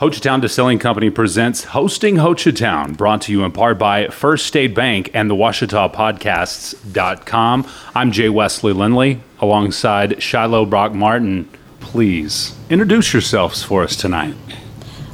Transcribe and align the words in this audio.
Hochatown 0.00 0.40
Distilling 0.40 0.78
Company 0.78 1.10
presents 1.10 1.64
Hosting 1.64 2.18
Hochatown, 2.18 2.96
brought 2.96 3.22
to 3.22 3.32
you 3.32 3.42
in 3.42 3.50
part 3.50 3.80
by 3.80 4.06
First 4.06 4.46
State 4.46 4.72
Bank 4.72 5.10
and 5.12 5.28
the 5.28 5.34
Washita 5.34 5.92
Podcasts.com. 5.92 7.66
I'm 7.96 8.12
Jay 8.12 8.28
Wesley 8.28 8.72
Lindley 8.72 9.20
alongside 9.40 10.22
Shiloh 10.22 10.66
Brock 10.66 10.92
Martin. 10.92 11.48
Please 11.80 12.54
introduce 12.70 13.12
yourselves 13.12 13.64
for 13.64 13.82
us 13.82 13.96
tonight. 13.96 14.36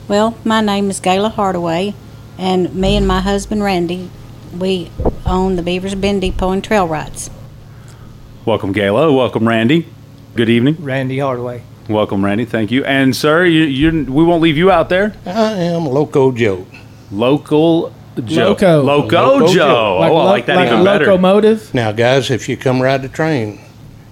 Well, 0.07 0.37
my 0.45 0.61
name 0.61 0.91
is 0.91 1.01
Gayla 1.01 1.33
Hardaway, 1.33 1.95
and 2.37 2.75
me 2.75 2.95
and 2.95 3.09
my 3.09 3.23
husband 3.23 3.65
Randy, 3.65 4.11
we 4.55 4.91
own 5.25 5.57
the 5.57 5.63
Beavers 5.63 5.95
Bend 5.95 6.21
Depot 6.21 6.51
and 6.51 6.63
Trail 6.63 6.87
Rides. 6.87 7.31
Welcome, 8.45 8.75
Gayla. 8.75 9.17
Welcome, 9.17 9.49
Randy. 9.49 9.89
Good 10.35 10.51
evening. 10.51 10.77
Randy 10.79 11.21
Hardaway. 11.21 11.63
Welcome, 11.89 12.25
Randy. 12.25 12.45
Thank 12.47 12.71
you. 12.71 12.85
And, 12.85 13.15
sir, 13.15 13.45
you, 13.45 13.65
you, 13.65 14.05
we 14.11 14.25
won't 14.25 14.43
leave 14.43 14.57
you 14.57 14.71
out 14.71 14.89
there. 14.89 15.15
I 15.27 15.53
am 15.53 15.85
Loco 15.85 16.33
Joe. 16.33 16.67
Local 17.11 17.93
Joe. 18.25 18.49
Loco. 18.51 18.83
Loco, 18.83 18.83
Loco 18.83 19.47
Joe. 19.49 19.55
Joe. 19.55 19.99
oh, 19.99 20.17
I 20.17 20.25
like 20.25 20.47
that 20.47 20.57
like 20.57 20.69
even 20.69 20.81
a 20.81 20.85
better. 20.85 21.07
locomotive. 21.07 21.75
Now, 21.75 21.93
guys, 21.93 22.31
if 22.31 22.49
you 22.49 22.57
come 22.57 22.81
ride 22.81 23.03
the 23.03 23.09
train, 23.09 23.61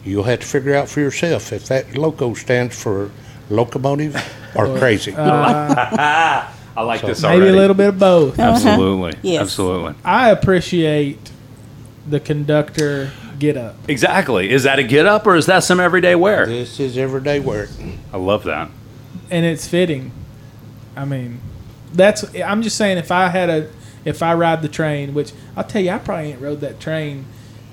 you'll 0.04 0.24
have 0.24 0.40
to 0.40 0.46
figure 0.46 0.74
out 0.74 0.88
for 0.88 1.00
yourself 1.00 1.52
if 1.52 1.66
that 1.68 1.96
loco 1.96 2.34
stands 2.34 2.80
for 2.80 3.10
locomotive 3.48 4.16
or 4.54 4.76
crazy. 4.78 5.14
Uh, 5.14 6.48
I 6.76 6.82
like 6.82 7.02
this 7.02 7.22
already. 7.22 7.40
Maybe 7.40 7.48
already. 7.50 7.56
a 7.56 7.60
little 7.60 7.76
bit 7.76 7.88
of 7.88 7.98
both. 7.98 8.38
Absolutely. 8.38 9.18
Yes. 9.22 9.42
Absolutely. 9.42 9.94
I 10.04 10.30
appreciate 10.30 11.30
the 12.08 12.20
conductor 12.20 13.12
get 13.42 13.56
up. 13.56 13.74
Exactly. 13.88 14.50
Is 14.50 14.62
that 14.62 14.78
a 14.78 14.84
get 14.84 15.04
up 15.04 15.26
or 15.26 15.34
is 15.34 15.46
that 15.46 15.64
some 15.64 15.80
everyday 15.80 16.14
wear? 16.14 16.46
this 16.46 16.78
is 16.78 16.96
everyday 16.96 17.40
work. 17.40 17.68
I 18.12 18.16
love 18.16 18.44
that. 18.44 18.70
and 19.30 19.44
it's 19.44 19.66
fitting. 19.66 20.12
I 20.96 21.04
mean, 21.04 21.40
that's. 21.92 22.24
I'm 22.36 22.62
just 22.62 22.76
saying, 22.76 22.98
if 22.98 23.10
I 23.10 23.28
had 23.28 23.50
a, 23.50 23.70
if 24.04 24.22
I 24.22 24.34
ride 24.34 24.62
the 24.62 24.68
train, 24.68 25.12
which 25.14 25.32
I'll 25.56 25.64
tell 25.64 25.82
you, 25.82 25.90
I 25.90 25.98
probably 25.98 26.30
ain't 26.32 26.40
rode 26.40 26.60
that 26.60 26.78
train 26.78 27.24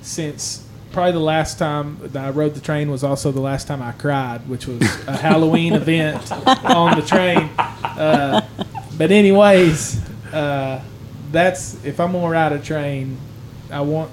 since 0.02 0.66
probably 0.92 1.11
the 1.11 1.20
last 1.20 1.59
time 1.59 2.00
that 2.02 2.26
I 2.26 2.31
rode 2.31 2.56
the 2.56 2.61
train 2.61 2.89
was 2.89 3.04
also 3.04 3.31
the 3.31 3.42
last 3.42 3.67
time 3.67 3.81
I 3.81 3.92
cried, 3.92 4.50
which 4.50 4.66
was 4.66 4.81
a 5.08 5.17
Halloween 5.28 5.73
event 5.73 6.31
on 6.66 7.00
the 7.00 7.06
train. 7.06 7.50
Uh, 7.58 8.42
but 8.98 9.11
anyways, 9.11 10.02
uh, 10.33 10.81
that's 11.31 11.83
if 11.86 12.00
I'm 12.00 12.14
gonna 12.14 12.28
ride 12.30 12.54
a 12.54 12.59
train, 12.59 13.17
I 13.72 13.81
want 13.81 14.09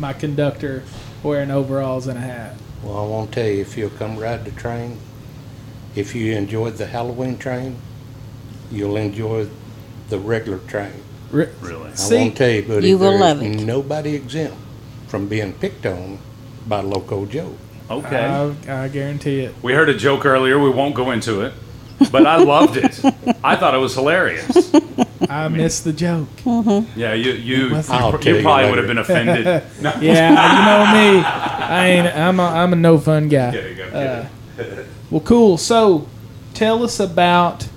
my 0.00 0.12
conductor 0.14 0.82
wearing 1.22 1.50
overalls 1.50 2.06
and 2.06 2.18
a 2.18 2.22
hat. 2.22 2.54
Well, 2.82 2.96
I 2.98 3.06
want 3.06 3.32
to 3.32 3.34
tell 3.42 3.50
you, 3.50 3.60
if 3.60 3.76
you'll 3.76 3.90
come 3.90 4.16
ride 4.16 4.44
the 4.44 4.50
train, 4.52 4.98
if 5.94 6.14
you 6.14 6.32
enjoyed 6.34 6.76
the 6.76 6.86
Halloween 6.86 7.36
train, 7.36 7.76
you'll 8.72 8.96
enjoy 8.96 9.48
the 10.08 10.18
regular 10.18 10.58
train. 10.60 10.92
Re- 11.30 11.48
Really. 11.60 11.90
I 11.90 11.94
See, 11.94 12.16
won't 12.16 12.36
tell 12.36 12.48
you, 12.50 12.62
buddy, 12.62 12.88
You 12.88 12.98
will 12.98 13.18
love 13.18 13.42
it. 13.42 13.60
nobody 13.60 14.14
exempt 14.16 14.56
from 15.08 15.28
being 15.28 15.52
picked 15.52 15.84
on 15.84 16.18
by 16.66 16.80
Loco 16.80 17.26
Joe. 17.26 17.54
Okay. 17.90 18.24
I, 18.68 18.84
I 18.84 18.88
guarantee 18.88 19.40
it. 19.40 19.54
we 19.62 19.72
heard 19.74 19.88
a 19.88 19.94
joke 19.96 20.24
earlier. 20.24 20.58
We 20.58 20.70
won't 20.70 20.94
go 20.94 21.10
into 21.10 21.42
it. 21.42 21.52
But 22.10 22.26
I 22.26 22.36
loved 22.36 22.76
it. 22.78 22.98
I 23.44 23.56
thought 23.56 23.74
it 23.74 23.78
was 23.78 23.94
hilarious. 23.94 24.72
I 25.30 25.46
missed 25.48 25.84
the 25.84 25.92
joke. 25.92 26.28
Yeah, 26.44 27.14
you 27.14 27.32
you, 27.32 27.68
you, 27.68 27.76
I'll 27.76 27.82
tell 28.18 28.20
you 28.22 28.36
you 28.38 28.42
probably 28.42 28.68
would 28.68 28.78
have 28.78 28.86
been 28.88 28.98
offended. 28.98 29.44
No, 29.80 29.92
Yeah, 30.00 30.30
you 30.30 30.64
know 30.66 30.92
me. 31.16 31.22
I 31.24 31.86
ain't. 31.86 32.06
I'm 32.16 32.40
a, 32.40 32.42
I'm 32.44 32.72
a 32.72 32.76
no 32.76 32.98
fun 32.98 33.28
guy. 33.28 33.52
kidding, 33.52 33.80
I'm 33.94 33.94
Uh, 33.94 34.64
well, 35.10 35.20
cool. 35.20 35.56
So, 35.56 36.08
tell 36.52 36.82
us 36.82 36.98
about 36.98 37.68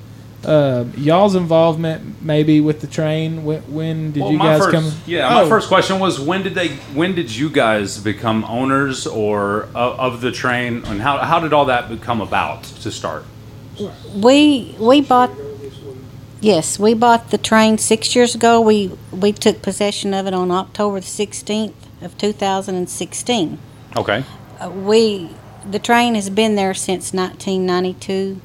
uh, 0.43 0.85
y'all's 0.97 1.35
involvement, 1.35 2.21
maybe 2.23 2.59
with 2.59 2.81
the 2.81 2.87
train. 2.87 3.43
When, 3.45 3.61
when 3.71 4.11
did 4.13 4.23
Well, 4.23 4.31
you 4.31 4.37
my 4.39 4.45
guys 4.45 4.59
first, 4.63 4.71
come? 4.73 4.91
Yeah, 5.05 5.29
my 5.29 5.41
Oh, 5.43 5.47
first 5.47 5.67
question 5.67 5.99
was 5.99 6.19
when 6.19 6.41
did 6.43 6.55
they 6.55 6.69
when 6.95 7.13
did 7.13 7.33
you 7.35 7.49
guys 7.51 7.99
become 7.99 8.43
owners 8.45 9.05
or 9.05 9.63
of, 9.75 9.99
of 9.99 10.21
the 10.21 10.31
train 10.31 10.83
and 10.87 11.01
how 11.01 11.19
how 11.19 11.39
did 11.39 11.53
all 11.53 11.65
that 11.65 11.87
become 11.87 12.19
about 12.19 12.63
to 12.63 12.89
start? 12.91 13.23
We 14.15 14.75
we 14.79 15.01
bought 15.01 15.31
yes 16.43 16.77
we 16.77 16.93
bought 16.93 17.31
the 17.31 17.37
train 17.37 17.77
six 17.77 18.15
years 18.15 18.35
ago. 18.35 18.59
We 18.61 18.91
we 19.11 19.31
took 19.31 19.61
possession 19.61 20.13
of 20.13 20.27
it 20.27 20.33
on 20.33 20.51
October 20.51 20.99
the 20.99 21.05
sixteenth 21.05 21.75
of 22.01 22.17
two 22.17 22.33
thousand 22.33 22.75
and 22.75 22.89
sixteen. 22.89 23.59
Okay. 23.95 24.23
Uh, 24.59 24.69
we 24.69 25.29
the 25.65 25.79
train 25.79 26.15
has 26.15 26.29
been 26.29 26.55
there 26.55 26.73
since 26.73 27.13
1992 27.13 28.41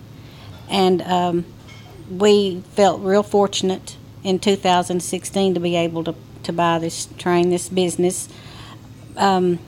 and 0.69 1.03
um, 1.03 1.45
we 2.11 2.61
felt 2.75 3.01
real 3.01 3.23
fortunate 3.23 3.97
in 4.23 4.39
2016 4.39 5.55
to 5.55 5.61
be 5.61 5.75
able 5.77 6.05
to, 6.05 6.15
to 6.43 6.53
buy 6.53 6.79
this 6.79 7.07
train 7.19 7.51
this 7.51 7.69
business 7.69 8.29
um, 9.17 9.59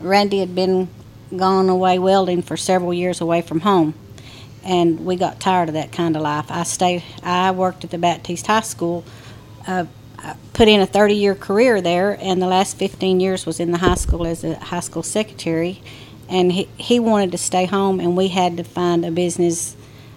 randy 0.00 0.40
had 0.40 0.54
been 0.54 0.88
gone 1.36 1.68
away 1.68 1.98
welding 1.98 2.42
for 2.42 2.56
several 2.56 2.92
years 2.92 3.20
away 3.20 3.40
from 3.40 3.60
home 3.60 3.94
and 4.66 5.06
we 5.06 5.16
got 5.16 5.40
tired 5.40 5.68
of 5.68 5.74
that 5.74 5.92
kind 5.92 6.16
of 6.16 6.22
life 6.22 6.50
i 6.50 6.62
stayed 6.62 7.02
i 7.22 7.50
worked 7.50 7.84
at 7.84 7.90
the 7.90 7.98
Battiest 7.98 8.46
high 8.46 8.60
school 8.60 9.04
uh, 9.66 9.86
I 10.18 10.34
put 10.52 10.68
in 10.68 10.80
a 10.80 10.86
30 10.86 11.14
year 11.14 11.34
career 11.34 11.80
there, 11.80 12.18
and 12.20 12.40
the 12.40 12.46
last 12.46 12.76
15 12.76 13.20
years 13.20 13.46
was 13.46 13.60
in 13.60 13.70
the 13.70 13.78
high 13.78 13.94
school 13.94 14.26
as 14.26 14.44
a 14.44 14.56
high 14.56 14.80
school 14.80 15.02
secretary. 15.02 15.82
And 16.28 16.50
he, 16.50 16.68
he 16.76 16.98
wanted 16.98 17.32
to 17.32 17.38
stay 17.38 17.66
home, 17.66 18.00
and 18.00 18.16
we 18.16 18.28
had 18.28 18.56
to 18.56 18.64
find 18.64 19.04
a 19.04 19.10
business 19.10 19.76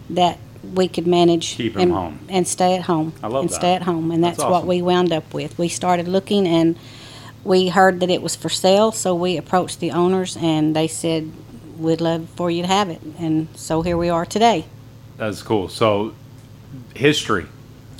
that 0.09 0.39
we 0.73 0.87
could 0.87 1.05
manage 1.05 1.55
Keep 1.55 1.75
him 1.75 1.81
and, 1.81 1.91
home. 1.91 2.19
and 2.29 2.47
stay 2.47 2.75
at 2.75 2.83
home. 2.83 3.13
I 3.21 3.27
love 3.27 3.41
and 3.41 3.49
that. 3.49 3.55
stay 3.55 3.73
at 3.75 3.83
home, 3.83 4.11
and 4.11 4.23
That's 4.23 4.37
that's, 4.37 4.49
what 4.49 4.65
we 4.65 4.81
wound 4.81 5.13
up 5.13 5.33
with. 5.33 5.57
We 5.59 5.67
started 5.67 6.07
looking, 6.07 6.47
and 6.47 6.77
we 7.43 7.69
heard 7.69 7.99
that 7.99 8.09
it 8.09 8.21
was 8.21 8.35
for 8.35 8.49
sale, 8.49 8.91
so 8.91 9.13
we 9.13 9.37
approached 9.37 9.79
the 9.79 9.91
owners, 9.91 10.35
and 10.37 10.75
they 10.75 10.87
said, 10.87 11.31
"We'd 11.79 12.01
love 12.01 12.27
for 12.35 12.51
you 12.51 12.61
to 12.63 12.67
have 12.67 12.89
it." 12.89 13.01
And 13.19 13.47
so 13.55 13.81
here 13.81 13.97
we 13.97 14.09
are 14.09 14.25
today. 14.25 14.65
That's 15.17 15.41
cool. 15.41 15.67
So 15.69 16.13
history. 16.95 17.45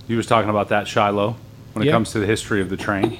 You 0.07 0.17
was 0.17 0.25
talking 0.25 0.49
about 0.49 0.69
that 0.69 0.87
Shiloh 0.87 1.35
when 1.73 1.83
it 1.83 1.87
Yeah. 1.87 1.91
comes 1.93 2.11
to 2.11 2.19
the 2.19 2.25
history 2.25 2.61
of 2.61 2.69
the 2.69 2.77
train. 2.77 3.17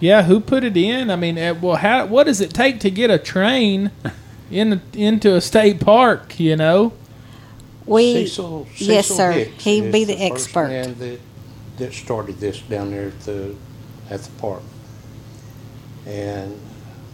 Yeah, 0.00 0.22
who 0.22 0.40
put 0.40 0.64
it 0.64 0.76
in? 0.76 1.10
I 1.10 1.16
mean, 1.16 1.38
uh, 1.38 1.54
well, 1.60 1.76
how? 1.76 2.06
What 2.06 2.24
does 2.24 2.40
it 2.40 2.52
take 2.52 2.80
to 2.80 2.90
get 2.90 3.10
a 3.10 3.18
train 3.18 3.90
in 4.50 4.80
into 4.92 5.34
a 5.34 5.40
state 5.40 5.80
park? 5.80 6.38
You 6.40 6.56
know. 6.56 6.92
We 7.86 8.26
Cecil, 8.26 8.66
yes, 8.76 9.06
sir. 9.08 9.32
Hicks 9.32 9.64
He'd 9.64 9.92
be 9.92 10.04
the 10.04 10.14
first 10.14 10.46
expert. 10.46 10.68
man 10.68 10.94
that, 11.00 11.20
that 11.76 11.92
started 11.92 12.40
this 12.40 12.58
down 12.60 12.90
there 12.92 13.08
at 13.08 13.20
the 13.20 13.54
at 14.10 14.22
the 14.22 14.30
park. 14.40 14.62
And 16.06 16.58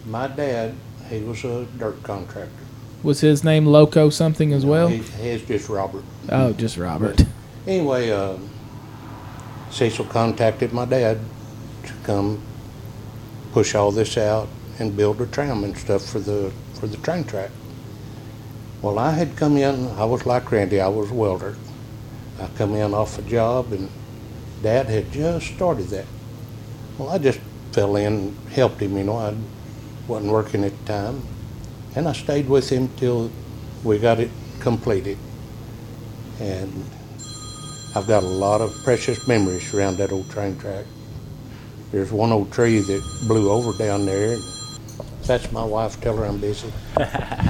my 0.05 0.27
dad, 0.27 0.73
he 1.11 1.21
was 1.21 1.43
a 1.43 1.65
dirt 1.77 2.01
contractor. 2.03 2.51
Was 3.03 3.21
his 3.21 3.43
name 3.43 3.65
Loco 3.65 4.09
something 4.09 4.53
as 4.53 4.65
well? 4.65 4.87
He, 4.87 4.97
his 4.97 5.41
just 5.43 5.69
Robert. 5.69 6.03
Oh, 6.29 6.53
just 6.53 6.77
Robert. 6.77 7.25
Anyway, 7.67 8.11
uh, 8.11 8.37
Cecil 9.71 10.05
contacted 10.05 10.71
my 10.71 10.85
dad 10.85 11.19
to 11.85 11.93
come 12.03 12.41
push 13.51 13.75
all 13.75 13.91
this 13.91 14.17
out 14.17 14.47
and 14.79 14.95
build 14.95 15.19
a 15.21 15.25
tram 15.27 15.63
and 15.63 15.77
stuff 15.77 16.05
for 16.05 16.19
the 16.19 16.51
for 16.75 16.87
the 16.87 16.97
train 16.97 17.23
track. 17.23 17.51
Well, 18.81 18.97
I 18.97 19.11
had 19.11 19.35
come 19.35 19.57
in. 19.57 19.87
I 19.89 20.05
was 20.05 20.25
like 20.25 20.51
Randy. 20.51 20.79
I 20.79 20.87
was 20.87 21.11
a 21.11 21.13
welder. 21.13 21.55
I 22.39 22.47
come 22.57 22.73
in 22.73 22.93
off 22.93 23.19
a 23.19 23.21
job, 23.23 23.71
and 23.71 23.89
Dad 24.63 24.87
had 24.87 25.11
just 25.11 25.47
started 25.53 25.87
that. 25.89 26.05
Well, 26.97 27.09
I 27.09 27.17
just 27.17 27.39
fell 27.71 27.95
in, 27.95 28.35
helped 28.51 28.81
him. 28.81 28.97
You 28.97 29.03
know, 29.03 29.17
I 29.17 29.35
wasn't 30.11 30.31
working 30.31 30.65
at 30.65 30.77
the 30.77 30.85
time, 30.85 31.23
and 31.95 32.07
I 32.07 32.11
stayed 32.11 32.49
with 32.49 32.69
him 32.69 32.89
till 32.97 33.31
we 33.81 33.97
got 33.97 34.19
it 34.19 34.29
completed. 34.59 35.17
And 36.39 36.85
I've 37.95 38.07
got 38.07 38.23
a 38.23 38.27
lot 38.27 38.59
of 38.59 38.75
precious 38.83 39.25
memories 39.25 39.73
around 39.73 39.97
that 39.97 40.11
old 40.11 40.29
train 40.29 40.57
track. 40.59 40.85
There's 41.91 42.11
one 42.11 42.33
old 42.33 42.51
tree 42.51 42.79
that 42.79 43.01
blew 43.27 43.49
over 43.49 43.71
down 43.77 44.05
there. 44.05 44.37
That's 45.23 45.49
my 45.53 45.63
wife. 45.63 45.99
Tell 46.01 46.17
her 46.17 46.25
I'm 46.25 46.39
busy. 46.39 46.71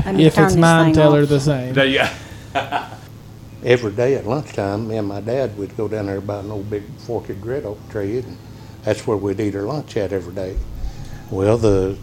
If 0.03 0.37
it's 0.37 0.55
mine, 0.55 0.93
tell 0.93 1.13
off. 1.13 1.19
her 1.19 1.25
the 1.25 1.39
same. 1.39 1.73
That- 1.73 1.89
yeah. 1.89 2.13
Every 3.63 3.91
day 3.91 4.15
at 4.15 4.25
lunchtime, 4.25 4.87
me 4.87 4.97
and 4.97 5.07
my 5.07 5.21
dad 5.21 5.55
would 5.57 5.77
go 5.77 5.87
down 5.87 6.07
there 6.07 6.19
by 6.21 6.39
an 6.39 6.51
old 6.51 6.69
big 6.69 6.83
forked 7.05 7.29
red 7.43 7.65
oak 7.65 7.77
tree, 7.89 8.17
and 8.17 8.37
that's 8.83 9.05
where 9.05 9.17
we'd 9.17 9.39
eat 9.39 9.55
our 9.55 9.61
lunch 9.61 9.95
at 9.97 10.11
every 10.11 10.33
day. 10.33 10.57
Well, 11.29 11.57
the 11.57 11.97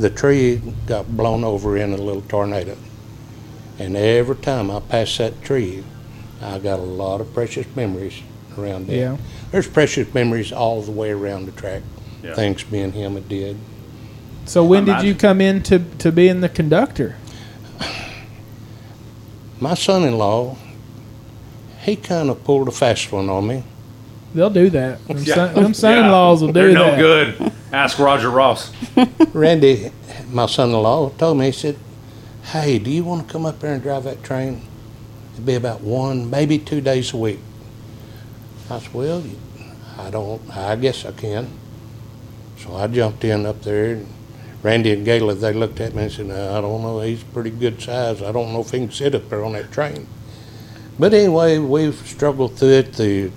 the 0.00 0.10
tree 0.10 0.60
got 0.86 1.16
blown 1.16 1.44
over 1.44 1.76
in 1.76 1.92
a 1.92 1.96
little 1.96 2.22
tornado, 2.22 2.76
and 3.78 3.96
every 3.96 4.36
time 4.36 4.70
I 4.70 4.80
pass 4.80 5.16
that 5.18 5.42
tree, 5.42 5.84
I 6.42 6.58
got 6.58 6.78
a 6.78 6.82
lot 6.82 7.20
of 7.20 7.32
precious 7.34 7.66
memories 7.76 8.20
around 8.58 8.86
that. 8.86 8.96
Yeah. 8.96 9.16
There's 9.50 9.68
precious 9.68 10.12
memories 10.14 10.52
all 10.52 10.82
the 10.82 10.92
way 10.92 11.10
around 11.10 11.46
the 11.46 11.52
track. 11.52 11.82
Yeah. 12.22 12.34
Things 12.34 12.70
me 12.70 12.80
and 12.80 12.92
him 12.92 13.14
had 13.14 13.28
did. 13.28 13.56
So 14.46 14.64
when 14.64 14.84
did 14.84 15.02
you 15.02 15.14
come 15.14 15.40
in 15.40 15.62
to, 15.64 15.78
to 15.98 16.10
being 16.12 16.40
the 16.40 16.48
conductor? 16.48 17.16
My 19.60 19.74
son-in-law 19.74 20.56
he 21.82 21.96
kind 21.96 22.28
of 22.28 22.44
pulled 22.44 22.68
a 22.68 22.70
fast 22.70 23.10
one 23.10 23.28
on 23.30 23.46
me. 23.46 23.64
They'll 24.34 24.50
do 24.50 24.68
that. 24.70 25.04
Them, 25.08 25.18
Yeah. 25.18 25.34
son, 25.34 25.54
them 25.54 25.74
son-in-laws 25.82 26.42
will 26.42 26.48
do 26.48 26.52
They're 26.52 26.72
that. 26.74 26.74
no 26.74 26.96
good. 26.96 27.49
Ask 27.72 28.00
Roger 28.00 28.30
Ross. 28.30 28.72
Randy, 29.32 29.92
my 30.28 30.46
son-in-law, 30.46 31.10
told 31.10 31.38
me, 31.38 31.46
he 31.46 31.52
said, 31.52 31.76
hey, 32.42 32.80
do 32.80 32.90
you 32.90 33.04
want 33.04 33.26
to 33.26 33.32
come 33.32 33.46
up 33.46 33.60
there 33.60 33.72
and 33.72 33.82
drive 33.82 34.02
that 34.04 34.24
train? 34.24 34.66
It'd 35.34 35.46
be 35.46 35.54
about 35.54 35.80
one, 35.80 36.28
maybe 36.28 36.58
two 36.58 36.80
days 36.80 37.12
a 37.12 37.16
week. 37.16 37.38
I 38.68 38.80
said, 38.80 38.92
well, 38.92 39.22
I 39.96 40.10
don't, 40.10 40.56
I 40.56 40.74
guess 40.74 41.04
I 41.04 41.12
can. 41.12 41.48
So 42.58 42.74
I 42.74 42.88
jumped 42.88 43.22
in 43.22 43.46
up 43.46 43.62
there. 43.62 43.94
and 43.94 44.08
Randy 44.64 44.92
and 44.92 45.06
Gayla, 45.06 45.38
they 45.38 45.52
looked 45.52 45.80
at 45.80 45.94
me 45.94 46.02
and 46.02 46.12
said, 46.12 46.26
no, 46.26 46.58
I 46.58 46.60
don't 46.60 46.82
know, 46.82 47.00
he's 47.00 47.22
pretty 47.22 47.50
good 47.50 47.80
size. 47.80 48.20
I 48.20 48.32
don't 48.32 48.52
know 48.52 48.62
if 48.62 48.72
he 48.72 48.78
can 48.78 48.90
sit 48.90 49.14
up 49.14 49.28
there 49.28 49.44
on 49.44 49.52
that 49.52 49.70
train. 49.70 50.08
But 50.98 51.14
anyway, 51.14 51.58
we've 51.58 51.94
struggled 51.94 52.56
through 52.58 52.70
it. 52.70 52.92
The, 52.94 53.30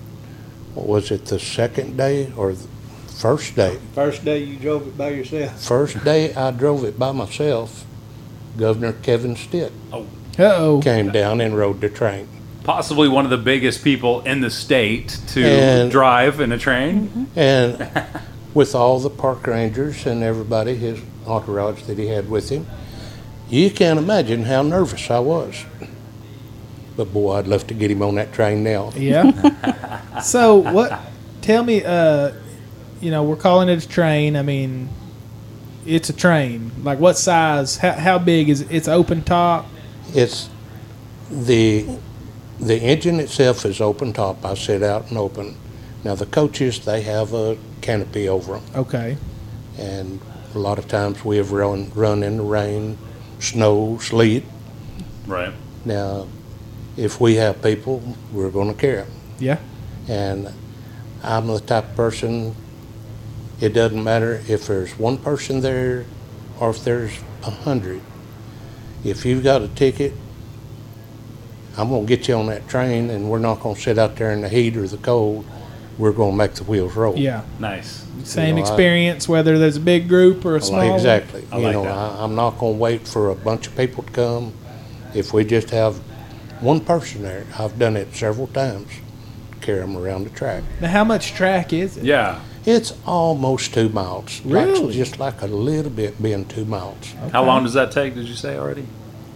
what 0.73 0.87
was 0.87 1.11
it, 1.11 1.25
the 1.25 1.39
second 1.39 1.97
day 1.97 2.33
or 2.35 2.55
first 3.21 3.55
day? 3.55 3.79
First 3.93 4.25
day 4.25 4.39
you 4.39 4.57
drove 4.57 4.87
it 4.87 4.97
by 4.97 5.09
yourself. 5.09 5.61
First 5.63 6.03
day 6.03 6.33
I 6.33 6.51
drove 6.51 6.83
it 6.83 6.97
by 6.99 7.11
myself, 7.11 7.85
Governor 8.57 8.93
Kevin 8.93 9.35
Stitt 9.35 9.71
Uh-oh. 9.91 10.81
came 10.83 11.11
down 11.11 11.41
and 11.41 11.57
rode 11.57 11.81
the 11.81 11.89
train. 11.89 12.27
Possibly 12.63 13.07
one 13.09 13.25
of 13.25 13.31
the 13.31 13.37
biggest 13.37 13.83
people 13.83 14.21
in 14.21 14.41
the 14.41 14.49
state 14.49 15.19
to 15.29 15.43
And- 15.43 15.91
drive 15.91 16.39
in 16.39 16.51
a 16.51 16.57
train. 16.57 17.27
And 17.35 17.89
with 18.53 18.73
all 18.75 18.99
the 18.99 19.09
park 19.09 19.45
rangers 19.47 20.05
and 20.05 20.23
everybody, 20.23 20.75
his 20.75 20.99
entourage 21.27 21.83
that 21.83 21.97
he 21.97 22.07
had 22.07 22.29
with 22.29 22.49
him, 22.49 22.65
you 23.49 23.69
can't 23.69 23.99
imagine 23.99 24.43
how 24.43 24.61
nervous 24.61 25.09
I 25.11 25.19
was. 25.19 25.65
But 26.95 27.11
boy, 27.11 27.33
I'd 27.37 27.47
love 27.47 27.65
to 27.67 27.73
get 27.73 27.89
him 27.91 28.01
on 28.01 28.15
that 28.15 28.31
train 28.33 28.63
now. 28.63 28.91
Yeah. 28.95 30.19
so 30.21 30.55
what? 30.57 30.99
Tell 31.41 31.63
me. 31.63 31.83
Uh, 31.83 32.31
you 33.03 33.11
know, 33.11 33.23
we're 33.23 33.35
calling 33.35 33.67
it 33.67 33.83
a 33.83 33.87
train. 33.87 34.37
I 34.37 34.41
mean, 34.43 34.89
it's 35.85 36.09
a 36.09 36.13
train. 36.13 36.71
Like 36.83 36.99
what 36.99 37.17
size? 37.17 37.77
How, 37.77 37.91
how 37.91 38.17
big 38.17 38.49
is 38.49 38.61
it? 38.61 38.71
It's 38.71 38.87
open 38.87 39.23
top. 39.23 39.65
It's 40.13 40.49
the 41.29 41.85
the 42.59 42.77
engine 42.77 43.19
itself 43.19 43.65
is 43.65 43.81
open 43.81 44.13
top. 44.13 44.45
I 44.45 44.53
sit 44.53 44.81
out 44.83 45.09
and 45.09 45.17
open. 45.17 45.57
Now 46.05 46.15
the 46.15 46.25
coaches 46.25 46.79
they 46.85 47.01
have 47.01 47.33
a 47.33 47.57
canopy 47.81 48.29
over 48.29 48.53
them. 48.53 48.63
Okay. 48.75 49.17
and 49.77 50.19
a 50.55 50.59
lot 50.59 50.77
of 50.77 50.87
times 50.87 51.25
we 51.25 51.37
have 51.37 51.51
run 51.51 51.91
run 51.95 52.23
in 52.23 52.37
the 52.37 52.43
rain, 52.43 52.97
snow, 53.39 53.97
sleet. 53.97 54.45
Right. 55.27 55.53
Now, 55.83 56.27
if 56.95 57.19
we 57.19 57.35
have 57.35 57.61
people, 57.61 58.01
we're 58.31 58.51
going 58.51 58.67
to 58.73 58.79
care. 58.79 59.07
Yeah. 59.39 59.57
And 60.07 60.53
I'm 61.23 61.47
the 61.47 61.59
type 61.59 61.85
of 61.89 61.95
person. 61.95 62.55
It 63.63 63.71
doesn't 63.73 64.03
matter 64.03 64.43
if 64.49 64.67
there's 64.67 64.99
one 64.99 65.17
person 65.17 65.61
there, 65.61 66.03
or 66.59 66.71
if 66.71 66.83
there's 66.83 67.17
a 67.43 67.49
hundred. 67.49 68.01
If 69.05 69.23
you've 69.23 69.41
got 69.41 69.61
a 69.61 69.69
ticket, 69.69 70.11
I'm 71.77 71.87
going 71.87 72.05
to 72.05 72.07
get 72.13 72.27
you 72.27 72.35
on 72.35 72.47
that 72.47 72.67
train, 72.67 73.09
and 73.09 73.29
we're 73.29 73.39
not 73.39 73.61
going 73.61 73.75
to 73.75 73.81
sit 73.81 73.97
out 73.97 74.17
there 74.17 74.33
in 74.33 74.41
the 74.41 74.49
heat 74.49 74.75
or 74.75 74.85
the 74.85 74.97
cold. 74.97 75.45
We're 75.97 76.11
going 76.11 76.31
to 76.31 76.37
make 76.37 76.55
the 76.55 76.65
wheels 76.65 76.93
roll. 76.97 77.15
Yeah. 77.17 77.43
Nice. 77.57 78.05
Same 78.25 78.57
know, 78.57 78.61
I- 78.63 78.65
experience, 78.65 79.29
whether 79.29 79.57
there's 79.57 79.77
a 79.77 79.79
big 79.79 80.09
group 80.09 80.43
or 80.43 80.57
a 80.57 80.61
small. 80.61 80.79
one. 80.85 80.95
Exactly. 80.95 81.45
I 81.49 81.57
You 81.59 81.63
like 81.63 81.73
know, 81.73 81.83
that. 81.83 81.93
I, 81.95 82.21
I'm 82.21 82.35
not 82.35 82.59
gonna 82.59 82.73
wait 82.73 83.07
for 83.07 83.29
a 83.29 83.35
bunch 83.35 83.67
of 83.67 83.77
people 83.77 84.03
to 84.03 84.11
come. 84.11 84.53
If 85.13 85.31
we 85.31 85.45
just 85.45 85.69
have 85.69 85.95
one 86.59 86.81
person 86.81 87.21
there, 87.21 87.45
I've 87.57 87.79
done 87.79 87.95
it 87.95 88.13
several 88.13 88.47
times, 88.47 88.89
carry 89.61 89.79
them 89.79 89.95
around 89.95 90.25
the 90.25 90.31
track. 90.31 90.63
Now, 90.81 90.89
how 90.89 91.05
much 91.05 91.33
track 91.33 91.71
is 91.71 91.95
it? 91.95 92.03
Yeah. 92.03 92.41
It's 92.65 92.93
almost 93.05 93.73
two 93.73 93.89
miles. 93.89 94.41
Like- 94.45 94.67
Really? 94.67 94.93
Just 94.93 95.19
like 95.19 95.41
a 95.41 95.47
little 95.47 95.91
bit 95.91 96.21
being 96.21 96.45
two 96.45 96.65
miles. 96.65 97.13
How 97.31 97.43
long 97.43 97.63
does 97.63 97.73
that 97.73 97.91
take? 97.91 98.15
Did 98.15 98.27
you 98.27 98.35
say 98.35 98.57
already? 98.57 98.85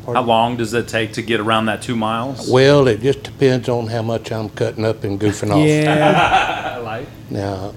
How 0.05 0.21
long 0.21 0.55
does 0.55 0.73
it 0.73 0.87
take 0.87 1.11
to 1.13 1.21
get 1.21 1.41
around 1.41 1.65
that 1.65 1.81
two 1.81 1.95
miles? 1.97 2.49
Well, 2.49 2.87
it 2.87 3.01
just 3.01 3.23
depends 3.23 3.67
on 3.67 3.87
how 3.87 4.01
much 4.01 4.31
I'm 4.31 4.47
cutting 4.49 4.85
up 4.85 5.03
and 5.03 5.19
goofing 5.19 5.51
off. 5.51 5.67
Yeah. 5.67 6.75
Like. 6.87 7.07
Now, 7.29 7.73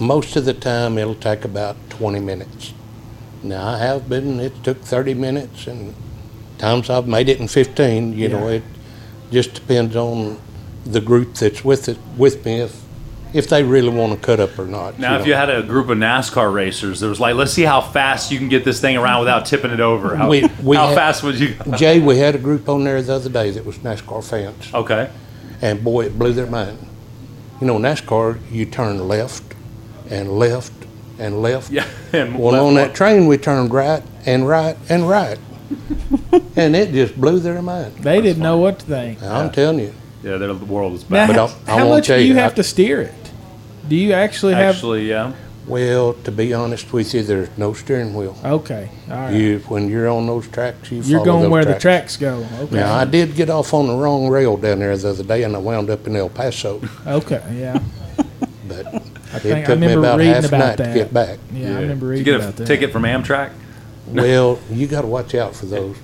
most 0.00 0.34
of 0.36 0.46
the 0.46 0.54
time, 0.54 0.96
it'll 0.96 1.14
take 1.14 1.44
about 1.44 1.76
20 1.90 2.20
minutes. 2.20 2.72
Now, 3.42 3.68
I 3.74 3.78
have 3.78 4.08
been, 4.08 4.40
it 4.40 4.64
took 4.64 4.80
30 4.80 5.12
minutes, 5.12 5.66
and 5.66 5.94
times 6.56 6.88
I've 6.88 7.06
made 7.06 7.28
it 7.28 7.40
in 7.40 7.46
15. 7.48 8.14
You 8.16 8.30
know, 8.30 8.48
it 8.48 8.62
just 9.30 9.52
depends 9.52 9.96
on 9.96 10.38
the 10.86 11.02
group 11.02 11.34
that's 11.34 11.62
with 11.62 11.90
it, 11.90 11.98
with 12.16 12.42
me, 12.46 12.60
if, 12.62 12.80
if 13.34 13.48
they 13.48 13.62
really 13.62 13.90
want 13.90 14.12
to 14.12 14.18
cut 14.18 14.40
up 14.40 14.58
or 14.58 14.64
not. 14.66 14.98
Now, 14.98 15.18
if 15.18 15.26
you 15.26 15.34
had 15.34 15.50
a 15.50 15.62
group 15.62 15.88
of 15.88 15.98
NASCAR 15.98 16.52
racers, 16.52 17.00
there 17.00 17.08
was 17.10 17.20
like, 17.20 17.34
let's 17.34 17.52
see 17.52 17.62
how 17.62 17.80
fast 17.80 18.30
you 18.32 18.38
can 18.38 18.48
get 18.48 18.64
this 18.64 18.80
thing 18.80 18.96
around 18.96 19.20
without 19.20 19.44
tipping 19.46 19.70
it 19.70 19.80
over. 19.80 20.16
How, 20.16 20.28
We- 20.28 20.48
we 20.62 20.76
how 20.76 20.88
had- 20.88 20.94
fast 20.96 21.22
would 21.22 21.38
you? 21.38 21.54
go? 21.54 21.76
Jay, 21.76 22.00
we 22.00 22.18
had 22.18 22.34
a 22.34 22.38
group 22.38 22.68
on 22.68 22.84
there 22.84 23.00
the 23.02 23.14
other 23.14 23.28
day 23.30 23.50
that 23.50 23.64
was 23.66 23.78
NASCAR 23.78 24.22
fans, 24.24 24.68
Okay. 24.72 25.08
and 25.60 25.82
boy, 25.84 26.06
it 26.06 26.18
blew 26.18 26.32
their 26.32 26.46
mind. 26.46 26.78
You 27.60 27.66
know, 27.66 27.78
NASCAR, 27.78 28.38
you 28.50 28.64
turn 28.64 29.06
left 29.08 29.54
and 30.10 30.38
left 30.38 30.72
and 31.18 31.42
left. 31.42 31.70
Yeah. 31.70 31.84
And 32.12 32.38
Well, 32.38 32.52
left 32.52 32.62
on 32.64 32.74
that 32.76 32.94
train, 32.94 33.26
we 33.26 33.36
turned 33.36 33.72
right 33.74 34.02
and 34.24 34.48
right 34.48 34.76
and 34.88 35.06
right. 35.08 35.38
and 36.56 36.74
it 36.74 36.92
just 36.92 37.20
blew 37.20 37.38
their 37.40 37.60
mind. 37.60 37.94
They 37.96 38.22
didn't 38.22 38.42
know 38.42 38.56
what 38.56 38.78
to 38.78 38.86
think. 38.86 39.22
I'm 39.22 39.50
telling 39.50 39.80
you. 39.80 39.92
yeah, 40.22 40.38
the 40.38 40.54
world 40.54 40.94
is 40.94 41.10
Now. 41.10 41.26
But 41.26 41.36
how, 41.36 41.46
I- 41.46 41.48
I 41.66 41.70
how 41.72 41.76
won't 41.86 41.88
much 41.90 42.06
do 42.06 42.14
you 42.14 42.28
you, 42.28 42.34
have 42.36 42.52
I- 42.52 42.54
to 42.56 42.62
steer 42.62 43.02
it? 43.02 43.12
Do 43.88 43.96
you 43.96 44.12
actually 44.12 44.54
have? 44.54 44.74
Actually, 44.74 45.08
yeah. 45.08 45.32
Well, 45.66 46.14
to 46.24 46.32
be 46.32 46.54
honest 46.54 46.92
with 46.94 47.12
you, 47.12 47.22
there's 47.22 47.50
no 47.58 47.74
steering 47.74 48.14
wheel. 48.14 48.36
Okay. 48.42 48.88
All 49.10 49.16
right. 49.16 49.34
You, 49.34 49.58
when 49.68 49.88
you're 49.88 50.08
on 50.08 50.26
those 50.26 50.48
tracks, 50.48 50.90
you 50.90 51.02
You're 51.02 51.18
follow 51.20 51.24
going 51.24 51.42
those 51.42 51.50
where 51.50 51.64
the 51.66 51.78
tracks. 51.78 52.16
tracks 52.16 52.16
go. 52.16 52.46
Okay. 52.64 52.76
Now, 52.76 52.94
I 52.94 53.04
did 53.04 53.34
get 53.34 53.50
off 53.50 53.74
on 53.74 53.86
the 53.86 53.94
wrong 53.94 54.28
rail 54.28 54.56
down 54.56 54.78
there 54.78 54.96
the 54.96 55.10
other 55.10 55.24
day, 55.24 55.42
and 55.42 55.54
I 55.54 55.58
wound 55.58 55.90
up 55.90 56.06
in 56.06 56.16
El 56.16 56.30
Paso. 56.30 56.80
Okay. 57.06 57.42
Yeah. 57.54 57.82
But 58.68 58.86
I 58.86 58.96
it 58.98 59.40
think 59.40 59.56
I 59.58 59.60
took 59.64 59.78
me 59.78 59.86
remember 59.86 59.98
about 60.06 60.18
reading 60.18 60.34
half 60.34 60.44
about 60.46 60.58
night 60.58 60.76
that. 60.78 60.92
to 60.92 60.94
get 60.94 61.12
back. 61.14 61.38
Yeah, 61.52 61.76
I 61.78 61.80
remember 61.80 62.06
reading 62.06 62.06
Did 62.06 62.06
reading 62.06 62.18
you 62.18 62.24
get 62.24 62.34
a 62.34 62.36
about 62.48 62.56
that. 62.56 62.66
ticket 62.66 62.92
from 62.92 63.02
Amtrak? 63.04 63.52
Well, 64.08 64.58
you 64.70 64.86
got 64.86 65.02
to 65.02 65.06
watch 65.06 65.34
out 65.34 65.54
for 65.56 65.64
those. 65.66 65.96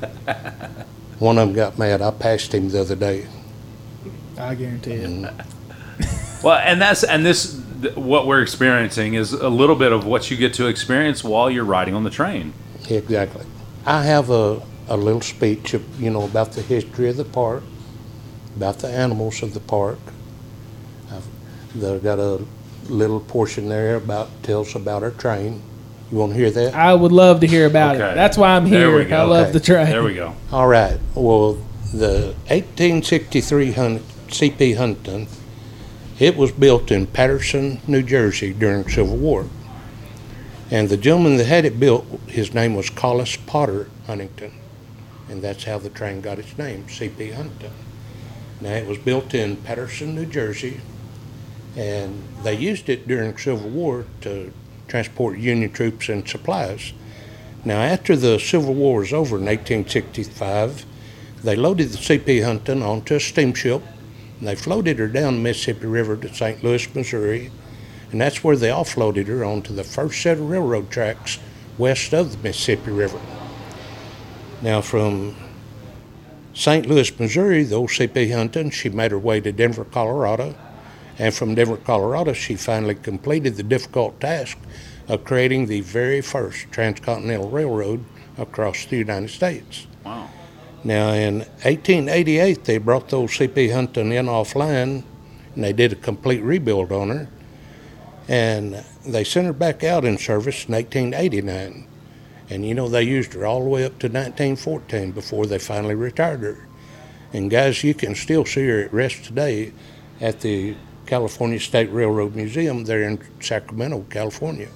One 1.18 1.36
of 1.38 1.48
them 1.48 1.54
got 1.54 1.78
mad. 1.78 2.00
I 2.02 2.10
passed 2.10 2.52
him 2.54 2.68
the 2.70 2.80
other 2.80 2.96
day. 2.96 3.26
I 4.38 4.54
guarantee 4.54 4.92
it. 4.92 5.10
Mm. 5.10 6.42
Well, 6.42 6.58
and 6.58 6.80
that's 6.80 7.04
and 7.04 7.24
this 7.24 7.54
th- 7.82 7.96
what 7.96 8.26
we're 8.26 8.42
experiencing 8.42 9.14
is 9.14 9.32
a 9.32 9.48
little 9.48 9.76
bit 9.76 9.92
of 9.92 10.04
what 10.06 10.30
you 10.30 10.36
get 10.36 10.54
to 10.54 10.66
experience 10.66 11.22
while 11.24 11.50
you're 11.50 11.64
riding 11.64 11.94
on 11.94 12.04
the 12.04 12.10
train. 12.10 12.52
Exactly. 12.88 13.44
I 13.86 14.02
have 14.04 14.30
a, 14.30 14.62
a 14.88 14.96
little 14.96 15.20
speech, 15.20 15.74
of, 15.74 16.00
you 16.00 16.10
know, 16.10 16.24
about 16.24 16.52
the 16.52 16.62
history 16.62 17.08
of 17.08 17.16
the 17.16 17.24
park, 17.24 17.62
about 18.56 18.78
the 18.78 18.88
animals 18.88 19.42
of 19.42 19.54
the 19.54 19.60
park. 19.60 19.98
I've 21.12 21.26
they've 21.74 22.02
got 22.02 22.18
a 22.18 22.40
little 22.88 23.20
portion 23.20 23.68
there 23.68 23.96
about 23.96 24.28
tells 24.42 24.74
about 24.74 25.02
our 25.02 25.10
train. 25.10 25.62
You 26.12 26.18
want 26.18 26.32
to 26.32 26.38
hear 26.38 26.50
that? 26.50 26.74
I 26.74 26.94
would 26.94 27.12
love 27.12 27.40
to 27.40 27.46
hear 27.46 27.66
about 27.66 27.96
Okay. 27.96 28.12
it. 28.12 28.14
That's 28.14 28.36
why 28.36 28.54
I'm 28.56 28.66
here. 28.66 28.94
we 28.96 29.04
go. 29.06 29.16
I 29.16 29.22
love 29.22 29.42
Okay. 29.48 29.52
the 29.52 29.60
train. 29.60 29.86
There 29.86 30.02
we 30.02 30.14
go. 30.14 30.34
All 30.52 30.66
right. 30.68 30.98
Well, 31.14 31.54
the 31.92 32.34
1863 32.48 33.72
Hun- 33.72 34.00
CP 34.28 34.76
Huntington, 34.76 35.26
it 36.18 36.36
was 36.36 36.52
built 36.52 36.90
in 36.90 37.06
Paterson, 37.06 37.80
New 37.86 38.02
Jersey 38.02 38.52
during 38.52 38.88
Civil 38.88 39.16
War. 39.16 39.48
And 40.70 40.88
the 40.88 40.96
gentleman 40.96 41.36
that 41.36 41.46
had 41.46 41.64
it 41.64 41.78
built, 41.78 42.06
his 42.28 42.54
name 42.54 42.74
was 42.74 42.90
Collis 42.90 43.36
Potter 43.36 43.90
Huntington. 44.06 44.52
And 45.28 45.42
that's 45.42 45.64
how 45.64 45.78
the 45.78 45.90
train 45.90 46.20
got 46.20 46.38
its 46.38 46.56
name, 46.56 46.84
CP 46.84 47.34
Huntington. 47.34 47.72
Now, 48.60 48.70
it 48.70 48.86
was 48.86 48.98
built 48.98 49.34
in 49.34 49.56
Paterson, 49.56 50.14
New 50.14 50.26
Jersey, 50.26 50.80
and 51.76 52.22
they 52.42 52.54
used 52.54 52.88
it 52.88 53.08
during 53.08 53.36
Civil 53.36 53.68
War 53.70 54.04
to 54.20 54.52
transport 54.86 55.38
Union 55.38 55.72
troops 55.72 56.08
and 56.08 56.26
supplies. 56.28 56.92
Now, 57.64 57.80
after 57.80 58.14
the 58.16 58.38
Civil 58.38 58.74
War 58.74 59.00
was 59.00 59.12
over 59.12 59.36
in 59.36 59.46
1865, 59.46 60.86
they 61.42 61.56
loaded 61.56 61.90
the 61.90 61.98
C.P. 61.98 62.40
Huntington 62.40 62.82
onto 62.82 63.16
a 63.16 63.20
steamship, 63.20 63.82
and 64.44 64.50
they 64.50 64.62
floated 64.62 64.98
her 64.98 65.08
down 65.08 65.36
the 65.36 65.40
Mississippi 65.40 65.86
River 65.86 66.18
to 66.18 66.34
St. 66.34 66.62
Louis, 66.62 66.94
Missouri, 66.94 67.50
and 68.12 68.20
that's 68.20 68.44
where 68.44 68.56
they 68.56 68.68
offloaded 68.68 69.26
her 69.26 69.42
onto 69.42 69.74
the 69.74 69.82
first 69.82 70.20
set 70.20 70.36
of 70.36 70.50
railroad 70.50 70.90
tracks 70.90 71.38
west 71.78 72.12
of 72.12 72.30
the 72.30 72.38
Mississippi 72.46 72.90
River. 72.90 73.18
Now, 74.60 74.82
from 74.82 75.34
St. 76.52 76.84
Louis, 76.84 77.18
Missouri, 77.18 77.64
the 77.64 77.76
old 77.76 77.90
C.P. 77.90 78.32
Huntington, 78.32 78.70
she 78.70 78.90
made 78.90 79.12
her 79.12 79.18
way 79.18 79.40
to 79.40 79.50
Denver, 79.50 79.86
Colorado, 79.86 80.54
and 81.18 81.32
from 81.32 81.54
Denver, 81.54 81.78
Colorado, 81.78 82.34
she 82.34 82.54
finally 82.54 82.96
completed 82.96 83.56
the 83.56 83.62
difficult 83.62 84.20
task 84.20 84.58
of 85.08 85.24
creating 85.24 85.68
the 85.68 85.80
very 85.80 86.20
first 86.20 86.70
transcontinental 86.70 87.48
railroad 87.48 88.04
across 88.36 88.84
the 88.84 88.98
United 88.98 89.30
States. 89.30 89.86
Wow. 90.04 90.28
Now, 90.84 91.12
in 91.12 91.38
1888, 91.38 92.64
they 92.64 92.76
brought 92.76 93.08
those 93.08 93.30
CP 93.30 93.72
Huntington 93.72 94.12
in 94.12 94.26
offline, 94.26 95.02
and 95.54 95.64
they 95.64 95.72
did 95.72 95.92
a 95.92 95.96
complete 95.96 96.42
rebuild 96.42 96.92
on 96.92 97.08
her. 97.08 97.28
And 98.28 98.84
they 99.06 99.24
sent 99.24 99.46
her 99.46 99.54
back 99.54 99.82
out 99.82 100.04
in 100.04 100.18
service 100.18 100.66
in 100.66 100.74
1889. 100.74 101.86
And 102.50 102.66
you 102.66 102.74
know, 102.74 102.88
they 102.88 103.02
used 103.02 103.32
her 103.32 103.46
all 103.46 103.62
the 103.62 103.68
way 103.68 103.84
up 103.84 103.98
to 104.00 104.08
1914 104.08 105.12
before 105.12 105.46
they 105.46 105.58
finally 105.58 105.94
retired 105.94 106.40
her. 106.40 106.68
And 107.32 107.50
guys, 107.50 107.82
you 107.82 107.94
can 107.94 108.14
still 108.14 108.44
see 108.44 108.66
her 108.66 108.82
at 108.82 108.92
rest 108.92 109.24
today 109.24 109.72
at 110.20 110.40
the 110.40 110.76
California 111.06 111.58
State 111.58 111.90
Railroad 111.90 112.34
Museum 112.34 112.84
there 112.84 113.02
in 113.02 113.18
Sacramento, 113.40 114.04
California. 114.10 114.68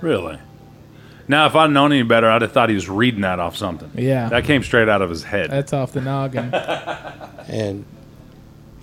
Really? 0.00 0.38
Now, 1.28 1.46
if 1.46 1.54
I'd 1.54 1.70
known 1.70 1.92
any 1.92 2.02
better, 2.02 2.28
I'd 2.28 2.42
have 2.42 2.52
thought 2.52 2.68
he 2.68 2.74
was 2.74 2.88
reading 2.88 3.20
that 3.22 3.38
off 3.38 3.56
something. 3.56 3.90
Yeah. 3.94 4.28
That 4.28 4.44
came 4.44 4.62
straight 4.62 4.88
out 4.88 5.02
of 5.02 5.10
his 5.10 5.22
head. 5.22 5.50
That's 5.50 5.72
off 5.72 5.92
the 5.92 6.00
noggin. 6.00 6.52
And 7.48 7.84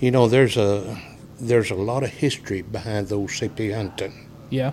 you 0.01 0.11
know, 0.11 0.27
there's 0.27 0.57
a 0.57 0.97
there's 1.39 1.71
a 1.71 1.75
lot 1.75 2.03
of 2.03 2.09
history 2.09 2.61
behind 2.61 3.07
those 3.07 3.31
CP 3.39 3.73
Huntington. 3.73 4.27
yeah. 4.49 4.71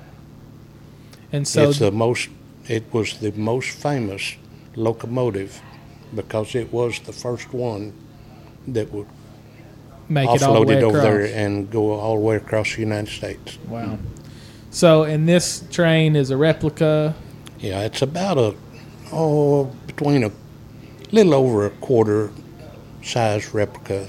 And 1.33 1.47
so 1.47 1.68
it's 1.71 1.78
the 1.78 1.92
most 1.92 2.28
it 2.68 2.85
was 2.92 3.18
the 3.18 3.30
most 3.33 3.71
famous 3.71 4.35
locomotive 4.75 5.61
because 6.14 6.54
it 6.54 6.73
was 6.73 6.99
the 7.00 7.12
first 7.12 7.52
one 7.52 7.92
that 8.68 8.90
would 8.92 9.06
make 10.09 10.28
it 10.28 10.42
all 10.42 10.54
the 10.54 10.61
offload 10.61 10.66
way 10.66 10.78
it 10.78 10.83
over 10.83 10.99
across. 10.99 11.12
there 11.12 11.47
and 11.47 11.71
go 11.71 11.92
all 11.92 12.14
the 12.14 12.21
way 12.21 12.37
across 12.37 12.75
the 12.75 12.80
United 12.80 13.11
States. 13.12 13.59
Wow. 13.68 13.99
So, 14.71 15.04
and 15.04 15.28
this 15.28 15.62
train 15.71 16.16
is 16.16 16.30
a 16.30 16.37
replica. 16.37 17.14
Yeah, 17.64 17.80
it's 17.80 18.02
about 18.02 18.37
a 18.37 18.54
oh 19.11 19.64
between 19.87 20.23
a 20.23 20.30
little 21.12 21.33
over 21.33 21.64
a 21.64 21.71
quarter 21.71 22.30
size 23.02 23.54
replica 23.54 24.02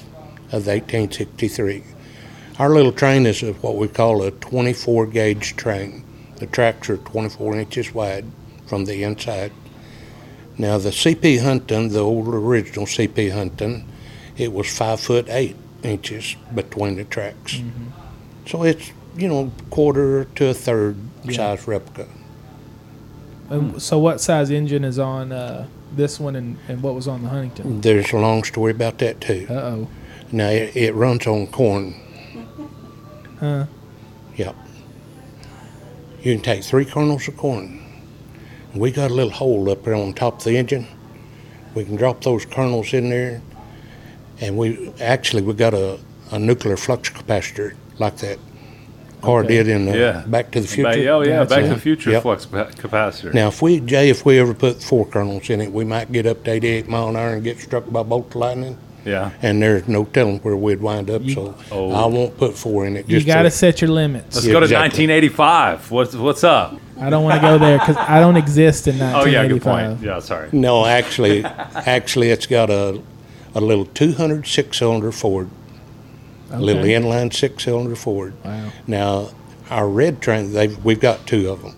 of 0.51 0.65
the 0.65 0.71
1863. 0.71 1.81
Our 2.59 2.71
little 2.71 2.91
train 2.91 3.25
is 3.25 3.39
what 3.61 3.77
we 3.77 3.87
call 3.87 4.23
a 4.23 4.31
24 4.31 5.07
gauge 5.07 5.55
train. 5.55 6.03
The 6.35 6.47
tracks 6.47 6.89
are 6.89 6.97
24 6.97 7.55
inches 7.55 7.93
wide 7.93 8.25
from 8.67 8.83
the 8.83 9.03
inside. 9.03 9.53
Now 10.57 10.77
the 10.77 10.89
CP 10.89 11.41
Huntington, 11.41 11.93
the 11.93 12.01
old 12.01 12.27
original 12.27 12.85
CP 12.85 13.31
Huntington, 13.31 13.85
it 14.35 14.51
was 14.51 14.67
five 14.67 14.99
foot 14.99 15.29
eight 15.29 15.55
inches 15.81 16.35
between 16.53 16.97
the 16.97 17.05
tracks. 17.05 17.53
Mm-hmm. 17.55 18.47
So 18.47 18.63
it's 18.63 18.91
you 19.15 19.29
know 19.29 19.49
quarter 19.69 20.25
to 20.25 20.47
a 20.47 20.53
third 20.53 20.97
size 21.31 21.65
replica. 21.69 22.05
And 23.49 23.81
so, 23.81 23.99
what 23.99 24.21
size 24.21 24.49
engine 24.49 24.83
is 24.83 24.97
on 24.97 25.31
uh, 25.31 25.67
this 25.95 26.19
one, 26.19 26.35
and, 26.35 26.57
and 26.67 26.81
what 26.81 26.95
was 26.95 27.07
on 27.07 27.23
the 27.23 27.29
Huntington? 27.29 27.81
There's 27.81 28.11
a 28.11 28.17
long 28.17 28.43
story 28.43 28.71
about 28.71 28.97
that 28.99 29.21
too. 29.21 29.45
Uh 29.49 29.53
oh. 29.53 29.87
Now 30.31 30.49
it, 30.49 30.75
it 30.75 30.95
runs 30.95 31.27
on 31.27 31.47
corn. 31.47 31.95
Huh. 33.39 33.65
Yep. 34.35 34.55
You 36.23 36.33
can 36.33 36.41
take 36.41 36.63
three 36.63 36.85
kernels 36.85 37.27
of 37.27 37.37
corn. 37.37 37.81
We 38.73 38.91
got 38.91 39.11
a 39.11 39.13
little 39.13 39.31
hole 39.31 39.69
up 39.69 39.83
there 39.83 39.95
on 39.95 40.13
top 40.13 40.39
of 40.39 40.43
the 40.43 40.57
engine. 40.57 40.87
We 41.75 41.85
can 41.85 41.95
drop 41.95 42.23
those 42.23 42.45
kernels 42.45 42.93
in 42.93 43.09
there, 43.09 43.41
and 44.41 44.57
we 44.57 44.91
actually 44.99 45.43
we 45.43 45.53
got 45.53 45.73
a, 45.73 45.99
a 46.31 46.39
nuclear 46.39 46.77
flux 46.77 47.09
capacitor 47.09 47.75
like 47.99 48.17
that 48.17 48.39
car 49.25 49.39
Okay. 49.39 49.47
did 49.55 49.67
in 49.67 49.85
the 49.85 49.97
Yeah. 49.97 50.23
Back 50.27 50.51
to 50.51 50.61
the 50.61 50.67
Future. 50.67 50.89
Ba- 51.03 51.09
oh, 51.09 51.21
yeah, 51.23 51.43
Back 51.43 51.63
to 51.63 51.69
the 51.69 51.77
Future 51.77 52.11
Yep. 52.11 52.21
flux 52.23 52.45
capacitor. 52.45 53.33
Now, 53.33 53.47
if 53.49 53.61
we 53.61 53.79
Jay, 53.79 54.09
if 54.09 54.25
we 54.25 54.39
ever 54.39 54.53
put 54.53 54.81
four 54.83 55.05
kernels 55.05 55.49
in 55.49 55.61
it, 55.61 55.71
we 55.71 55.83
might 55.83 56.11
get 56.11 56.25
up 56.25 56.43
to 56.45 56.51
88 56.51 56.87
mile 56.87 57.09
an 57.09 57.15
hour 57.15 57.29
and 57.29 57.43
get 57.43 57.59
struck 57.59 57.91
by 57.91 58.03
bolt 58.03 58.27
of 58.29 58.35
lightning. 58.37 58.77
yeah. 59.07 59.29
and 59.43 59.61
there's 59.61 59.87
no 59.87 60.03
telling 60.05 60.39
where 60.39 60.55
we'd 60.55 60.81
wind 60.81 61.11
up. 61.11 61.21
so 61.29 61.53
Oh. 61.71 61.91
I 61.91 62.07
won't 62.07 62.37
put 62.39 62.57
four 62.57 62.87
in 62.87 62.97
it. 62.97 63.07
You 63.07 63.23
got 63.23 63.43
to 63.43 63.49
to- 63.51 63.55
set 63.55 63.79
your 63.79 63.91
limits. 63.91 64.33
Let's 64.35 64.47
Yeah, 64.47 64.53
go 64.53 64.59
to 64.61 64.65
exactly. 64.65 65.05
1985. 65.05 65.91
What's 65.91 66.15
what's 66.15 66.43
up? 66.43 66.75
I 66.99 67.11
don't 67.11 67.23
want 67.23 67.35
to 67.35 67.41
go 67.41 67.57
there 67.59 67.77
because 67.77 67.97
I 67.97 68.19
don't 68.19 68.35
exist 68.35 68.87
in 68.87 68.97
that. 68.97 69.15
Oh 69.21 69.25
yeah, 69.25 69.45
good 69.45 69.61
point. 69.61 69.99
Yeah, 70.01 70.17
sorry. 70.21 70.47
no, 70.53 70.85
actually, 70.87 71.43
actually, 71.85 72.29
it's 72.31 72.47
got 72.47 72.71
a 72.71 72.99
a 73.53 73.61
little 73.61 73.85
206 73.85 74.75
cylinder 74.75 75.11
Ford, 75.11 75.49
a 76.51 76.59
little 76.59 76.83
inline 76.83 77.33
six 77.33 77.63
cylinder 77.63 77.95
Ford. 77.95 78.33
Wow. 78.43 78.71
Now, 78.87 79.29
our 79.69 79.87
red 79.89 80.21
train, 80.21 80.53
we've 80.83 80.99
got 80.99 81.25
two 81.27 81.49
of 81.49 81.61
them. 81.61 81.75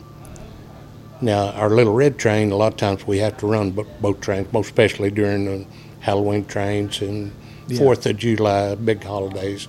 Now, 1.22 1.50
our 1.52 1.70
little 1.70 1.94
red 1.94 2.18
train, 2.20 2.52
a 2.52 2.56
lot 2.56 2.74
of 2.74 2.78
times 2.78 3.08
we 3.08 3.18
have 3.20 3.38
to 3.38 3.48
run 3.48 3.72
bo- 3.72 3.88
both 4.02 4.22
trains, 4.22 4.52
most 4.54 4.68
especially 4.68 5.10
during 5.10 5.46
the 5.46 5.66
Halloween 6.02 6.46
trains 6.46 7.02
and 7.02 7.32
Yeah. 7.68 7.80
Fourth 7.80 8.06
of 8.06 8.18
July, 8.18 8.76
big 8.76 9.04
holidays. 9.04 9.68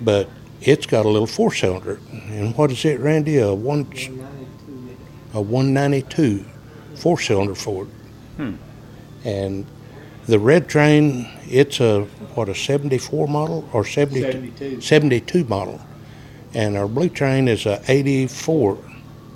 But 0.00 0.28
it's 0.62 0.86
got 0.86 1.04
a 1.04 1.08
little 1.10 1.26
four 1.26 1.52
cylinder. 1.52 1.98
And 2.30 2.56
what 2.56 2.70
is 2.70 2.84
it, 2.86 3.00
Randy? 3.00 3.36
A 3.38 3.52
one, 3.52 3.86
a 5.34 5.40
192 5.40 6.44
four 6.94 7.18
cylinder 7.20 7.54
Ford. 7.54 7.88
Hmm. 8.36 8.52
And 9.24 9.66
the 10.26 10.38
red 10.38 10.68
train, 10.68 11.28
it's 11.48 11.80
a, 11.80 12.02
what, 12.34 12.48
a 12.48 12.54
74 12.54 13.28
model 13.28 13.68
or 13.72 13.84
72? 13.84 14.32
72. 14.32 14.80
72 14.80 15.44
model. 15.44 15.80
And 16.54 16.76
our 16.76 16.86
blue 16.88 17.08
train 17.08 17.48
is 17.48 17.66
a 17.66 17.80
84 17.88 18.78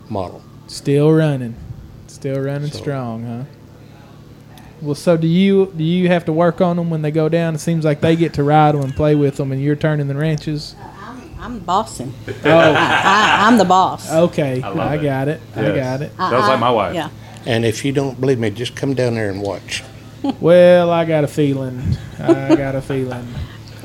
model. 0.08 0.42
Still 0.66 1.12
running, 1.12 1.54
still 2.06 2.40
running 2.40 2.70
So- 2.70 2.78
strong, 2.78 3.24
huh? 3.24 3.44
Well, 4.82 4.94
so 4.94 5.16
do 5.16 5.26
you? 5.26 5.72
Do 5.74 5.82
you 5.82 6.08
have 6.08 6.26
to 6.26 6.34
work 6.34 6.60
on 6.60 6.76
them 6.76 6.90
when 6.90 7.00
they 7.00 7.10
go 7.10 7.30
down? 7.30 7.54
It 7.54 7.60
seems 7.60 7.82
like 7.82 8.02
they 8.02 8.14
get 8.14 8.34
to 8.34 8.42
ride 8.42 8.74
them 8.74 8.82
and 8.84 8.94
play 8.94 9.14
with 9.14 9.36
them, 9.36 9.50
and 9.50 9.62
you're 9.62 9.74
turning 9.74 10.06
the 10.06 10.14
wrenches. 10.14 10.76
I'm 11.40 11.60
bossing. 11.60 12.12
Oh, 12.44 12.50
I, 12.76 13.46
I'm 13.48 13.56
the 13.56 13.64
boss. 13.64 14.12
okay, 14.12 14.60
I 14.60 14.68
I, 14.68 14.72
love 14.72 14.92
it. 15.00 15.02
got 15.02 15.28
it. 15.28 15.40
I 15.56 15.62
got 15.74 16.02
it. 16.02 16.14
Sounds 16.18 16.46
like 16.48 16.60
my 16.60 16.70
wife. 16.70 16.94
Yeah. 16.94 17.08
And 17.46 17.64
if 17.64 17.86
you 17.86 17.92
don't 17.92 18.20
believe 18.20 18.38
me, 18.38 18.50
just 18.50 18.76
come 18.76 18.92
down 18.92 19.14
there 19.14 19.30
and 19.30 19.40
watch. 19.40 19.82
Well, 20.40 20.90
I 20.90 21.04
got 21.04 21.24
a 21.24 21.28
feeling. 21.28 21.80
I 22.18 22.54
got 22.56 22.74
a 22.74 22.82
feeling. 22.82 23.26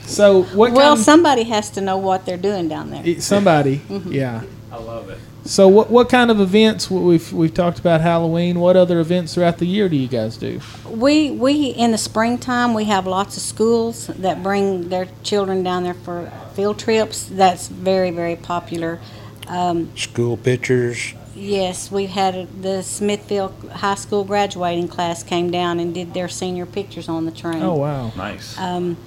So 0.02 0.44
what? 0.44 0.74
Well, 0.74 0.96
kind 0.96 1.00
somebody 1.00 1.44
has 1.44 1.70
to 1.72 1.82
know 1.82 1.98
what 1.98 2.26
they're 2.26 2.38
doing 2.38 2.68
down 2.68 2.90
there. 2.92 3.06
of, 3.06 3.22
somebody, 3.22 3.82
yeah. 4.08 4.44
I 4.72 4.78
love 4.78 5.10
it. 5.10 5.20
So 5.44 5.68
what? 5.68 5.90
What 5.90 6.10
kind 6.10 6.30
of 6.30 6.40
events? 6.40 6.92
We've 6.92 7.32
we've 7.34 7.54
talked 7.54 7.80
about 7.80 8.02
Halloween. 8.02 8.60
What 8.60 8.76
other 8.76 9.00
events 9.00 9.34
throughout 9.34 9.58
the 9.58 9.66
year 9.66 9.90
do 9.90 9.96
you 9.96 10.08
guys 10.08 10.38
do? 10.38 10.62
We 10.88 11.32
we 11.32 11.68
in 11.68 11.92
the 11.92 11.98
springtime 11.98 12.74
we 12.74 12.86
have 12.86 13.08
lots 13.08 13.38
of 13.38 13.44
schools 13.44 14.08
that 14.08 14.44
bring 14.44 14.90
their 14.90 15.08
children 15.24 15.64
down 15.64 15.84
there 15.84 15.94
for 15.94 16.32
field 16.54 16.78
trips. 16.78 17.26
That's 17.26 17.68
very 17.68 18.12
very 18.12 18.36
popular. 18.36 19.00
Um, 19.48 19.96
School 19.98 20.38
pictures. 20.38 21.14
Yes, 21.36 21.92
we've 21.92 22.10
had 22.10 22.62
the 22.62 22.82
Smithville 22.84 23.54
High 23.72 23.96
School 23.96 24.24
graduating 24.24 24.88
class 24.90 25.24
came 25.24 25.50
down 25.50 25.80
and 25.80 25.94
did 25.94 26.14
their 26.14 26.28
senior 26.28 26.66
pictures 26.66 27.08
on 27.08 27.26
the 27.26 27.32
train. 27.32 27.64
Oh 27.64 27.76
wow. 27.76 28.12
Nice. 28.16 28.58
Um, 28.58 28.98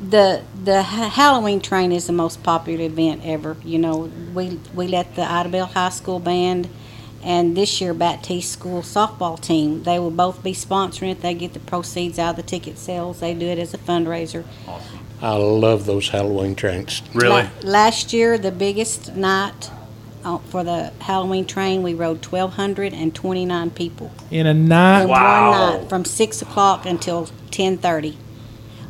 the 0.00 0.42
the 0.64 0.82
Halloween 0.82 1.60
train 1.60 1.92
is 1.92 2.06
the 2.06 2.12
most 2.12 2.42
popular 2.42 2.84
event 2.84 3.22
ever. 3.24 3.56
You 3.64 3.78
know, 3.78 4.10
we 4.34 4.58
we 4.74 4.88
let 4.88 5.14
the 5.16 5.22
Idabel 5.22 5.68
High 5.68 5.90
School 5.90 6.18
band 6.18 6.68
and 7.22 7.54
this 7.54 7.80
year 7.82 7.92
Battiest 7.94 8.44
School 8.44 8.80
softball 8.80 9.38
team. 9.38 9.82
They 9.82 9.98
will 9.98 10.10
both 10.10 10.42
be 10.42 10.52
sponsoring 10.52 11.12
it. 11.12 11.20
They 11.20 11.34
get 11.34 11.52
the 11.52 11.60
proceeds 11.60 12.18
out 12.18 12.30
of 12.30 12.36
the 12.36 12.42
ticket 12.42 12.78
sales. 12.78 13.20
They 13.20 13.34
do 13.34 13.46
it 13.46 13.58
as 13.58 13.74
a 13.74 13.78
fundraiser. 13.78 14.44
Awesome. 14.66 15.00
I 15.20 15.34
love 15.34 15.84
those 15.84 16.08
Halloween 16.08 16.54
trains. 16.54 17.02
really? 17.12 17.42
La- 17.42 17.50
last 17.62 18.14
year, 18.14 18.38
the 18.38 18.50
biggest 18.50 19.14
night 19.14 19.70
uh, 20.24 20.38
for 20.38 20.62
the 20.64 20.92
Halloween 21.00 21.44
train, 21.46 21.82
we 21.82 21.94
rode 21.94 22.24
1,229 22.24 23.70
people 23.70 24.10
In 24.30 24.46
a 24.46 24.50
in 24.50 24.68
night. 24.68 25.06
Wow. 25.06 25.50
one 25.50 25.60
night 25.80 25.88
from 25.88 26.04
six 26.04 26.42
o'clock 26.42 26.86
until 26.86 27.26
10:30. 27.50 28.14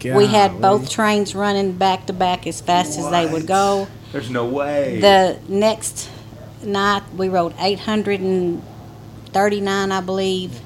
We 0.02 0.26
had 0.26 0.60
both 0.62 0.88
trains 0.90 1.34
running 1.34 1.72
back 1.72 2.06
to 2.06 2.12
back 2.14 2.46
as 2.46 2.60
fast 2.62 2.98
as 2.98 3.10
they 3.10 3.26
would 3.26 3.46
go. 3.46 3.86
There's 4.12 4.30
no 4.30 4.46
way. 4.46 4.98
The 5.00 5.38
next 5.48 6.08
night, 6.64 7.02
we 7.16 7.28
rode 7.28 7.52
839, 7.60 9.92
I 9.92 10.00
believe. 10.00 10.58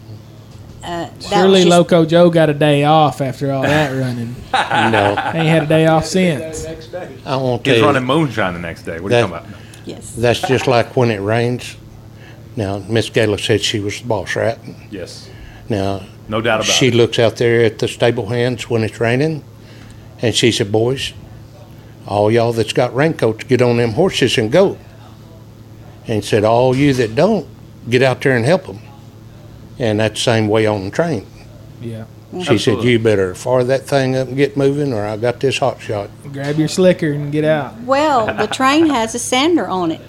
Uh, 0.83 1.09
that 1.09 1.23
Surely 1.23 1.61
just- 1.61 1.68
Loco 1.71 2.04
Joe 2.04 2.30
got 2.30 2.50
a 2.50 2.54
day 2.54 2.85
off 2.85 3.21
after 3.21 3.50
all 3.50 3.62
that 3.62 3.90
running. 4.00 4.37
no, 4.52 5.16
Ain't 5.35 5.49
had 5.49 5.62
a 5.64 5.66
day 5.66 5.87
off 5.87 6.04
since. 6.06 6.64
Next 6.64 6.88
day. 6.88 7.16
I 7.25 7.37
won't 7.37 7.66
He's 7.66 7.76
tell 7.78 7.87
running 7.87 8.02
you. 8.02 8.06
moonshine 8.06 8.52
the 8.54 8.61
next 8.61 8.83
day. 8.83 9.00
What 9.00 9.12
are 9.12 9.21
you 9.21 9.26
talking 9.26 9.49
about? 9.49 9.61
Yes. 9.84 10.14
That's 10.14 10.40
just 10.40 10.66
like 10.66 10.96
when 10.96 11.10
it 11.10 11.20
rains. 11.20 11.76
Now, 12.56 12.78
Miss 12.88 13.10
Gayla 13.10 13.38
said 13.40 13.60
she 13.62 13.80
was 13.80 14.00
the 14.00 14.06
boss, 14.06 14.36
right? 14.36 14.58
Yes. 14.90 15.28
Now, 15.68 16.02
No 16.28 16.40
doubt 16.40 16.60
about 16.60 16.66
she 16.66 16.88
it. 16.88 16.94
looks 16.94 17.18
out 17.18 17.36
there 17.36 17.64
at 17.64 17.78
the 17.78 17.88
stable 17.88 18.26
hands 18.26 18.70
when 18.70 18.82
it's 18.84 19.00
raining, 19.00 19.42
and 20.22 20.34
she 20.34 20.52
said, 20.52 20.70
"Boys, 20.70 21.12
all 22.06 22.30
y'all 22.30 22.52
that's 22.52 22.72
got 22.72 22.94
raincoats, 22.94 23.44
get 23.44 23.60
on 23.60 23.76
them 23.78 23.92
horses 23.92 24.38
and 24.38 24.50
go." 24.52 24.76
And 26.06 26.24
said, 26.24 26.44
"All 26.44 26.76
you 26.76 26.92
that 26.94 27.14
don't, 27.14 27.46
get 27.90 28.02
out 28.02 28.20
there 28.22 28.36
and 28.36 28.44
help 28.44 28.66
them." 28.66 28.78
And 29.78 29.98
that's 30.00 30.14
the 30.14 30.20
same 30.24 30.48
way 30.48 30.66
on 30.66 30.84
the 30.84 30.90
train. 30.90 31.26
Yeah. 31.82 32.04
She 32.40 32.44
said, 32.46 32.52
Absolutely. 32.54 32.92
you 32.92 32.98
better 32.98 33.34
fire 33.34 33.64
that 33.64 33.82
thing 33.82 34.16
up 34.16 34.28
and 34.28 34.36
get 34.36 34.56
moving 34.56 34.92
or 34.92 35.04
I 35.04 35.16
got 35.16 35.40
this 35.40 35.58
hot 35.58 35.80
shot. 35.80 36.10
Grab 36.32 36.56
your 36.58 36.68
slicker 36.68 37.12
and 37.12 37.30
get 37.32 37.44
out. 37.44 37.80
Well, 37.82 38.26
the 38.34 38.46
train 38.46 38.86
has 38.86 39.14
a 39.14 39.18
sander 39.18 39.66
on 39.66 39.90
it 39.92 40.00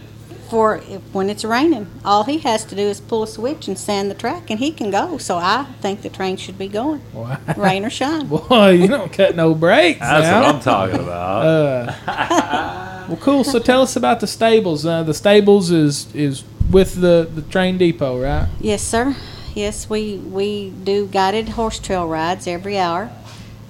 for 0.50 0.78
if, 0.78 1.02
when 1.12 1.30
it's 1.30 1.44
raining. 1.44 1.88
All 2.04 2.24
he 2.24 2.38
has 2.40 2.64
to 2.66 2.76
do 2.76 2.84
is 2.84 3.02
pull 3.02 3.24
a 3.24 3.28
switch 3.28 3.68
and 3.68 3.78
sand 3.78 4.12
the 4.12 4.16
track, 4.16 4.50
and 4.52 4.60
he 4.60 4.72
can 4.72 4.92
go. 4.92 5.18
So 5.18 5.38
I 5.38 5.66
think 5.82 6.04
the 6.04 6.10
train 6.10 6.38
should 6.38 6.58
be 6.58 6.68
going, 6.68 7.02
Wow. 7.14 7.40
rain 7.58 7.84
or 7.84 7.90
shine. 7.90 8.28
Boy, 8.50 8.70
you 8.72 8.88
don't 8.88 9.12
cut 9.12 9.36
no 9.36 9.56
breaks. 9.56 10.00
That's 10.00 10.24
now. 10.28 10.42
what 10.42 10.56
I'm 10.56 10.62
talking 10.62 11.00
about. 11.00 11.46
Uh, 11.46 13.06
well, 13.08 13.18
cool. 13.18 13.44
So 13.44 13.60
tell 13.60 13.82
us 13.82 13.96
about 13.96 14.20
the 14.20 14.28
stables. 14.28 14.86
Uh, 14.86 15.04
the 15.04 15.14
stables 15.14 15.72
is 15.72 16.14
is 16.16 16.44
with 16.72 17.02
the 17.02 17.28
the 17.34 17.42
train 17.44 17.78
depot, 17.78 18.20
right? 18.22 18.48
Yes, 18.60 18.82
sir. 18.84 19.16
Yes, 19.56 19.90
we 19.90 20.18
we 20.18 20.70
do 20.70 21.08
guided 21.08 21.50
horse 21.50 21.80
trail 21.80 22.08
rides 22.08 22.46
every 22.46 22.78
hour. 22.78 23.10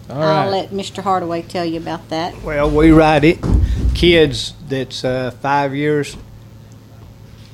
All 0.10 0.22
I'll 0.22 0.52
right. 0.52 0.62
let 0.64 0.70
Mr. 0.72 1.04
Hardaway 1.04 1.44
tell 1.44 1.64
you 1.64 1.80
about 1.80 2.10
that. 2.10 2.42
Well, 2.42 2.70
we 2.70 2.92
ride 2.92 3.24
it. 3.24 3.38
Kids 3.94 4.54
that's 4.68 5.06
uh, 5.06 5.32
five 5.42 5.76
years 5.76 6.18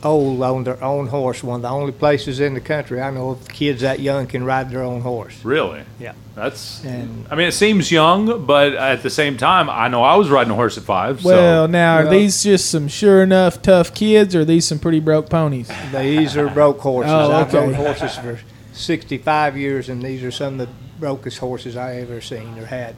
old 0.03 0.41
on 0.41 0.63
their 0.63 0.83
own 0.83 1.07
horse. 1.07 1.43
One 1.43 1.57
of 1.57 1.61
the 1.61 1.69
only 1.69 1.91
places 1.91 2.39
in 2.39 2.53
the 2.53 2.61
country 2.61 3.01
I 3.01 3.11
know 3.11 3.31
of 3.31 3.47
kids 3.47 3.81
that 3.81 3.99
young 3.99 4.27
can 4.27 4.43
ride 4.43 4.69
their 4.69 4.83
own 4.83 5.01
horse. 5.01 5.43
really? 5.43 5.83
Yeah. 5.99 6.13
That's. 6.33 6.83
And 6.85 7.25
I 7.29 7.35
mean, 7.35 7.47
it 7.47 7.51
seems 7.53 7.91
young, 7.91 8.45
but 8.45 8.73
at 8.73 9.03
the 9.03 9.09
same 9.09 9.35
time, 9.37 9.69
I 9.69 9.89
know 9.89 10.01
I 10.03 10.15
was 10.15 10.29
riding 10.29 10.51
a 10.51 10.55
horse 10.55 10.77
at 10.77 10.83
five. 10.83 11.23
well, 11.25 11.65
so 11.67 11.71
now 11.71 11.97
are 11.97 12.03
Well- 12.03 12.11
these 12.11 12.41
just 12.43 12.71
some 12.71 12.87
sure 12.87 13.21
enough 13.21 13.61
tough 13.61 13.93
kids, 13.93 14.33
or 14.33 14.41
are 14.41 14.45
these 14.45 14.65
some 14.65 14.79
pretty 14.79 15.01
broke 15.01 15.29
ponies? 15.29 15.69
these 15.93 16.37
are 16.37 16.47
broke 16.49 16.79
horses. 16.79 17.11
Oh, 17.11 17.31
I've 17.31 17.53
okay. 17.53 17.65
rode 17.67 17.75
horses 17.75 18.15
for 18.15 18.39
65 18.73 19.57
years, 19.57 19.89
and 19.89 20.01
these 20.01 20.23
are 20.23 20.31
some 20.31 20.59
of 20.59 20.67
the 20.67 20.73
brokest 20.99 21.39
horses 21.39 21.75
I 21.75 21.95
ever 21.97 22.21
seen 22.21 22.57
or 22.57 22.65
had. 22.65 22.95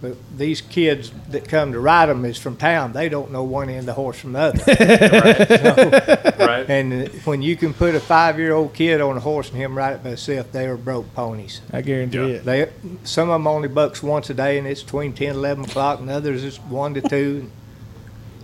But 0.00 0.16
these 0.36 0.60
kids 0.60 1.10
that 1.30 1.48
come 1.48 1.72
to 1.72 1.80
ride 1.80 2.06
them 2.08 2.24
is 2.24 2.38
from 2.38 2.56
town. 2.56 2.92
They 2.92 3.08
don't 3.08 3.32
know 3.32 3.42
one 3.42 3.68
end 3.68 3.80
of 3.80 3.86
the 3.86 3.92
horse 3.94 4.18
from 4.20 4.32
the 4.34 4.38
other. 4.38 6.34
right. 6.38 6.68
And 6.70 6.92
uh, 6.92 7.10
when 7.24 7.42
you 7.42 7.56
can 7.56 7.74
put 7.74 7.94
a 7.94 8.00
five-year-old 8.00 8.74
kid 8.74 9.00
on 9.00 9.16
a 9.16 9.20
horse 9.20 9.48
and 9.48 9.56
him 9.58 9.76
ride 9.76 9.94
it 9.94 10.02
by 10.02 10.10
himself, 10.10 10.52
they 10.52 10.66
are 10.66 10.76
broke 10.76 11.12
ponies. 11.14 11.60
I 11.72 11.82
guarantee 11.82 12.18
Yeah. 12.18 12.24
it. 12.26 12.44
They, 12.44 12.68
some 13.04 13.28
of 13.30 13.34
them 13.34 13.46
only 13.46 13.68
bucks 13.68 14.02
once 14.02 14.30
a 14.30 14.34
day, 14.34 14.58
and 14.58 14.66
it's 14.66 14.82
between 14.82 15.12
10 15.12 15.28
and 15.30 15.36
11 15.38 15.64
o'clock, 15.64 16.00
and 16.00 16.08
others 16.10 16.44
it's 16.44 16.58
1 16.58 16.94
to 16.94 17.00
2. 17.02 17.50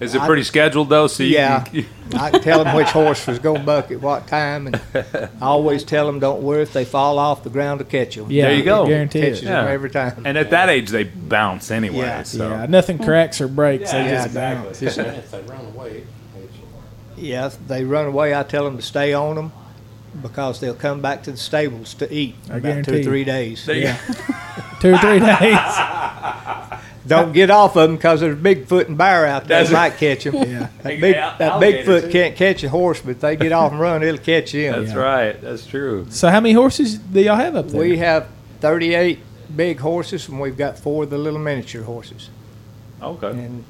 Is 0.01 0.15
it 0.15 0.23
pretty 0.23 0.43
scheduled 0.43 0.89
though? 0.89 1.07
So 1.07 1.23
you 1.23 1.31
Yeah. 1.35 1.61
can- 1.65 1.87
I 2.19 2.31
can 2.31 2.43
tell 2.43 2.63
them 2.63 2.77
which 2.77 2.89
horse 2.89 3.27
was 3.27 3.39
going 3.39 3.61
to 3.61 3.67
buck 3.67 3.91
at 3.91 4.01
what 4.01 4.27
time, 4.29 4.67
and 4.67 4.81
I 4.95 5.47
always 5.47 5.83
tell 5.85 6.07
them, 6.07 6.21
don't 6.21 6.43
worry 6.43 6.63
if 6.63 6.73
they 6.73 6.85
fall 6.85 7.19
off 7.19 7.43
the 7.43 7.51
ground 7.51 7.79
to 7.79 7.85
catch 7.85 8.15
them. 8.17 8.27
Yeah, 8.31 8.49
There 8.49 8.55
you 8.57 8.63
go. 8.63 8.87
Guarantee 8.87 9.21
Catches 9.23 9.43
it. 9.43 9.45
them 9.47 9.67
Yeah. 9.67 9.73
every 9.73 9.91
time. 9.91 10.23
and 10.27 10.37
at 10.37 10.51
that 10.51 10.69
age, 10.69 10.91
they 10.91 11.05
bounce 11.05 11.71
anyway. 11.71 11.99
Yeah. 11.99 12.23
So. 12.25 12.49
Yeah, 12.51 12.67
nothing 12.67 12.99
cracks 12.99 13.41
or 13.41 13.49
breaks. 13.49 13.91
they 13.93 14.05
Yeah, 14.05 14.11
just 14.11 14.27
exactly. 14.27 14.65
bounce. 14.65 14.83
If 14.83 15.31
they 15.31 15.41
run 15.43 15.65
away, 15.75 16.03
yeah, 17.17 17.47
if 17.47 17.67
they 17.69 17.85
run 17.85 18.07
away, 18.07 18.35
I 18.35 18.43
tell 18.43 18.65
them 18.65 18.77
to 18.77 18.83
stay 18.83 19.13
on 19.15 19.37
them 19.37 19.53
because 20.23 20.61
they'll 20.61 20.75
come 20.75 21.01
back 21.01 21.23
to 21.25 21.33
the 21.33 21.37
stables 21.39 21.95
to 21.95 22.13
eat 22.13 22.37
I 22.51 22.59
in 22.59 22.59
about 22.67 22.85
two 22.85 23.01
or 23.01 23.03
three 23.03 23.25
days. 23.25 23.65
There 23.67 23.77
Yeah. 23.77 23.97
Two 24.81 24.93
or 24.95 24.99
three 24.99 25.19
days. 25.41 25.59
Don't 27.07 27.33
get 27.33 27.51
off 27.51 27.77
of 27.77 27.89
them 27.89 27.97
because 27.97 28.21
there's 28.21 28.37
Bigfoot 28.37 28.89
and 28.89 28.97
bear 28.97 29.27
out 29.27 29.47
there 29.47 29.63
That's- 29.63 29.69
that 29.71 29.75
might 29.75 29.99
catch 29.99 30.25
them. 30.25 30.35
Yeah. 30.37 30.69
That, 30.83 31.01
big, 31.01 31.15
that 31.15 31.39
Bigfoot 31.61 32.03
too. 32.03 32.09
can't 32.11 32.35
catch 32.37 32.65
a 32.65 32.69
horse, 32.69 33.01
but 33.01 33.11
if 33.13 33.21
they 33.21 33.37
get 33.37 33.53
off 33.53 33.73
and 33.73 33.81
run, 33.81 34.03
it'll 34.03 34.19
catch 34.19 34.53
them. 34.53 34.81
That's 34.81 34.95
Yeah. 34.95 34.99
right. 35.01 35.41
That's 35.43 35.67
true. 35.67 36.07
So 36.11 36.31
how 36.31 36.41
many 36.41 36.55
horses 36.55 36.97
do 36.97 37.21
y'all 37.21 37.37
have 37.37 37.57
up 37.57 37.69
there? 37.69 37.81
We 37.81 37.99
have 37.99 38.27
38 38.61 39.19
big 39.55 39.81
horses, 39.81 40.29
and 40.29 40.41
we've 40.41 40.57
got 40.57 40.79
four 40.79 41.05
of 41.05 41.11
the 41.11 41.19
little 41.19 41.39
miniature 41.39 41.83
horses. 41.83 42.31
Okay. 43.03 43.29
And 43.31 43.65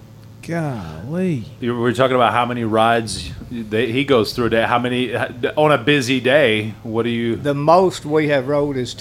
Golly. 0.47 1.45
You 1.61 1.75
were 1.77 1.93
talking 1.93 2.15
about 2.17 2.33
how 2.33 2.45
many 2.47 2.65
rides 2.65 3.31
they, 3.51 3.91
he 3.91 4.05
goes 4.05 4.33
through 4.35 4.47
a 4.47 4.51
day. 4.51 4.63
How 4.63 4.79
many 4.79 5.15
uh, 5.15 5.29
on 5.57 5.73
a 5.73 5.79
busy 5.79 6.21
day? 6.21 6.75
What 6.83 7.05
do 7.05 7.09
you? 7.11 7.37
the 7.37 7.55
most 7.55 8.05
we 8.05 8.29
have 8.29 8.47
rode 8.47 8.77
is 8.77 8.95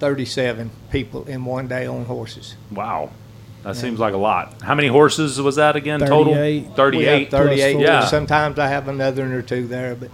237 0.00 0.70
people 0.90 1.24
in 1.24 1.44
one 1.44 1.68
day 1.68 1.86
on 1.86 2.04
horses. 2.04 2.54
Wow, 2.70 3.10
that 3.62 3.76
seems 3.76 3.98
like 3.98 4.14
a 4.14 4.18
lot. 4.18 4.62
How 4.62 4.74
many 4.74 4.88
horses 4.88 5.40
was 5.40 5.56
that 5.56 5.76
again? 5.76 6.00
Total 6.00 6.34
38. 6.34 6.60
We 6.60 6.64
have 6.66 6.74
thirty-eight. 6.76 7.30
38. 7.30 7.78
Yeah. 7.80 8.04
Sometimes 8.06 8.58
I 8.58 8.68
have 8.68 8.88
another 8.88 9.22
one 9.22 9.32
or 9.32 9.42
two 9.42 9.66
there, 9.66 9.94
but 9.94 10.10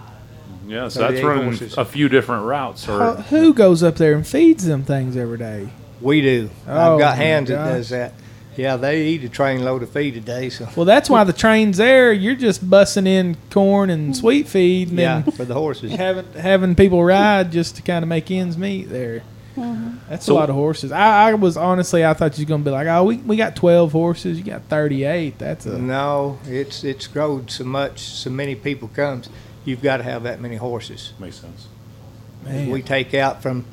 Yeah, 0.67 0.87
so 0.87 1.01
that's 1.01 1.13
38 1.15 1.23
running 1.25 1.43
horses. 1.45 1.77
a 1.77 1.85
few 1.85 2.07
different 2.09 2.45
routes. 2.45 2.85
How- 2.85 3.11
Or 3.11 3.15
who 3.23 3.53
goes 3.53 3.83
up 3.83 3.95
there 3.97 4.13
and 4.13 4.25
feeds 4.25 4.65
them 4.65 4.83
things 4.83 5.17
every 5.17 5.37
day? 5.37 5.69
we 6.01 6.21
do. 6.21 6.49
Oh, 6.67 6.93
I've 6.95 6.99
got 6.99 7.13
oh, 7.13 7.15
hands 7.15 7.49
gosh. 7.49 7.57
that 7.65 7.73
does 7.77 7.89
that. 7.89 8.13
Yeah, 8.55 8.75
they 8.75 9.07
eat 9.07 9.23
a 9.23 9.29
train 9.29 9.63
load 9.63 9.81
of 9.83 9.89
feed 9.89 10.15
a 10.15 10.19
day, 10.19 10.49
so 10.49 10.67
Well, 10.75 10.85
that's 10.85 11.09
why 11.09 11.23
the 11.23 11.33
train's 11.33 11.77
there. 11.77 12.13
You're 12.13 12.35
just 12.35 12.69
bussing 12.69 13.07
in 13.07 13.35
corn 13.49 13.89
and 13.89 14.15
sweet 14.15 14.47
feed, 14.47 14.89
and 14.89 14.99
yeah, 14.99 15.21
for 15.23 15.43
the 15.43 15.55
horses. 15.55 15.91
having 15.93 16.25
having 16.33 16.75
people 16.75 17.03
ride 17.03 17.51
just 17.51 17.75
to 17.77 17.81
kind 17.81 18.03
of 18.03 18.09
make 18.09 18.29
ends 18.29 18.55
meet 18.57 18.89
there. 18.89 19.23
Mm-hmm. 19.55 19.97
That's 20.09 20.25
So- 20.25 20.33
a 20.33 20.35
lot 20.35 20.49
of 20.49 20.55
horses. 20.55 20.91
I, 20.91 21.29
I 21.29 21.33
was 21.35 21.57
honestly, 21.57 22.03
I 22.05 22.13
thought 22.13 22.37
you 22.37 22.43
was 22.43 22.49
gonna 22.49 22.63
be 22.63 22.71
like, 22.71 22.87
oh, 22.87 23.03
we, 23.03 23.17
we 23.17 23.35
got 23.37 23.55
twelve 23.55 23.91
horses. 23.91 24.37
You 24.37 24.43
got 24.43 24.63
thirty 24.63 25.03
eight. 25.03 25.37
That's 25.37 25.65
a 25.65 25.77
No, 25.77 26.39
it's 26.45 26.83
it's 26.83 27.07
growed 27.07 27.51
so 27.51 27.63
much, 27.63 27.99
so 27.99 28.29
many 28.29 28.55
people 28.55 28.87
comes. 28.89 29.29
You've 29.65 29.81
got 29.81 29.97
to 29.97 30.03
have 30.03 30.23
that 30.23 30.41
many 30.41 30.55
horses. 30.57 31.13
makes 31.19 31.37
sense. 31.37 31.67
man. 32.43 32.69
We 32.69 32.81
take 32.81 33.13
out 33.13 33.41
from 33.41 33.65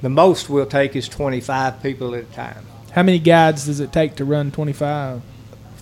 the 0.00 0.08
most 0.08 0.48
we'll 0.48 0.64
take 0.66 0.94
is 0.96 1.08
25 1.08 1.82
people 1.82 2.14
at 2.14 2.22
a 2.22 2.26
time. 2.26 2.64
How 2.92 3.02
many 3.02 3.18
guides 3.18 3.66
does 3.66 3.80
it 3.80 3.92
take 3.92 4.14
to 4.16 4.24
run 4.24 4.50
twenty 4.52 4.72
five? 4.72 5.20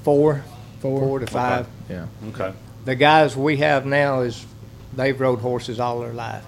Four, 0.03 0.42
Four. 0.81 1.01
four 1.01 1.18
to 1.20 1.27
five. 1.27 1.66
Yeah. 1.90 2.07
Okay. 2.31 2.53
The 2.87 2.94
guys 2.96 3.37
we 3.37 3.59
have 3.59 3.85
now 3.87 4.22
is 4.22 4.44
they've 4.94 5.18
rode 5.20 5.38
horses 5.40 5.79
all 5.79 6.01
their 6.01 6.12
life. 6.14 6.44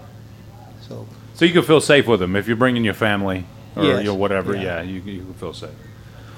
So 0.88 1.06
So 1.34 1.44
you 1.44 1.52
can 1.52 1.62
feel 1.62 1.80
safe 1.80 2.06
with 2.06 2.20
them 2.20 2.36
if 2.36 2.46
you're 2.46 2.56
bringing 2.56 2.84
your 2.84 2.94
family 2.94 3.44
or 3.76 3.84
Yes. 3.84 3.98
you 4.00 4.04
know, 4.04 4.14
whatever. 4.14 4.54
Yeah. 4.54 4.62
Yeah, 4.62 4.82
you, 4.82 5.00
you 5.00 5.22
can 5.22 5.34
feel 5.34 5.52
safe. 5.52 5.70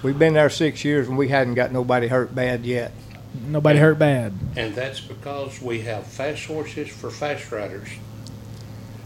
we've 0.02 0.18
been 0.18 0.34
there 0.34 0.50
six 0.50 0.84
years 0.84 1.08
and 1.08 1.18
we 1.18 1.28
hadn't 1.28 1.54
got 1.54 1.72
nobody 1.72 2.08
hurt 2.08 2.34
bad 2.34 2.64
yet. 2.64 2.92
Nobody 3.46 3.78
hurt 3.78 3.98
bad. 3.98 4.32
And 4.56 4.74
that's 4.74 5.00
because 5.00 5.60
we 5.60 5.80
have 5.82 6.06
fast 6.06 6.46
horses 6.46 6.88
for 6.88 7.10
fast 7.10 7.52
riders. 7.52 7.88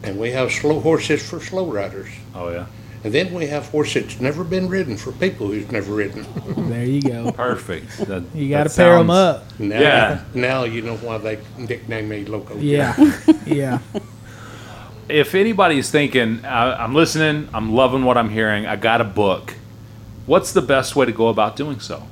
And 0.03 0.18
we 0.18 0.31
have 0.31 0.50
slow 0.53 0.81
horses 0.81 1.29
for 1.29 1.40
slow 1.40 1.66
riders. 1.70 2.09
Oh 2.35 2.50
yeah. 2.50 2.66
And 3.03 3.12
then 3.14 3.33
we 3.33 3.46
have 3.46 3.66
horses 3.68 4.05
that's 4.05 4.20
never 4.20 4.44
been 4.44 4.68
ridden 4.68 4.96
for 4.96 5.11
people 5.12 5.48
who's 5.48 5.70
never 5.72 5.94
ridden. 5.94 6.24
There 6.70 6.85
you 6.85 7.00
go. 7.03 7.33
Perfect. 7.33 7.96
That- 7.98 8.22
You 8.35 8.48
got 8.50 8.64
to 8.64 8.68
that 8.68 8.76
pair 8.76 8.96
them 8.98 9.11
up. 9.11 9.59
Now, 9.59 9.81
Yeah. 9.81 10.24
Now 10.35 10.64
you 10.64 10.83
know 10.83 10.96
why 10.98 11.18
they 11.18 11.38
nicknamed 11.59 12.09
me 12.09 12.24
Loco. 12.26 12.57
Yeah. 12.59 12.94
yeah. 13.46 13.79
If 15.11 15.35
anybody's 15.35 15.90
thinking, 15.90 16.44
I'm 16.44 16.94
listening, 16.94 17.49
I'm 17.53 17.73
loving 17.73 18.05
what 18.05 18.16
I'm 18.16 18.31
hearing, 18.31 18.66
I 18.66 18.77
got 18.77 19.01
a 19.01 19.05
book. 19.05 19.55
What's 20.27 20.53
the 20.53 20.62
best 20.62 20.94
way 20.94 21.07
to 21.07 21.12
go 21.12 21.29
about 21.29 21.57
doing 21.57 21.81
so? 21.81 22.05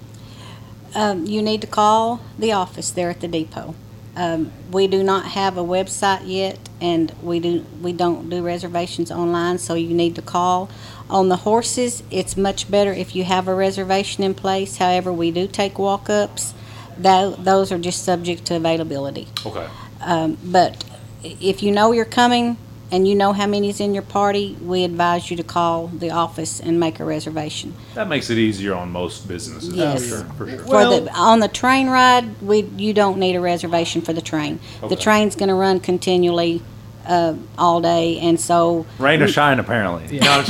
Um, 0.95 1.27
you 1.27 1.43
need 1.43 1.61
to 1.61 1.67
call 1.67 2.21
the 2.39 2.53
office 2.53 2.91
there 2.91 3.11
at 3.11 3.21
the 3.21 3.29
depot. 3.29 3.75
Um, 4.17 4.51
we 4.73 4.89
do 4.89 5.05
not 5.05 5.27
have 5.27 5.57
a 5.57 5.63
website 5.63 6.23
yet, 6.25 6.59
and 6.81 7.13
we 7.23 7.39
do 7.39 7.65
we 7.81 7.93
don't 7.93 8.29
do 8.29 8.43
reservations 8.43 9.13
online. 9.13 9.59
So 9.59 9.75
you 9.75 9.95
need 9.95 10.17
to 10.17 10.23
call. 10.23 10.69
On 11.09 11.29
the 11.29 11.37
horses, 11.37 12.03
it's 12.11 12.37
much 12.37 12.69
better 12.69 12.93
if 12.93 13.15
you 13.15 13.25
have 13.25 13.47
a 13.47 13.55
reservation 13.55 14.25
in 14.25 14.35
place. 14.35 14.79
However, 14.79 15.13
we 15.13 15.31
do 15.31 15.47
take 15.47 15.79
walk-ups. 15.79 16.53
Tho- 16.99 17.37
those 17.39 17.71
are 17.71 17.79
just 17.79 18.05
subject 18.05 18.45
to 18.47 18.57
availability. 18.57 19.29
Okay. 19.47 19.69
Um, 20.01 20.37
but 20.43 20.85
if 21.23 21.63
you 21.63 21.71
know 21.71 21.93
you're 21.93 22.05
coming 22.05 22.57
and 22.91 23.07
you 23.07 23.15
know 23.15 23.33
how 23.33 23.47
many's 23.47 23.81
in 23.81 23.93
your 23.95 24.03
party, 24.03 24.57
we 24.63 24.85
advise 24.85 25.31
you 25.31 25.37
to 25.37 25.43
call 25.43 25.89
the 25.89 26.11
office 26.11 26.61
and 26.61 26.81
make 26.81 27.01
a 27.01 27.05
reservation. 27.05 27.75
That 27.95 28.09
makes 28.09 28.31
it 28.31 28.39
easier 28.39 28.75
on 28.75 28.91
most 28.91 29.29
businesses. 29.29 29.75
Yes. 29.75 30.03
For 30.03 30.09
sure. 30.09 30.25
For 30.25 30.49
sure. 30.49 30.59
For 30.61 30.85
the, 30.85 31.13
on 31.15 31.41
the 31.41 31.49
train 31.49 31.89
ride, 31.89 32.41
we, 32.41 32.63
you 32.63 32.95
don't 32.95 33.19
need 33.19 33.37
a 33.37 33.41
reservation 33.41 34.01
for 34.01 34.13
the 34.13 34.23
train. 34.23 34.61
Okay. 34.79 34.89
The 34.89 35.01
train's 35.01 35.37
gonna 35.37 35.55
run 35.55 35.81
continually, 35.81 36.63
uh, 37.07 37.35
all 37.57 37.81
day, 37.81 38.19
and 38.21 38.39
so, 38.39 38.87
Rain 38.99 39.23
or 39.23 39.29
shine, 39.29 39.59
apparently. 39.59 40.19
No, 40.19 40.45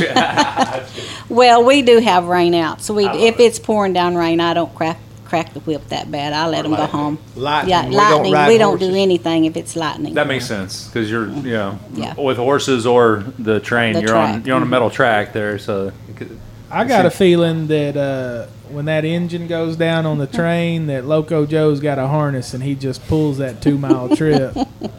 well, 1.29 1.65
we 1.65 1.83
do 1.83 1.99
have 2.01 2.27
rain 2.27 2.55
out, 2.55 2.83
so 2.83 2.95
we, 2.95 3.07
if 3.07 3.39
it. 3.39 3.41
it's 3.41 3.59
pouring 3.59 3.93
down 3.93 4.17
rain, 4.17 4.41
I 4.41 4.55
don't 4.55 4.75
crack, 4.75 4.99
crack 5.29 5.53
the 5.53 5.61
whip 5.61 5.87
that 5.89 6.11
bad. 6.11 6.33
I 6.33 6.49
let 6.49 6.63
them 6.63 6.75
go 6.75 6.87
home. 6.87 7.19
Lightning, 7.37 7.71
Yeah, 7.71 7.87
we 7.87 7.95
don't 7.95 8.11
lightning, 8.13 8.33
ride 8.33 8.49
we 8.49 8.59
don't 8.59 8.79
do 8.79 8.87
horses. 8.87 9.03
anything 9.03 9.45
if 9.45 9.57
it's 9.57 9.77
lightning. 9.77 10.15
that 10.15 10.27
makes 10.27 10.47
sense 10.47 10.87
because 10.87 11.11
you're, 11.11 11.29
you 11.29 11.53
know, 11.53 11.79
Yeah. 11.95 12.15
with 12.15 12.39
horses 12.39 12.87
or 12.87 13.25
the 13.39 13.61
train, 13.61 13.95
The 13.95 14.01
you're 14.03 14.17
on 14.17 14.33
track. 14.35 14.47
you're 14.47 14.57
on 14.57 14.63
a 14.63 14.65
mm-hmm. 14.65 14.71
metal 14.71 14.91
track 14.91 15.33
there. 15.33 15.59
So 15.59 15.93
I 16.71 16.85
got 16.85 17.07
a 17.07 17.11
feeling 17.11 17.67
that 17.69 17.97
uh, 17.97 18.47
when 18.71 18.87
that 18.87 19.05
engine 19.05 19.47
goes 19.47 19.77
down 19.77 20.07
on 20.07 20.19
the 20.19 20.27
mm-hmm. 20.27 20.37
train, 20.37 20.87
that 20.87 21.05
Loco 21.05 21.45
Joe's 21.45 21.81
got 21.81 21.99
a 21.99 22.07
harness 22.07 22.55
and 22.55 22.63
he 22.63 22.75
just 22.75 23.07
pulls 23.07 23.39
that 23.39 23.61
two 23.61 23.77
mile 23.77 24.09
trip. 24.17 24.57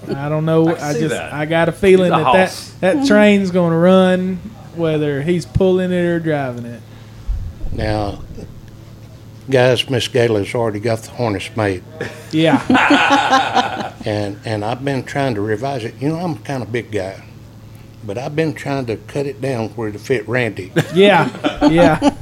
I 0.08 0.30
don't 0.30 0.46
know. 0.46 0.70
I 0.70 0.74
can 0.76 0.84
I, 0.84 0.94
see 0.94 1.00
just 1.00 1.16
that. 1.16 1.34
I 1.34 1.46
got 1.46 1.70
a 1.70 1.72
feeling 1.72 2.12
He's 2.12 2.22
a 2.22 2.24
that 2.24 2.34
that, 2.34 2.72
that 2.82 2.96
mm-hmm. 2.98 3.06
train's 3.08 3.52
going 3.52 3.72
to 3.72 3.78
run 3.78 4.36
whether 4.76 5.24
he's 5.24 5.46
pulling 5.46 5.92
it 5.92 6.06
or 6.06 6.20
driving 6.20 6.66
it. 6.66 6.82
Now, 7.72 8.24
guys, 9.50 9.90
Miss 9.90 10.08
Gayla's 10.08 10.54
already 10.56 10.80
got 10.80 11.00
the 11.00 11.12
harness 11.12 11.50
made, 11.56 11.84
Yeah. 12.32 13.94
and 14.06 14.38
and 14.46 14.64
I've 14.66 14.84
been 14.84 15.04
trying 15.04 15.36
to 15.36 15.42
revise 15.42 15.84
it. 15.84 15.96
You 16.00 16.10
know, 16.10 16.18
I'm 16.20 16.38
kind 16.40 16.64
of 16.64 16.72
big 16.72 16.92
guy, 16.92 17.24
but 18.04 18.18
I've 18.18 18.36
been 18.36 18.54
trying 18.54 18.86
to 18.88 18.98
cut 18.98 19.26
it 19.26 19.42
down 19.42 19.70
where 19.70 19.92
to 19.92 20.00
fit 20.00 20.28
Randy. 20.28 20.72
Yeah. 20.94 21.68
Yeah. 21.70 22.16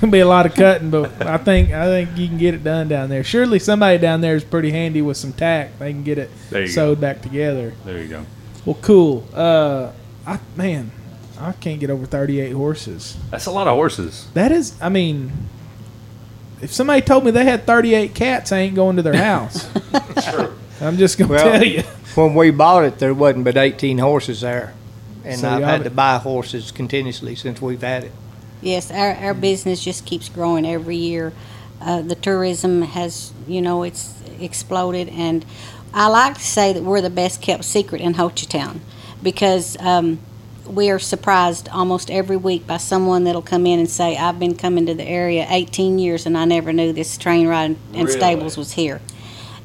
Gonna 0.00 0.10
be 0.10 0.18
a 0.20 0.26
lot 0.26 0.46
of 0.46 0.54
cutting, 0.54 0.90
but 0.90 1.24
I 1.24 1.36
think 1.38 1.70
I 1.70 1.86
think 1.86 2.18
you 2.18 2.26
can 2.26 2.36
get 2.36 2.54
it 2.54 2.64
done 2.64 2.88
down 2.88 3.08
there. 3.08 3.22
Surely 3.22 3.60
somebody 3.60 3.98
down 3.98 4.20
there 4.20 4.34
is 4.34 4.42
pretty 4.42 4.72
handy 4.72 5.00
with 5.00 5.16
some 5.16 5.32
tack. 5.32 5.78
They 5.78 5.92
can 5.92 6.02
get 6.02 6.18
it 6.18 6.28
There 6.50 6.62
you 6.62 6.66
sewed 6.66 7.00
back 7.00 7.22
together. 7.22 7.72
There 7.84 8.02
you 8.02 8.08
go. 8.08 8.26
Well, 8.64 8.76
cool. 8.82 9.24
Uh, 9.32 9.92
I 10.26 10.40
man, 10.56 10.90
I 11.38 11.52
can't 11.52 11.78
get 11.78 11.88
over 11.90 12.04
thirty-eight 12.04 12.50
horses. 12.52 13.16
That's 13.30 13.46
a 13.46 13.52
lot 13.52 13.68
of 13.68 13.74
horses. 13.74 14.26
That 14.34 14.50
is, 14.50 14.76
I 14.82 14.88
mean, 14.88 15.30
if 16.62 16.72
somebody 16.72 17.02
told 17.02 17.24
me 17.24 17.30
they 17.30 17.44
had 17.44 17.66
38 17.66 18.14
cats, 18.14 18.52
I 18.52 18.60
ain't 18.60 18.74
going 18.74 18.96
to 18.96 19.02
their 19.02 19.16
house. 19.16 19.68
I'm 20.80 20.96
just 20.96 21.18
going 21.18 21.28
to 21.28 21.34
Well, 21.34 21.52
tell 21.52 21.64
you. 21.64 21.82
When 22.14 22.34
we 22.34 22.50
bought 22.50 22.84
it, 22.84 22.98
there 22.98 23.12
wasn't 23.14 23.44
but 23.44 23.56
18 23.56 23.98
horses 23.98 24.42
there. 24.42 24.74
And 25.24 25.40
So 25.40 25.48
I've 25.48 25.62
had 25.62 25.84
to 25.84 25.90
buy 25.90 26.18
horses 26.18 26.70
continuously 26.70 27.34
since 27.34 27.60
we've 27.60 27.80
had 27.82 28.04
it. 28.04 28.12
Yes, 28.60 28.90
our, 28.90 29.14
our 29.14 29.34
business 29.34 29.82
just 29.82 30.06
keeps 30.06 30.28
growing 30.28 30.64
every 30.66 30.96
year. 30.96 31.32
Uh, 31.80 32.02
the 32.02 32.14
tourism 32.14 32.82
has, 32.82 33.32
you 33.48 33.60
know, 33.60 33.82
it's 33.82 34.14
exploded, 34.40 35.08
and 35.08 35.44
I 35.92 36.06
like 36.08 36.34
to 36.34 36.40
say 36.40 36.72
that 36.72 36.82
we're 36.82 37.00
the 37.00 37.10
best 37.10 37.42
kept 37.42 37.64
secret 37.64 38.00
in 38.00 38.14
Hochatown 38.14 38.78
because 39.22 39.76
um, 39.80 40.20
we 40.66 40.90
are 40.90 40.98
surprised 40.98 41.68
almost 41.68 42.10
every 42.10 42.36
week 42.36 42.66
by 42.66 42.76
someone 42.76 43.24
that'll 43.24 43.42
come 43.42 43.66
in 43.66 43.78
and 43.78 43.90
say, 43.90 44.16
"I've 44.16 44.38
been 44.38 44.54
coming 44.54 44.86
to 44.86 44.94
the 44.94 45.04
area 45.04 45.46
18 45.48 45.98
years, 45.98 46.26
and 46.26 46.36
I 46.36 46.44
never 46.44 46.72
knew 46.72 46.92
this 46.92 47.16
train 47.16 47.46
ride 47.48 47.76
and 47.92 48.06
Really? 48.06 48.12
stables 48.12 48.56
was 48.56 48.72
here." 48.72 49.00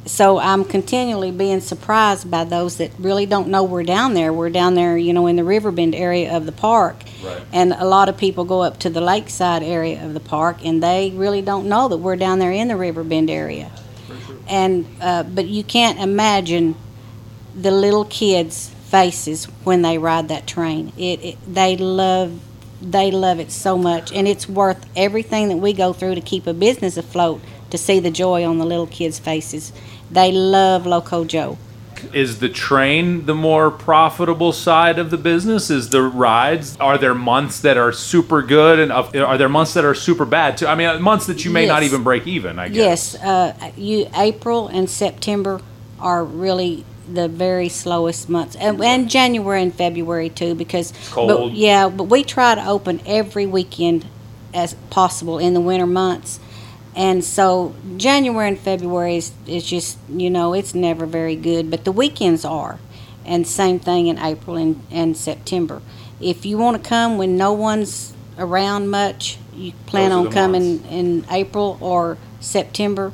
So 0.05 0.39
I'm 0.39 0.63
continually 0.63 1.31
being 1.31 1.59
surprised 1.59 2.31
by 2.31 2.45
those 2.45 2.77
that 2.77 2.91
really 2.97 3.25
don't 3.25 3.49
know 3.49 3.63
we're 3.63 3.83
down 3.83 4.13
there. 4.13 4.31
We're 4.31 4.49
down 4.49 4.75
there, 4.75 4.97
you 4.97 5.11
know, 5.11 5.27
in 5.27 5.35
the 5.35 5.43
Riverbend 5.43 5.93
area 5.93 6.33
of 6.35 6.45
the 6.45 6.53
park. 6.53 7.03
Right. 7.21 7.41
And 7.51 7.73
a 7.73 7.83
lot 7.83 8.07
of 8.07 8.15
people 8.15 8.45
go 8.45 8.61
up 8.61 8.79
to 8.79 8.89
the 8.89 9.01
lakeside 9.01 9.63
area 9.63 10.03
of 10.03 10.13
the 10.13 10.21
park 10.21 10.59
and 10.63 10.81
they 10.81 11.11
really 11.13 11.41
don't 11.41 11.67
know 11.67 11.89
that 11.89 11.97
we're 11.97 12.15
down 12.15 12.39
there 12.39 12.53
in 12.53 12.69
the 12.69 12.77
Riverbend 12.77 13.29
area. 13.29 13.69
And 14.47 14.85
uh, 15.01 15.23
but 15.23 15.47
you 15.47 15.63
can't 15.63 15.99
imagine 15.99 16.75
the 17.53 17.71
little 17.71 18.05
kids' 18.05 18.71
faces 18.87 19.45
when 19.63 19.81
they 19.81 19.97
ride 19.97 20.29
that 20.29 20.47
train. 20.47 20.93
It, 20.97 21.23
it 21.23 21.37
they 21.47 21.77
love 21.77 22.41
they 22.81 23.09
love 23.11 23.39
it 23.39 23.51
so 23.51 23.77
much 23.77 24.11
and 24.11 24.27
it's 24.27 24.47
worth 24.47 24.85
everything 24.95 25.49
that 25.49 25.57
we 25.57 25.73
go 25.73 25.93
through 25.93 26.13
to 26.13 26.21
keep 26.21 26.45
a 26.45 26.53
business 26.53 26.95
afloat 26.95 27.41
to 27.71 27.77
see 27.77 27.99
the 27.99 28.11
joy 28.11 28.45
on 28.45 28.59
the 28.59 28.65
little 28.65 28.87
kids' 28.87 29.19
faces. 29.19 29.73
They 30.11 30.31
love 30.31 30.85
Loco 30.85 31.25
Joe. 31.25 31.57
Is 32.13 32.39
the 32.39 32.47
train 32.47 33.25
the 33.25 33.33
more 33.33 33.71
profitable 33.71 34.53
side 34.53 34.99
of 34.99 35.09
the 35.09 35.17
business? 35.17 35.71
Is 35.71 35.89
the 35.89 36.03
rides? 36.03 36.77
Are 36.77 36.97
there 36.97 37.15
months 37.15 37.59
that 37.61 37.75
are 37.75 37.91
super 37.91 38.43
good 38.43 38.79
and 38.79 38.91
uh, 38.91 39.09
are 39.15 39.37
there 39.37 39.49
months 39.49 39.73
that 39.73 39.83
are 39.83 39.95
super 39.95 40.23
bad 40.23 40.57
too? 40.57 40.67
I 40.67 40.75
mean, 40.75 41.01
months 41.01 41.25
that 41.25 41.43
you 41.43 41.51
may 41.51 41.65
not 41.65 41.81
even 41.81 42.03
break 42.03 42.27
even. 42.27 42.59
I 42.59 42.69
guess. 42.69 43.15
Yes, 43.15 43.15
uh, 43.15 43.71
you 43.75 44.07
April 44.15 44.67
and 44.67 44.87
September 44.87 45.59
are 45.99 46.23
really 46.23 46.85
the 47.13 47.27
very 47.27 47.69
slowest 47.69 48.29
months, 48.29 48.55
and, 48.55 48.83
and 48.83 49.09
January 49.09 49.61
and 49.61 49.73
February 49.73 50.29
too, 50.29 50.55
because 50.55 50.93
cold. 51.11 51.29
But, 51.29 51.51
yeah, 51.53 51.89
but 51.89 52.05
we 52.05 52.23
try 52.23 52.55
to 52.55 52.67
open 52.67 53.01
every 53.05 53.45
weekend 53.45 54.05
as 54.53 54.73
possible 54.89 55.39
in 55.39 55.53
the 55.53 55.61
winter 55.61 55.87
months, 55.87 56.39
and 56.95 57.23
so 57.23 57.75
January 57.97 58.49
and 58.49 58.59
February 58.59 59.17
is, 59.17 59.31
is 59.47 59.65
just 59.65 59.97
you 60.09 60.29
know 60.29 60.53
it's 60.53 60.75
never 60.75 61.05
very 61.05 61.35
good, 61.35 61.71
but 61.71 61.85
the 61.85 61.91
weekends 61.91 62.45
are, 62.45 62.79
and 63.25 63.47
same 63.47 63.79
thing 63.79 64.07
in 64.07 64.17
April 64.19 64.57
and, 64.57 64.81
and 64.91 65.17
September. 65.17 65.81
If 66.19 66.45
you 66.45 66.57
want 66.57 66.81
to 66.83 66.89
come 66.89 67.17
when 67.17 67.37
no 67.37 67.53
one's 67.53 68.13
around 68.37 68.89
much, 68.89 69.37
you 69.55 69.73
plan 69.85 70.09
Those 70.09 70.15
are 70.15 70.19
on 70.19 70.25
the 70.25 70.31
coming 70.31 70.75
months. 70.77 70.91
in 70.91 71.25
April 71.31 71.77
or 71.81 72.17
September. 72.39 73.11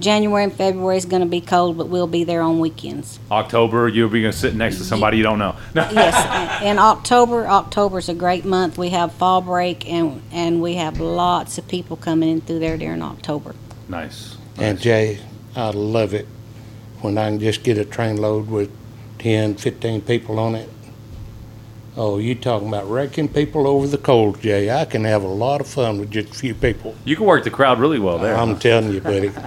January 0.00 0.44
and 0.44 0.52
February 0.52 0.96
is 0.96 1.04
going 1.04 1.22
to 1.22 1.28
be 1.28 1.40
cold, 1.40 1.78
but 1.78 1.88
we'll 1.88 2.06
be 2.06 2.24
there 2.24 2.42
on 2.42 2.58
weekends. 2.58 3.18
October, 3.30 3.88
you'll 3.88 4.08
be 4.08 4.22
gonna 4.22 4.32
sit 4.32 4.54
next 4.54 4.78
to 4.78 4.84
somebody 4.84 5.16
you 5.16 5.22
don't 5.22 5.38
know. 5.38 5.56
Yes, 5.74 6.62
in 6.62 6.78
October, 6.78 7.46
October's 7.46 8.08
a 8.08 8.14
great 8.14 8.44
month. 8.44 8.76
We 8.78 8.90
have 8.90 9.12
fall 9.12 9.40
break, 9.40 9.88
and 9.88 10.22
and 10.32 10.60
we 10.60 10.74
have 10.74 10.98
lots 11.00 11.58
of 11.58 11.68
people 11.68 11.96
coming 11.96 12.28
in 12.28 12.40
through 12.40 12.58
there 12.58 12.76
during 12.76 13.02
October. 13.02 13.54
Nice. 13.88 14.36
And 14.58 14.80
Jay, 14.80 15.20
I 15.54 15.70
love 15.70 16.14
it 16.14 16.26
when 17.00 17.18
I 17.18 17.28
can 17.28 17.38
just 17.38 17.62
get 17.62 17.78
a 17.78 17.84
train 17.84 18.16
load 18.16 18.48
with 18.48 18.70
10, 19.18 19.56
15 19.56 20.00
people 20.02 20.38
on 20.38 20.54
it. 20.54 20.68
Oh, 21.96 22.18
you 22.18 22.34
talking 22.34 22.66
about 22.66 22.90
wrecking 22.90 23.28
people 23.28 23.68
over 23.68 23.86
the 23.86 23.98
coals, 23.98 24.40
Jay. 24.40 24.68
I 24.68 24.84
can 24.84 25.04
have 25.04 25.22
a 25.22 25.28
lot 25.28 25.60
of 25.60 25.68
fun 25.68 26.00
with 26.00 26.10
just 26.10 26.30
a 26.30 26.34
few 26.34 26.54
people. 26.54 26.96
You 27.04 27.14
can 27.14 27.24
work 27.24 27.44
the 27.44 27.50
crowd 27.50 27.78
really 27.78 28.00
well 28.00 28.18
there. 28.18 28.34
I'm 28.36 28.58
telling 28.58 28.92
you, 28.92 29.00
buddy. 29.00 29.30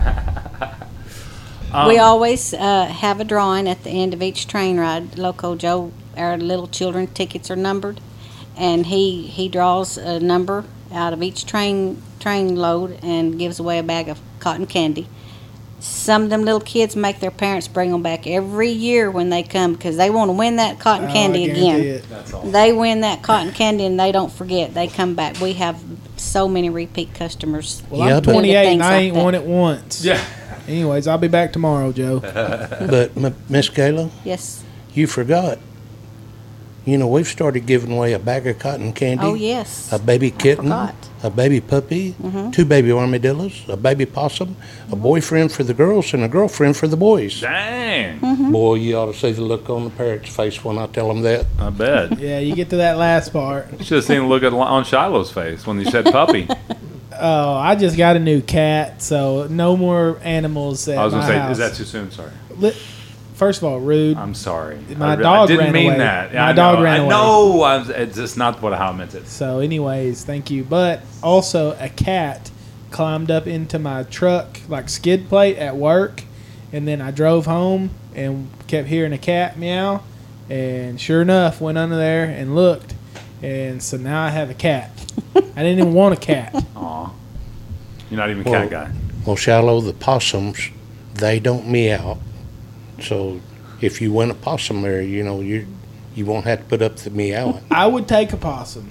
Um, 1.70 1.90
we 1.90 1.98
always 1.98 2.54
uh, 2.54 2.86
have 2.86 3.20
a 3.20 3.26
drawing 3.26 3.68
at 3.68 3.84
the 3.84 3.90
end 3.90 4.14
of 4.14 4.24
each 4.24 4.48
train 4.48 4.80
ride. 4.80 5.18
Loco 5.18 5.54
Joe, 5.54 5.92
our 6.16 6.38
little 6.38 6.68
children 6.68 7.08
tickets 7.08 7.52
are 7.52 7.58
numbered, 7.58 8.00
and 8.56 8.86
he 8.86 9.24
he 9.24 9.50
draws 9.50 9.98
a 9.98 10.18
number 10.22 10.64
out 10.94 11.12
of 11.12 11.22
each 11.22 11.46
train 11.46 12.02
train 12.22 12.56
load 12.56 12.98
and 13.04 13.38
gives 13.38 13.60
away 13.60 13.80
a 13.80 13.84
bag 13.84 14.08
of 14.08 14.22
cotton 14.40 14.66
candy. 14.66 15.10
Some 15.80 16.24
of 16.24 16.30
them 16.32 16.44
little 16.44 16.60
kids 16.60 16.96
make 16.96 17.20
their 17.20 17.30
parents 17.32 17.68
bring 17.68 17.92
them 17.92 18.02
back 18.02 18.26
every 18.26 18.70
year 18.72 19.12
when 19.12 19.30
they 19.30 19.44
come 19.44 19.74
because 19.74 19.96
they 19.96 20.10
want 20.10 20.30
to 20.30 20.34
win 20.34 20.56
that 20.56 20.80
cotton 20.80 21.08
Oh, 21.08 21.14
candy 21.14 21.50
again. 21.52 21.82
it. 21.82 22.10
That's 22.10 22.34
all. 22.34 22.42
They 22.42 22.74
win 22.74 23.02
that 23.02 23.22
cotton 23.22 23.52
candy 23.54 23.86
and 23.86 24.00
they 24.00 24.12
don't 24.12 24.32
forget. 24.32 24.74
They 24.74 24.88
come 24.88 25.14
back. 25.14 25.40
We 25.40 25.54
have 25.54 25.80
so 26.16 26.48
many 26.48 26.72
repeat 26.72 27.14
customers. 27.14 27.84
Well, 27.92 28.08
Yeah, 28.10 28.18
I'm 28.18 28.24
28 28.24 28.56
and 28.74 28.82
I 28.84 28.90
like 28.90 29.02
ain't 29.04 29.16
that. 29.16 29.24
won 29.24 29.36
it 29.36 29.44
once. 29.44 30.04
Yeah. 30.04 30.24
Anyways, 30.68 31.08
I'll 31.08 31.20
be 31.20 31.28
back 31.28 31.54
tomorrow, 31.54 31.92
Joe. 31.92 32.20
But 32.90 33.16
Miss 33.50 33.70
Gayla, 33.70 34.10
Yes. 34.26 34.64
you 34.96 35.06
forgot. 35.06 35.60
You 36.88 36.98
know, 36.98 37.08
we've 37.08 37.28
started 37.28 37.66
giving 37.66 37.92
away 37.92 38.14
a 38.14 38.20
bag 38.20 38.48
of 38.48 38.60
cotton 38.60 38.94
candy, 38.94 39.22
Oh 39.26 39.34
yes. 39.34 39.92
a 39.92 40.00
baby 40.00 40.32
kitten, 40.32 40.64
forgot. 40.72 40.96
a 41.22 41.30
baby 41.30 41.60
puppy, 41.60 42.16
Mhm. 42.24 42.54
two 42.54 42.64
baby 42.64 42.94
armadillos, 42.94 43.66
a 43.68 43.76
baby 43.76 44.06
possum, 44.06 44.56
a 44.90 44.96
boyfriend 44.96 45.52
for 45.52 45.64
the 45.66 45.74
girls, 45.74 46.14
and 46.14 46.24
a 46.24 46.30
girlfriend 46.30 46.78
for 46.78 46.88
the 46.88 46.96
boys. 46.96 47.42
Dang. 47.42 48.20
Mm-hmm. 48.22 48.52
Boy, 48.54 48.76
you 48.76 48.96
ought 48.98 49.12
to 49.12 49.20
see 49.20 49.34
the 49.34 49.42
look 49.42 49.70
on 49.70 49.84
the 49.84 49.90
parrot's 49.90 50.30
face 50.34 50.64
when 50.64 50.78
I 50.78 50.86
tell 50.88 51.10
them 51.10 51.24
that. 51.24 51.46
I 51.60 51.70
bet. 51.72 52.18
Yeah, 52.28 52.40
you 52.40 52.56
get 52.56 52.70
to 52.70 52.78
that 52.78 52.98
last 52.98 53.34
part. 53.34 53.68
You 53.78 53.84
should 53.84 53.96
have 53.98 54.06
seen 54.06 54.22
the 54.22 54.28
look 54.28 54.44
at, 54.44 54.54
on 54.54 54.86
Shiloh's 54.86 55.30
face 55.30 55.68
when 55.68 55.80
you 55.82 55.86
said 55.92 56.06
puppy. 56.06 56.48
Oh, 57.20 57.54
I 57.56 57.74
just 57.74 57.98
got 57.98 58.16
a 58.16 58.20
new 58.20 58.42
cat, 58.42 59.02
so 59.02 59.48
no 59.50 59.76
more 59.76 60.20
animals 60.24 60.88
at 60.88 61.00
I 61.00 61.04
was 61.06 61.16
my 61.16 61.22
gonna 61.22 61.34
say, 61.34 61.40
house. 61.40 61.52
is 61.54 61.58
that 61.58 61.74
too 61.74 61.84
soon? 61.84 62.12
Sorry. 62.12 62.30
Li- 62.58 62.76
First 63.38 63.60
of 63.62 63.66
all, 63.66 63.80
rude. 63.80 64.18
I'm 64.18 64.34
sorry. 64.34 64.80
My 64.98 65.14
I, 65.14 65.16
dog 65.16 65.44
I 65.44 65.46
didn't 65.46 65.64
ran 65.66 65.74
mean 65.74 65.88
away. 65.92 65.98
that. 66.00 66.34
My 66.34 66.50
I 66.50 66.54
dog 66.54 66.78
know. 66.80 66.84
ran 66.84 66.94
I 66.94 66.98
away. 67.04 67.10
know. 67.10 67.64
I'm, 67.64 67.92
it's 67.92 68.16
just 68.16 68.36
not 68.36 68.62
what 68.64 68.74
how 68.76 68.90
I 68.90 68.94
meant 68.94 69.14
it. 69.14 69.28
So, 69.28 69.60
anyways, 69.60 70.26
thank 70.26 70.50
you. 70.50 70.64
But 70.64 71.02
also, 71.22 71.78
a 71.80 71.88
cat 71.90 72.50
climbed 72.90 73.30
up 73.30 73.46
into 73.46 73.78
my 73.78 74.02
truck, 74.04 74.60
like 74.68 74.90
skid 74.90 75.30
plate 75.30 75.58
at 75.58 75.76
work, 75.78 76.24
and 76.74 76.88
then 76.88 77.00
I 77.00 77.12
drove 77.12 77.46
home 77.46 77.92
and 78.16 78.50
kept 78.66 78.88
hearing 78.88 79.14
a 79.14 79.18
cat 79.20 79.58
meow. 79.60 80.02
And 80.50 81.00
sure 81.00 81.22
enough, 81.22 81.62
went 81.62 81.78
under 81.78 81.96
there 81.98 82.24
and 82.26 82.56
looked, 82.56 82.96
and 83.44 83.84
so 83.84 83.98
now 83.98 84.24
I 84.26 84.30
have 84.30 84.50
a 84.50 84.54
cat. 84.56 84.90
I 85.36 85.42
didn't 85.42 85.78
even 85.80 85.94
want 85.94 86.16
a 86.16 86.20
cat. 86.20 86.56
Aw. 86.76 87.12
You're 88.10 88.18
not 88.20 88.32
even 88.32 88.48
a 88.48 88.50
Well- 88.50 88.62
cat 88.62 88.72
guy. 88.72 88.92
Well, 89.28 89.36
Shiloh, 89.36 89.82
the 89.82 89.92
possums, 89.94 90.70
they 91.14 91.40
don't 91.40 91.68
meow. 91.68 92.18
So 93.02 93.40
if 93.82 94.02
you 94.02 94.12
win 94.12 94.32
a 94.32 94.34
possum 94.34 94.82
there, 94.82 95.02
you 95.02 95.24
know, 95.24 95.42
you 95.42 95.68
you 96.16 96.26
won't 96.26 96.46
have 96.46 96.60
to 96.60 96.66
put 96.66 96.82
up 96.82 96.96
the 96.98 97.10
meowing. 97.12 97.64
I 97.70 97.86
would 97.88 98.08
take 98.08 98.34
a 98.34 98.38
possum. 98.38 98.90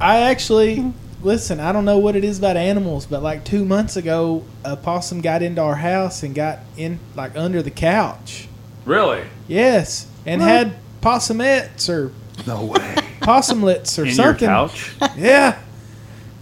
I 0.00 0.20
actually 0.30 0.92
listen. 1.22 1.58
I 1.60 1.72
don't 1.72 1.84
know 1.84 1.98
what 1.98 2.14
it 2.16 2.22
is 2.24 2.38
about 2.38 2.56
animals, 2.56 3.06
but 3.06 3.22
like 3.22 3.44
two 3.44 3.64
months 3.64 3.96
ago, 3.96 4.44
a 4.64 4.76
possum 4.76 5.20
got 5.20 5.42
into 5.42 5.60
our 5.60 5.74
house 5.74 6.22
and 6.22 6.34
got 6.34 6.60
in 6.76 7.00
like 7.16 7.36
under 7.36 7.62
the 7.62 7.70
couch. 7.70 8.48
Really? 8.84 9.22
Yes, 9.48 10.06
and 10.24 10.40
had 10.40 10.74
possumettes 11.02 11.88
or 11.88 12.12
No 12.46 12.64
way. 12.64 12.94
possumlets 13.20 13.98
or 13.98 14.02
In 14.02 14.08
your 14.08 14.14
something. 14.38 14.46
couch, 14.48 14.92
Yeah. 15.16 15.58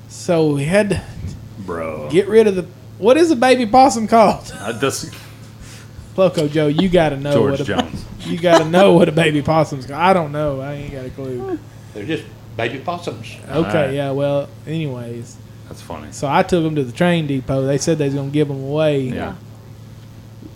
So 0.08 0.54
we 0.54 0.64
had 0.64 0.90
to 0.90 1.02
bro. 1.60 2.08
get 2.10 2.28
rid 2.28 2.46
of 2.46 2.56
the. 2.56 2.66
What 2.98 3.16
is 3.16 3.30
a 3.30 3.36
baby 3.36 3.66
possum 3.66 4.06
called? 4.08 4.52
I 4.60 4.72
just 4.72 5.12
Loco 6.18 6.48
Joe, 6.48 6.66
you 6.66 6.88
got 6.88 7.10
to 7.10 7.16
know 7.16 7.32
George 7.32 7.50
what 7.52 7.60
a, 7.60 7.64
Jones. 7.64 8.04
You 8.26 8.38
got 8.38 8.58
to 8.58 8.68
know 8.68 8.92
what 8.92 9.08
a 9.08 9.12
baby 9.12 9.40
possum's 9.40 9.86
called. 9.86 10.00
I 10.00 10.12
don't 10.12 10.32
know. 10.32 10.60
I 10.60 10.72
ain't 10.74 10.92
got 10.92 11.06
a 11.06 11.10
clue. 11.10 11.58
They're 11.94 12.04
just 12.04 12.24
baby 12.56 12.78
possums. 12.80 13.34
Okay, 13.44 13.52
Alright. 13.52 13.94
yeah. 13.94 14.10
Well, 14.10 14.48
anyways, 14.66 15.36
That's 15.68 15.80
funny. 15.80 16.12
so 16.12 16.28
I 16.28 16.42
took 16.42 16.62
them 16.64 16.74
to 16.74 16.84
the 16.84 16.92
train 16.92 17.26
depot. 17.26 17.64
They 17.64 17.78
said 17.78 17.96
they 17.98 18.06
was 18.06 18.14
gonna 18.14 18.28
give 18.30 18.48
them 18.48 18.62
away. 18.62 19.00
Yeah. 19.02 19.36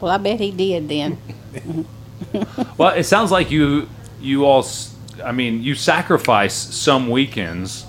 Well, 0.01 0.11
I 0.12 0.18
bet 0.18 0.38
he 0.40 0.51
did 0.51 0.88
then. 0.88 1.18
Well, 2.79 2.90
it 2.90 3.05
sounds 3.05 3.31
like 3.31 3.51
you 3.51 3.88
you 4.20 4.44
all. 4.46 4.61
s- 4.61 4.94
I 5.25 5.33
mean, 5.33 5.62
you 5.62 5.75
sacrifice 5.75 6.55
some 6.55 7.11
weekends 7.11 7.85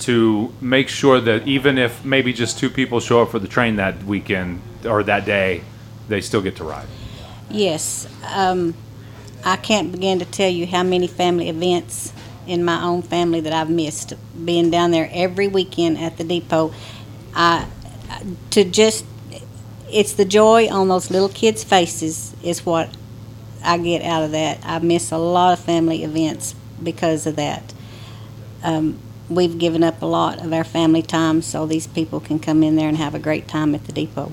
to 0.00 0.52
make 0.60 0.88
sure 0.88 1.20
that 1.20 1.48
even 1.48 1.76
if 1.78 2.04
maybe 2.04 2.32
just 2.32 2.58
two 2.58 2.70
people 2.70 3.00
show 3.00 3.22
up 3.22 3.30
for 3.30 3.38
the 3.38 3.48
train 3.48 3.76
that 3.76 4.02
weekend 4.04 4.60
or 4.84 5.02
that 5.04 5.24
day, 5.24 5.62
they 6.08 6.20
still 6.20 6.40
get 6.42 6.56
to 6.56 6.64
ride. 6.64 6.86
Yes, 7.50 8.06
um, 8.32 8.74
I 9.44 9.56
can't 9.56 9.90
begin 9.90 10.20
to 10.20 10.24
tell 10.24 10.50
you 10.50 10.66
how 10.66 10.84
many 10.84 11.08
family 11.08 11.48
events 11.48 12.12
in 12.46 12.64
my 12.64 12.82
own 12.82 13.02
family 13.02 13.40
that 13.40 13.52
I've 13.52 13.70
missed. 13.70 14.14
Being 14.44 14.70
down 14.70 14.92
there 14.92 15.08
every 15.12 15.48
weekend 15.48 15.98
at 15.98 16.16
the 16.16 16.24
depot, 16.24 16.72
I 17.34 17.66
to 18.50 18.64
just 18.64 19.04
it's 19.90 20.12
the 20.12 20.24
joy 20.24 20.68
on 20.68 20.88
those 20.88 21.10
little 21.10 21.28
kids' 21.28 21.64
faces 21.64 22.34
is 22.42 22.64
what 22.64 22.94
I 23.64 23.78
get 23.78 24.02
out 24.02 24.22
of 24.22 24.30
that. 24.30 24.60
I 24.62 24.78
miss 24.78 25.10
a 25.10 25.18
lot 25.18 25.52
of 25.52 25.64
family 25.64 26.04
events 26.04 26.54
because 26.82 27.26
of 27.26 27.36
that. 27.36 27.74
Um, 28.62 28.98
we've 29.28 29.58
given 29.58 29.82
up 29.82 30.00
a 30.02 30.06
lot 30.06 30.44
of 30.44 30.52
our 30.52 30.64
family 30.64 31.02
time 31.02 31.42
so 31.42 31.66
these 31.66 31.86
people 31.86 32.20
can 32.20 32.38
come 32.38 32.62
in 32.62 32.76
there 32.76 32.88
and 32.88 32.96
have 32.96 33.14
a 33.14 33.18
great 33.18 33.48
time 33.48 33.74
at 33.74 33.84
the 33.84 33.92
depot. 33.92 34.32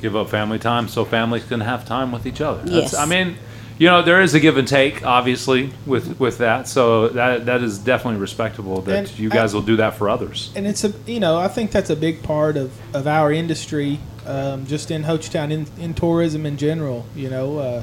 Give 0.00 0.14
up 0.16 0.28
family 0.30 0.58
time 0.58 0.88
so 0.88 1.04
families 1.04 1.44
can 1.44 1.60
have 1.60 1.84
time 1.84 2.12
with 2.12 2.26
each 2.26 2.40
other. 2.40 2.62
Yes. 2.70 2.94
I 2.94 3.04
mean, 3.04 3.36
you 3.78 3.86
know, 3.88 4.02
there 4.02 4.20
is 4.22 4.34
a 4.34 4.40
give 4.40 4.56
and 4.56 4.66
take, 4.68 5.04
obviously, 5.04 5.70
with 5.86 6.18
with 6.20 6.38
that. 6.38 6.68
So 6.68 7.08
that 7.08 7.46
that 7.46 7.62
is 7.62 7.78
definitely 7.78 8.20
respectable 8.20 8.80
that 8.82 8.96
And 8.96 9.18
you 9.18 9.28
I- 9.30 9.34
guys 9.34 9.54
will 9.54 9.62
do 9.62 9.76
that 9.76 9.94
for 9.94 10.08
others. 10.08 10.52
and 10.56 10.66
it's 10.66 10.84
a 10.84 10.92
you 11.06 11.20
know 11.20 11.36
I 11.38 11.48
think 11.48 11.70
that's 11.72 11.90
a 11.90 11.96
big 11.96 12.22
part 12.22 12.56
of, 12.56 12.70
of 12.94 13.06
our 13.06 13.32
industry, 13.32 13.98
um, 14.26 14.66
just 14.66 14.90
in 14.90 15.02
Hochatown 15.04 15.50
in, 15.50 15.66
in 15.80 15.94
tourism 15.94 16.46
in 16.46 16.56
general. 16.56 17.04
You 17.16 17.30
know, 17.30 17.58
uh, 17.58 17.82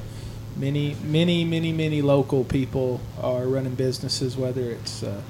many 0.58 0.96
many 1.04 1.44
many 1.46 1.72
many 1.74 2.02
local 2.02 2.44
people 2.46 3.00
are 3.22 3.46
running 3.46 3.76
businesses, 3.76 4.38
whether 4.38 4.62
it's 4.72 5.04
uh, 5.04 5.22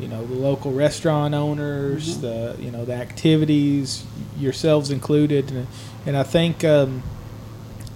you 0.00 0.08
know 0.08 0.24
the 0.26 0.34
local 0.34 0.72
restaurant 0.72 1.34
owners, 1.34 2.18
the 2.18 2.56
you 2.58 2.70
know 2.70 2.84
the 2.84 2.94
activities, 2.94 4.04
yourselves 4.38 4.90
included, 4.90 5.50
and 5.50 5.66
and 6.06 6.16
I 6.16 6.22
think 6.22 6.64
um, 6.64 7.02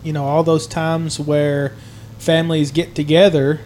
you 0.03 0.13
know 0.13 0.25
all 0.25 0.43
those 0.45 0.67
times 0.67 1.19
where 1.19 1.73
families 2.19 2.71
get 2.71 2.95
together 2.95 3.61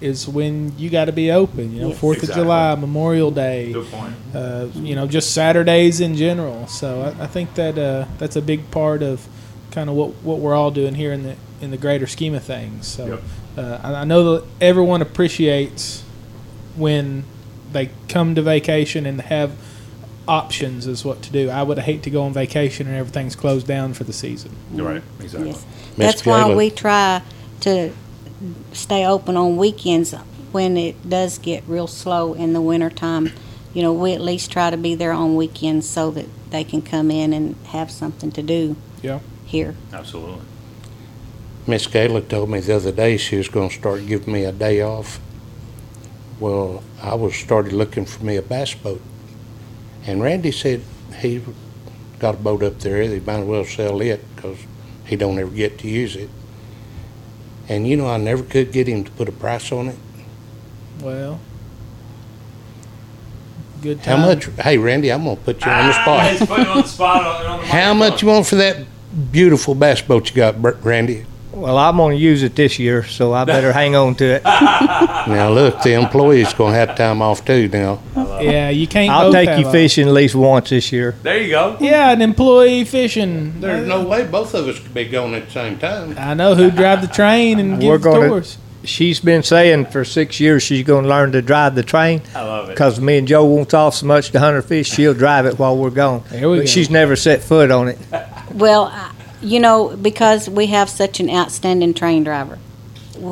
is 0.00 0.26
when 0.26 0.72
you 0.78 0.88
got 0.88 1.04
to 1.06 1.12
be 1.12 1.30
open. 1.30 1.74
You 1.74 1.82
know, 1.82 1.88
Yes. 1.88 1.98
Fourth 1.98 2.22
of 2.22 2.30
July, 2.32 2.74
Memorial 2.74 3.30
Day 3.30 3.74
point. 3.74 4.14
uh, 4.34 4.68
you 4.74 4.94
know, 4.94 5.06
just 5.06 5.34
Saturdays 5.34 6.00
in 6.00 6.16
general. 6.16 6.66
So 6.68 7.14
I, 7.18 7.24
I 7.24 7.26
think 7.26 7.54
that 7.56 7.76
uh, 7.78 8.06
that's 8.16 8.34
a 8.36 8.40
big 8.42 8.70
part 8.70 9.02
of 9.02 9.26
kind 9.72 9.90
of 9.90 9.96
what, 9.96 10.10
what 10.22 10.38
we're 10.38 10.54
all 10.54 10.70
doing 10.70 10.94
here 10.94 11.12
in 11.12 11.22
the 11.24 11.36
in 11.60 11.70
the 11.70 11.76
greater 11.76 12.06
scheme 12.06 12.34
of 12.34 12.42
things. 12.42 12.86
So 12.86 13.06
Yep. 13.06 13.22
uh, 13.58 13.78
I, 13.82 13.94
I 14.00 14.04
know 14.04 14.36
that 14.36 14.44
everyone 14.62 15.02
appreciates 15.02 16.02
when 16.76 17.24
they 17.72 17.90
come 18.08 18.34
to 18.34 18.42
vacation 18.42 19.06
and 19.06 19.20
have 19.22 19.52
options 20.28 20.86
as 20.86 21.04
what 21.04 21.22
to 21.22 21.32
do. 21.32 21.50
I 21.50 21.62
would 21.62 21.78
hate 21.80 22.02
to 22.04 22.10
go 22.10 22.22
on 22.22 22.32
vacation 22.32 22.86
and 22.86 22.96
everything's 22.96 23.34
closed 23.34 23.66
down 23.66 23.94
for 23.94 24.04
the 24.04 24.12
season. 24.12 24.54
Right. 24.72 25.02
Exactly. 25.20 25.50
Yes. 25.50 25.66
Miss 25.96 26.06
That's 26.06 26.26
why 26.26 26.54
we 26.54 26.70
try 26.70 27.22
to 27.60 27.92
stay 28.72 29.04
open 29.04 29.36
on 29.36 29.56
weekends 29.56 30.12
when 30.52 30.76
it 30.76 31.08
does 31.08 31.38
get 31.38 31.64
real 31.66 31.86
slow 31.86 32.34
in 32.34 32.52
the 32.52 32.60
wintertime. 32.60 33.32
You 33.74 33.82
know, 33.82 33.92
we 33.92 34.12
at 34.12 34.20
least 34.20 34.50
try 34.50 34.70
to 34.70 34.76
be 34.76 34.94
there 34.94 35.12
on 35.12 35.36
weekends 35.36 35.88
so 35.88 36.10
that 36.12 36.26
they 36.50 36.64
can 36.64 36.82
come 36.82 37.10
in 37.10 37.32
and 37.32 37.56
have 37.66 37.90
something 37.90 38.30
to 38.32 38.42
do 38.42 38.76
Yeah. 39.02 39.20
here. 39.44 39.74
Absolutely. 39.92 40.40
Miss 41.66 41.86
Gayla 41.86 42.26
told 42.28 42.50
me 42.50 42.60
the 42.60 42.74
other 42.76 42.90
day 42.90 43.16
she 43.16 43.36
was 43.36 43.48
going 43.48 43.68
to 43.68 43.74
start 43.74 44.06
giving 44.06 44.32
me 44.32 44.44
a 44.44 44.52
day 44.52 44.80
off. 44.80 45.20
Well, 46.40 46.82
I 47.02 47.14
was 47.14 47.34
started 47.36 47.72
looking 47.72 48.06
for 48.06 48.24
me 48.24 48.36
a 48.36 48.42
bass 48.42 48.74
boat, 48.74 49.02
and 50.06 50.22
Randy 50.22 50.50
said 50.52 50.80
he 51.20 51.42
got 52.18 52.34
a 52.36 52.38
boat 52.38 52.62
up 52.62 52.78
there. 52.80 53.06
They 53.06 53.20
might 53.20 53.40
as 53.40 53.46
well 53.46 53.64
sell 53.64 54.00
it 54.00 54.24
because 54.34 54.58
he 55.04 55.16
don't 55.16 55.38
ever 55.38 55.50
get 55.50 55.78
to 55.80 55.88
use 55.88 56.16
it. 56.16 56.30
And 57.68 57.86
you 57.86 57.96
know, 57.96 58.08
I 58.08 58.16
never 58.16 58.42
could 58.42 58.72
get 58.72 58.88
him 58.88 59.04
to 59.04 59.10
put 59.12 59.28
a 59.28 59.32
price 59.32 59.70
on 59.70 59.88
it. 59.88 59.96
Well, 61.02 61.38
good 63.82 64.02
time. 64.02 64.18
How 64.20 64.26
much? 64.26 64.46
Hey, 64.46 64.78
Randy, 64.78 65.12
I'm 65.12 65.24
gonna 65.24 65.36
put 65.36 65.64
you 65.64 65.70
on 65.70 65.86
the 65.88 65.92
spot. 65.92 66.06
Ah, 66.40 66.46
putting 66.46 66.66
on 66.66 66.76
the 66.82 66.88
spot. 66.88 67.46
On, 67.46 67.64
How 67.66 67.92
much 67.94 68.22
you 68.22 68.28
want 68.28 68.46
for 68.46 68.56
that 68.56 68.78
beautiful 69.30 69.74
bass 69.74 70.00
boat 70.00 70.30
you 70.30 70.36
got, 70.36 70.60
Br- 70.60 70.70
Randy? 70.82 71.26
Well, 71.52 71.76
I'm 71.78 71.96
going 71.96 72.16
to 72.16 72.22
use 72.22 72.42
it 72.42 72.54
this 72.54 72.78
year, 72.78 73.02
so 73.04 73.32
I 73.32 73.44
better 73.44 73.72
hang 73.72 73.96
on 73.96 74.14
to 74.16 74.24
it. 74.24 74.42
Now 75.20 75.50
look, 75.50 75.82
the 75.82 75.92
employee's 75.92 76.52
gonna 76.54 76.74
have 76.74 76.96
time 76.96 77.20
off 77.20 77.44
too. 77.44 77.68
Now, 77.68 78.00
Yeah, 78.40 78.70
you 78.70 78.86
can't. 78.86 79.10
I'll 79.10 79.24
both 79.26 79.34
take 79.34 79.48
have 79.50 79.60
you 79.60 79.68
a- 79.68 79.72
fishing 79.72 80.08
at 80.08 80.14
least 80.14 80.34
once 80.34 80.70
this 80.70 80.90
year. 80.92 81.14
There 81.22 81.38
you 81.40 81.50
go. 81.50 81.76
Yeah, 81.78 82.10
an 82.10 82.22
employee 82.22 82.84
fishing. 82.84 83.60
there's 83.60 83.86
no 83.86 84.02
way 84.02 84.26
both 84.26 84.54
of 84.54 84.66
us 84.66 84.78
could 84.78 84.94
be 84.94 85.04
going 85.04 85.34
at 85.34 85.44
the 85.46 85.50
same 85.52 85.78
time. 85.78 86.16
I 86.18 86.32
know 86.34 86.54
who 86.54 86.70
drive 86.70 87.02
the 87.02 87.06
train 87.08 87.58
and 87.60 87.72
We're 87.82 87.98
give 87.98 88.02
the 88.02 88.10
gonna- 88.12 88.28
tours. 88.28 88.56
She's 88.82 89.20
been 89.20 89.42
saying 89.42 89.86
for 89.86 90.06
six 90.06 90.40
years 90.40 90.62
she's 90.62 90.84
going 90.84 91.02
to 91.02 91.08
learn 91.10 91.32
to 91.32 91.42
drive 91.42 91.74
the 91.74 91.82
train 91.82 92.22
I 92.34 92.40
love 92.42 92.70
it. 92.70 92.72
because 92.72 92.98
me 92.98 93.18
and 93.18 93.28
Joe 93.28 93.44
won't 93.44 93.74
off 93.74 93.96
so 93.96 94.06
much 94.06 94.30
to 94.30 94.40
hunt 94.40 94.56
or 94.56 94.62
fish. 94.62 94.88
She'll 94.90 95.12
drive 95.12 95.44
it 95.44 95.58
while 95.58 95.76
we're 95.76 95.90
gone. 95.90 96.22
There 96.30 96.48
we 96.48 96.56
but 96.60 96.62
go. 96.62 96.66
she's 96.66 96.88
never 96.88 97.14
set 97.14 97.42
foot 97.42 97.70
on 97.70 97.88
it. 97.88 97.98
Well, 98.54 98.84
I- 98.86 99.10
you 99.42 99.60
know, 99.60 99.96
because 99.96 100.48
we 100.48 100.66
have 100.66 100.88
such 100.88 101.20
an 101.20 101.30
outstanding 101.30 101.94
train 101.94 102.24
driver. 102.24 102.58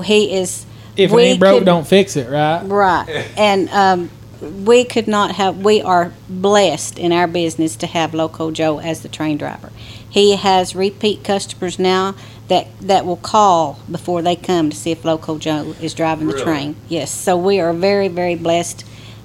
He 0.05 0.33
is. 0.35 0.67
If 0.97 1.13
it 1.13 1.15
we 1.15 1.23
ain't 1.23 1.41
broke, 1.41 1.59
could- 1.59 1.67
don't 1.67 1.87
fix 1.87 2.17
it, 2.17 2.29
right? 2.29 2.63
Right. 2.65 3.27
And 3.37 3.69
um, 3.71 4.11
we 4.41 4.85
could 4.85 5.07
not 5.09 5.33
have, 5.37 5.59
we 5.59 5.81
are 5.81 6.13
blessed 6.29 6.99
in 6.99 7.13
our 7.13 7.27
business 7.27 7.77
to 7.77 7.87
have 7.87 8.15
Loco 8.15 8.51
Joe 8.51 8.79
as 8.81 9.03
the 9.03 9.09
train 9.09 9.39
driver. 9.39 9.71
He 10.09 10.37
has 10.37 10.75
repeat 10.75 11.23
customers 11.23 11.79
now 11.79 12.15
that, 12.49 12.67
that 12.81 13.05
will 13.05 13.17
call 13.17 13.79
before 13.91 14.23
they 14.23 14.37
come 14.37 14.71
to 14.71 14.77
see 14.77 14.91
if 14.91 15.05
Loco 15.05 15.39
Joe 15.39 15.75
is 15.81 15.95
driving 15.95 16.29
the 16.29 16.41
train. 16.43 16.77
Yes. 16.89 17.11
So 17.13 17.37
we 17.37 17.61
are 17.61 17.73
very, 17.73 18.09
very 18.09 18.35
blessed 18.35 18.85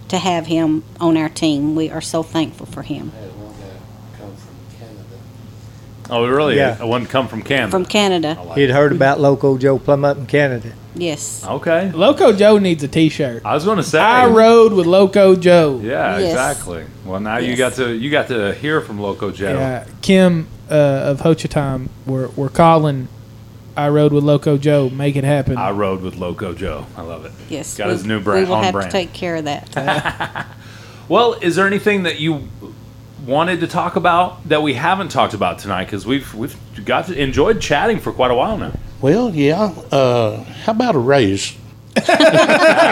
to 0.10 0.17
have 0.17 0.46
him 0.48 0.84
on 1.00 1.17
our 1.17 1.30
team. 1.30 1.76
We 1.76 1.89
are 1.89 2.02
so 2.02 2.22
thankful 2.22 2.65
for 2.65 2.84
him. 2.84 3.12
Oh, 6.10 6.26
really? 6.28 6.56
Yeah. 6.58 6.78
I 6.80 6.84
wouldn't 6.84 7.10
come 7.10 7.28
from 7.28 7.42
Canada. 7.44 7.72
From 7.72 7.86
Canada. 7.86 8.36
I 8.39 8.44
like 8.44 8.58
He'd 8.58 8.70
it. 8.70 8.74
heard 8.74 8.92
about 8.92 9.20
Loco 9.20 9.58
Joe 9.58 9.80
plumb 9.80 10.04
up 10.06 10.18
in 10.18 10.26
Canada. 10.26 10.74
Yes. 10.96 11.44
Okay. 11.48 11.92
Loco 11.92 12.34
Joe 12.34 12.58
needs 12.60 12.84
a 12.84 12.88
T-shirt. 12.88 13.42
I 13.46 13.56
was 13.56 13.66
going 13.66 13.78
to 13.78 13.84
say. 13.84 14.00
I 14.00 14.28
rode 14.28 14.74
with 14.74 14.86
Loco 14.86 15.36
Joe. 15.36 15.80
Yeah, 15.82 16.18
Yes. 16.20 16.32
exactly. 16.32 16.86
Well, 17.06 17.20
now 17.20 17.38
you 17.38 17.50
Yes. 17.50 17.58
got 17.58 17.74
to 17.76 17.92
you 17.94 18.12
got 18.12 18.28
to 18.28 18.54
hear 18.54 18.80
from 18.82 19.00
Loco 19.00 19.32
Joe. 19.32 19.54
Yeah, 19.54 19.86
Kim 20.02 20.48
uh, 20.70 20.74
of 20.76 21.22
Ho 21.22 21.34
Chi 21.34 21.48
Time, 21.48 21.89
we're, 22.06 22.28
we're 22.30 22.50
calling. 22.50 23.08
I 23.76 23.89
rode 23.89 24.13
with 24.13 24.24
Loco 24.24 24.58
Joe. 24.58 24.89
Make 24.89 25.16
it 25.16 25.24
happen. 25.24 25.58
I 25.58 25.72
rode 25.72 26.02
with 26.02 26.16
Loco 26.18 26.54
Joe. 26.54 26.86
I 26.96 27.02
love 27.02 27.26
it. 27.26 27.32
Yes. 27.50 27.76
Got 27.76 27.88
we, 27.88 27.94
his 27.94 28.06
new 28.06 28.20
brand- 28.20 28.44
We 28.46 28.50
will 28.50 28.58
on 28.58 28.63
have 28.66 28.74
brand. 28.74 28.92
to 28.92 28.96
take 28.98 29.13
care 29.13 29.36
of 29.38 29.46
that. 29.46 30.48
Well, 31.10 31.34
is 31.42 31.58
there 31.58 31.68
anything 31.68 32.04
that 32.04 32.20
you 32.20 32.48
wanted 33.26 33.60
to 33.62 33.68
talk 33.68 33.96
about 33.96 34.48
that 34.50 34.62
we 34.62 34.74
haven't 34.74 35.10
talked 35.10 35.34
about 35.34 35.60
tonight? 35.60 35.86
Because 35.86 36.06
we've 36.06 36.34
we've 36.34 36.56
got 36.86 37.08
to, 37.08 37.22
enjoyed 37.22 37.62
chatting 37.62 38.00
for 38.00 38.12
quite 38.12 38.32
a 38.32 38.36
while 38.36 38.58
now. 38.58 38.72
Well, 39.02 39.30
yeah. 39.34 39.74
Uh, 39.92 40.44
how 40.44 40.72
about 40.72 40.96
a 40.96 41.00
raise? 41.00 41.56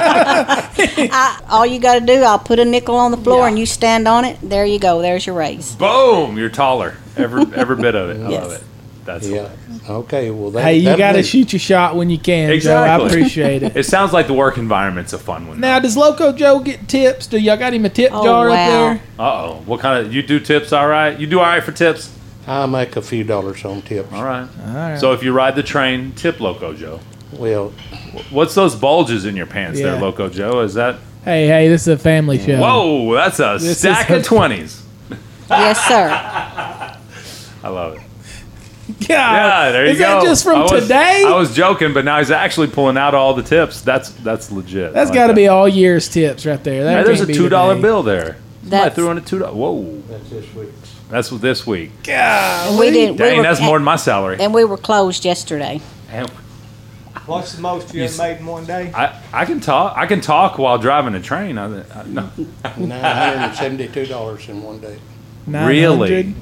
I, 0.03 1.41
all 1.49 1.65
you 1.65 1.79
got 1.79 1.99
to 1.99 2.05
do, 2.05 2.21
I'll 2.23 2.37
put 2.39 2.59
a 2.59 2.65
nickel 2.65 2.95
on 2.95 3.11
the 3.11 3.17
floor 3.17 3.47
and 3.47 3.57
you 3.57 3.65
stand 3.65 4.07
on 4.07 4.25
it. 4.25 4.37
There 4.41 4.65
you 4.65 4.77
go. 4.79 5.01
There's 5.01 5.25
your 5.25 5.35
raise. 5.35 5.75
Boom! 5.75 6.37
You're 6.37 6.49
taller. 6.49 6.97
Every 7.17 7.43
every 7.55 7.75
bit 7.77 7.95
of 7.95 8.09
it. 8.09 8.23
I 8.25 8.29
Yes. 8.29 8.43
love 8.43 8.51
it. 8.53 8.63
That's 9.05 9.27
Yeah. 9.27 9.49
Okay. 9.89 10.29
Well, 10.31 10.51
that, 10.51 10.63
hey, 10.63 10.77
you 10.77 10.95
got 10.95 11.13
to 11.13 11.23
shoot 11.23 11.51
your 11.53 11.59
shot 11.59 11.95
when 11.95 12.09
you 12.09 12.17
can, 12.19 12.51
Exactly. 12.51 12.97
Joe. 12.99 13.03
I 13.03 13.07
appreciate 13.07 13.63
it. 13.63 13.75
It 13.81 13.83
sounds 13.83 14.13
like 14.13 14.27
the 14.27 14.33
work 14.33 14.57
environment's 14.57 15.13
a 15.13 15.17
fun 15.17 15.47
one. 15.47 15.59
now, 15.59 15.79
does 15.79 15.97
Loco 15.97 16.31
Joe 16.31 16.59
get 16.59 16.87
tips? 16.87 17.25
Do 17.27 17.37
y'all 17.39 17.57
got 17.57 17.73
him 17.73 17.85
a 17.85 17.89
tip 17.89 18.11
Oh, 18.13 18.23
jar 18.23 18.49
wow. 18.49 18.53
up 18.53 18.69
there? 18.69 19.01
Uh 19.19 19.23
oh. 19.45 19.63
What 19.65 19.79
kind 19.79 20.05
of 20.05 20.13
you 20.13 20.21
do 20.21 20.39
tips? 20.39 20.71
All 20.71 20.87
right. 20.87 21.19
You 21.19 21.25
do 21.27 21.39
all 21.39 21.45
right 21.45 21.63
for 21.63 21.71
tips. 21.71 22.15
I 22.47 22.65
make 22.65 22.95
a 22.95 23.01
few 23.01 23.23
dollars 23.23 23.63
on 23.65 23.81
tips. 23.81 24.11
All 24.13 24.23
right. 24.23 24.47
All 24.67 24.73
right. 24.73 24.99
So 24.99 25.13
if 25.13 25.23
you 25.23 25.31
ride 25.33 25.55
the 25.55 25.63
train, 25.63 26.11
tip 26.13 26.39
Loco 26.39 26.73
Joe. 26.73 26.99
Well, 27.33 27.69
What's 28.29 28.55
those 28.55 28.75
bulges 28.75 29.25
in 29.25 29.35
your 29.37 29.45
pants 29.45 29.79
there, 29.79 29.99
Loco 29.99 30.27
Joe? 30.29 30.59
Is 30.61 30.73
that? 30.73 30.97
hey, 31.23 31.47
hey, 31.47 31.67
this 31.69 31.83
is 31.83 31.87
a 31.87 31.97
family 31.97 32.37
show. 32.39 32.59
Whoa, 32.59 33.13
that's 33.13 33.39
a 33.39 33.57
This 33.59 33.79
stack 33.79 34.09
of 34.09 34.23
twenties. 34.23 34.83
Yes, 35.49 35.79
sir. 35.87 36.09
I 37.63 37.69
love 37.69 37.95
it. 37.97 38.01
Yeah, 39.09 39.71
there 39.71 39.85
you 39.85 39.91
Is 39.93 39.99
go. 39.99 40.05
that 40.19 40.23
just 40.23 40.43
from 40.43 40.55
I 40.57 40.61
was- 40.61 40.83
today? 40.83 41.23
I 41.25 41.35
was 41.35 41.53
joking, 41.55 41.93
but 41.93 42.05
now 42.05 42.19
he's 42.19 42.31
actually 42.31 42.67
pulling 42.67 42.97
out 42.97 43.13
all 43.15 43.33
the 43.33 43.43
tips. 43.43 43.81
That's 43.81 44.09
that's 44.11 44.51
legit. 44.51 44.93
That's 44.93 45.09
I 45.09 45.13
like 45.13 45.13
got 45.19 45.27
to 45.27 45.33
that. 45.33 45.35
be 45.35 45.47
all 45.47 45.67
year's 45.67 46.07
tips 46.09 46.45
right 46.45 46.63
there. 46.63 46.83
That 46.83 46.97
Hey, 46.99 47.03
there's 47.03 47.19
a 47.21 47.25
can't 47.25 47.27
be 47.29 47.33
two 47.35 47.49
dollar 47.49 47.73
today. 47.75 47.81
bill 47.81 48.03
there. 48.03 48.23
Somebody 48.61 48.69
That's- 48.69 48.95
threw 48.95 49.09
in 49.11 49.17
a 49.17 49.21
two 49.21 49.39
dollar. 49.39 49.53
Whoa, 49.53 50.01
That's 50.09 50.29
this 50.29 50.53
week. 50.53 50.69
that's 51.09 51.31
what 51.31 51.41
this 51.41 51.65
week. 51.67 51.91
And 52.07 52.77
we 52.79 52.91
didn't. 52.91 53.13
we 53.13 53.17
Dang, 53.17 53.37
were- 53.37 53.43
that's 53.43 53.61
more 53.61 53.77
than 53.77 53.83
my 53.85 53.95
salary. 53.97 54.37
And 54.39 54.53
we 54.53 54.63
were 54.63 54.77
closed 54.77 55.25
yesterday. 55.25 55.81
Damn. 56.09 56.27
What's 57.27 57.53
the 57.53 57.61
most 57.61 57.93
you 57.93 57.99
You 57.99 58.05
ever 58.05 58.13
s- 58.13 58.17
made 58.19 58.37
in 58.37 58.45
one 58.45 58.65
day? 58.65 58.91
I, 58.95 59.19
I 59.31 59.45
can 59.45 59.59
talk. 59.59 59.95
I 59.97 60.05
can 60.07 60.21
talk 60.21 60.57
while 60.57 60.77
driving 60.79 61.13
a 61.15 61.21
train. 61.21 61.57
I, 61.57 61.65
I, 61.81 62.03
no. 62.07 62.29
Nine 62.77 62.89
hundred 62.89 63.43
and 63.43 63.55
seventy-two 63.55 64.05
dollars 64.07 64.49
in 64.49 64.63
one 64.63 64.79
day. 64.79 64.97
900. 65.47 65.67
Really? 65.67 66.35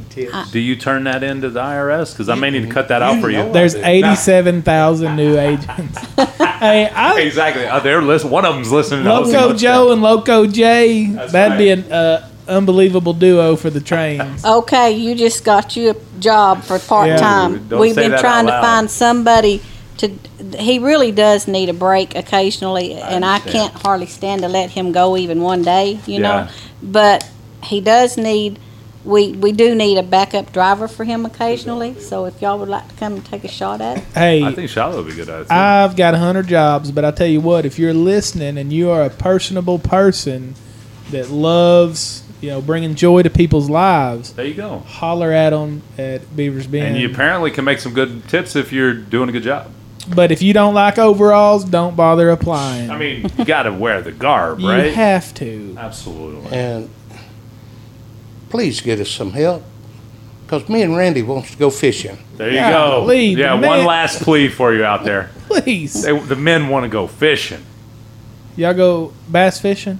Do 0.52 0.60
you 0.60 0.76
turn 0.76 1.06
that 1.06 1.24
into 1.24 1.50
the 1.50 1.60
IRS? 1.62 2.12
Because 2.12 2.28
I 2.30 2.36
may 2.36 2.50
need 2.50 2.64
to 2.64 2.68
cut 2.70 2.90
that 2.90 3.02
out 3.02 3.22
for 3.22 3.30
you. 3.30 3.52
There's 3.54 3.74
do. 3.76 3.82
87,000 3.84 5.16
new 5.16 5.38
agents. 5.38 5.98
hey, 6.18 6.90
I, 6.90 7.20
Exactly. 7.22 7.66
Uh, 7.66 7.80
they're 7.80 8.02
listen. 8.02 8.30
One 8.30 8.46
of 8.46 8.56
them's 8.56 8.72
listening. 8.72 9.06
to 9.06 9.10
Hosting 9.10 9.34
Loco 9.36 9.48
Hotel. 9.54 9.58
Joe 9.58 9.92
and 9.94 10.02
Loco 10.02 10.46
Jay, 10.46 11.06
That's 11.06 11.32
that'd 11.32 11.58
be 11.58 11.70
an 11.70 11.92
uh, 11.92 12.30
unbelievable 12.48 13.14
duo 13.14 13.56
for 13.56 13.70
the 13.70 13.80
trains. 13.80 14.44
Okay, 14.46 14.92
you 14.92 15.16
just 15.16 15.44
got 15.46 15.76
you 15.78 15.92
a 15.92 15.96
job 16.20 16.64
for 16.64 16.80
part 16.80 17.18
time. 17.20 17.68
Don't 17.70 17.80
We've 17.80 17.96
say 17.96 18.04
been 18.04 18.12
that 18.12 18.20
trying 18.20 18.46
out 18.48 18.50
to 18.50 18.56
loud. 18.58 18.62
find 18.62 18.92
somebody 18.92 19.62
to. 19.98 20.10
He 20.58 20.80
really 20.80 21.12
does 21.12 21.48
need 21.48 21.70
a 21.70 21.74
break 21.74 22.16
occasionally, 22.16 22.94
and 22.96 23.24
I 23.24 23.36
understand. 23.36 23.72
can't 23.72 23.84
hardly 23.84 24.08
stand 24.08 24.42
to 24.42 24.48
let 24.50 24.72
him 24.72 24.92
go 24.92 25.16
even 25.16 25.42
one 25.42 25.62
day. 25.62 26.00
You 26.06 26.16
Yeah. 26.16 26.20
know, 26.20 26.48
but 26.84 27.30
he 27.64 27.80
does 27.80 28.18
need. 28.18 28.60
We 29.06 29.32
we 29.32 29.52
do 29.54 29.76
need 29.76 29.98
a 29.98 30.04
backup 30.04 30.52
driver 30.52 30.88
for 30.88 31.04
him 31.06 31.26
occasionally. 31.26 32.00
So 32.00 32.26
if 32.26 32.42
y'all 32.42 32.60
would 32.60 32.68
like 32.70 32.88
to 32.90 32.96
come 32.96 33.14
and 33.14 33.26
take 33.26 33.44
a 33.46 33.48
shot 33.48 33.80
at 33.80 33.98
it, 34.00 34.04
Hey, 34.14 34.44
I 34.44 34.54
think 34.54 34.70
Shiloh 34.70 34.98
would 34.98 35.08
be 35.08 35.16
good 35.16 35.30
at 35.30 35.42
it. 35.42 35.48
too. 35.48 35.54
I've 35.54 35.96
got 35.96 36.14
100 36.14 36.48
jobs, 36.48 36.92
but 36.92 37.06
I 37.06 37.12
tell 37.12 37.28
you 37.28 37.40
what, 37.40 37.66
if 37.66 37.80
you're 37.80 37.94
listening 37.94 38.58
and 38.58 38.74
you 38.74 38.90
are 38.90 39.04
a 39.04 39.10
personable 39.10 39.80
person 39.80 40.56
that 41.12 41.30
loves, 41.30 42.24
you 42.42 42.50
know, 42.50 42.62
bringing 42.62 42.94
joy 42.96 43.24
to 43.24 43.30
people's 43.30 43.70
lives, 43.70 44.34
there 44.34 44.46
you 44.46 44.54
go. 44.54 44.80
holler 44.80 45.32
at 45.32 45.52
them 45.52 45.82
at 45.98 46.36
Beaver's 46.36 46.68
Bend. 46.68 46.88
And 46.88 46.98
you 46.98 47.10
apparently 47.10 47.52
can 47.52 47.64
make 47.66 47.80
some 47.80 47.94
good 47.94 48.28
tips 48.28 48.56
if 48.58 48.74
you're 48.74 48.94
doing 48.94 49.30
a 49.30 49.32
good 49.32 49.44
job. 49.44 49.72
but 50.14 50.32
if 50.32 50.42
you 50.42 50.54
don't 50.54 50.74
like 50.74 50.98
overalls, 51.00 51.64
don't 51.64 51.96
bother 51.96 52.30
applying. 52.32 52.90
I 52.92 52.98
mean, 52.98 53.26
you 53.38 53.46
got 53.46 53.64
to 53.64 53.72
wear 53.74 54.02
the 54.02 54.12
garb, 54.12 54.60
right? 54.60 54.88
you 54.88 54.92
have 54.94 55.34
to. 55.36 55.76
Absolutely. 55.80 56.52
And 56.52 56.90
please 58.50 58.82
get 58.82 59.00
us 59.00 59.10
some 59.10 59.32
help, 59.32 59.64
because 60.46 60.68
me 60.70 60.82
and 60.82 60.96
Randy 60.96 61.22
wants 61.22 61.52
to 61.52 61.58
go 61.58 61.70
fishing. 61.70 62.18
There 62.38 62.50
you 62.50 62.56
Golly, 62.60 63.36
go. 63.36 63.42
Yeah, 63.42 63.58
the 63.60 63.68
one 63.68 63.86
last 63.86 64.22
plea 64.24 64.48
for 64.48 64.74
you 64.74 64.84
out 64.84 65.04
there. 65.04 65.30
Please. 65.48 66.04
They, 66.04 66.18
the 66.18 66.36
men 66.36 66.70
want 66.70 66.84
to 66.84 66.90
go 66.90 67.08
fishing. 67.08 67.66
Y'all 68.56 68.74
go 68.74 69.14
bass 69.30 69.60
fishing? 69.60 70.00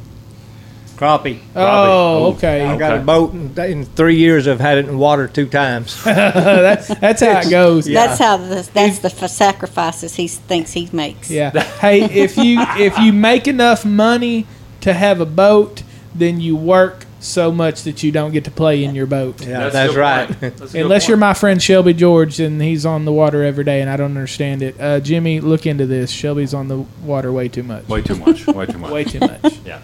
Crappie. 0.96 1.40
Oh, 1.56 2.26
Oh, 2.26 2.26
okay. 2.34 2.66
I 2.66 2.76
got 2.78 2.92
Okay. 2.92 3.02
a 3.02 3.06
boat, 3.06 3.32
and 3.34 3.58
in 3.60 3.86
three 3.86 4.18
years 4.18 4.48
I've 4.48 4.60
had 4.60 4.78
it 4.78 4.88
in 4.90 4.98
water 4.98 5.28
two 5.30 5.48
times. 5.48 6.04
that's, 6.04 6.88
that's 7.00 7.22
how 7.22 7.40
it 7.40 7.50
goes. 7.50 7.86
that's 7.86 8.20
how 8.20 8.36
the, 8.38 8.70
that's 8.74 9.00
the 9.00 9.08
f- 9.08 9.30
sacrifices 9.32 10.16
he 10.16 10.28
thinks 10.28 10.74
he 10.74 10.90
makes. 10.92 11.32
Yeah. 11.32 11.52
hey, 11.80 12.04
if 12.04 12.36
you 12.38 12.58
if 12.78 12.98
you 13.00 13.14
make 13.14 13.48
enough 13.48 13.86
money 13.86 14.46
to 14.82 14.94
have 14.94 15.22
a 15.22 15.26
boat, 15.26 15.84
then 16.14 16.42
you 16.42 16.56
work 16.56 17.06
so 17.20 17.52
much 17.52 17.84
that 17.84 18.02
you 18.04 18.12
don't 18.12 18.32
get 18.32 18.46
to 18.46 18.52
play 18.52 18.84
in 18.84 18.96
your 18.96 19.06
boat. 19.06 19.46
Yeah, 19.46 19.68
a 19.68 19.72
that's, 19.72 19.96
right. 19.96 20.28
That's 20.40 20.74
Unless 20.74 21.08
you're 21.08 21.18
my 21.18 21.34
friend 21.34 21.62
Shelby 21.62 21.94
George 21.94 22.40
and 22.40 22.62
he's 22.62 22.86
on 22.86 23.06
the 23.06 23.12
water 23.12 23.44
every 23.44 23.64
day 23.64 23.82
and 23.82 23.90
I 23.90 23.98
don't 23.98 24.12
understand 24.12 24.62
it. 24.62 24.80
Uh, 24.80 25.00
Jimmy, 25.00 25.40
look 25.42 25.66
into 25.66 25.86
this. 25.86 26.12
Shelby's 26.12 26.54
on 26.54 26.68
the 26.68 26.78
water 27.04 27.32
way 27.32 27.50
too 27.50 27.64
much. 27.64 27.88
Way 27.88 28.02
too 28.02 28.16
much. 28.16 28.48
Way 28.48 28.66
too 28.66 28.78
much. 28.78 28.92
Way 29.00 29.04
too 29.04 29.20
much. 29.20 29.60
Yeah. 29.66 29.82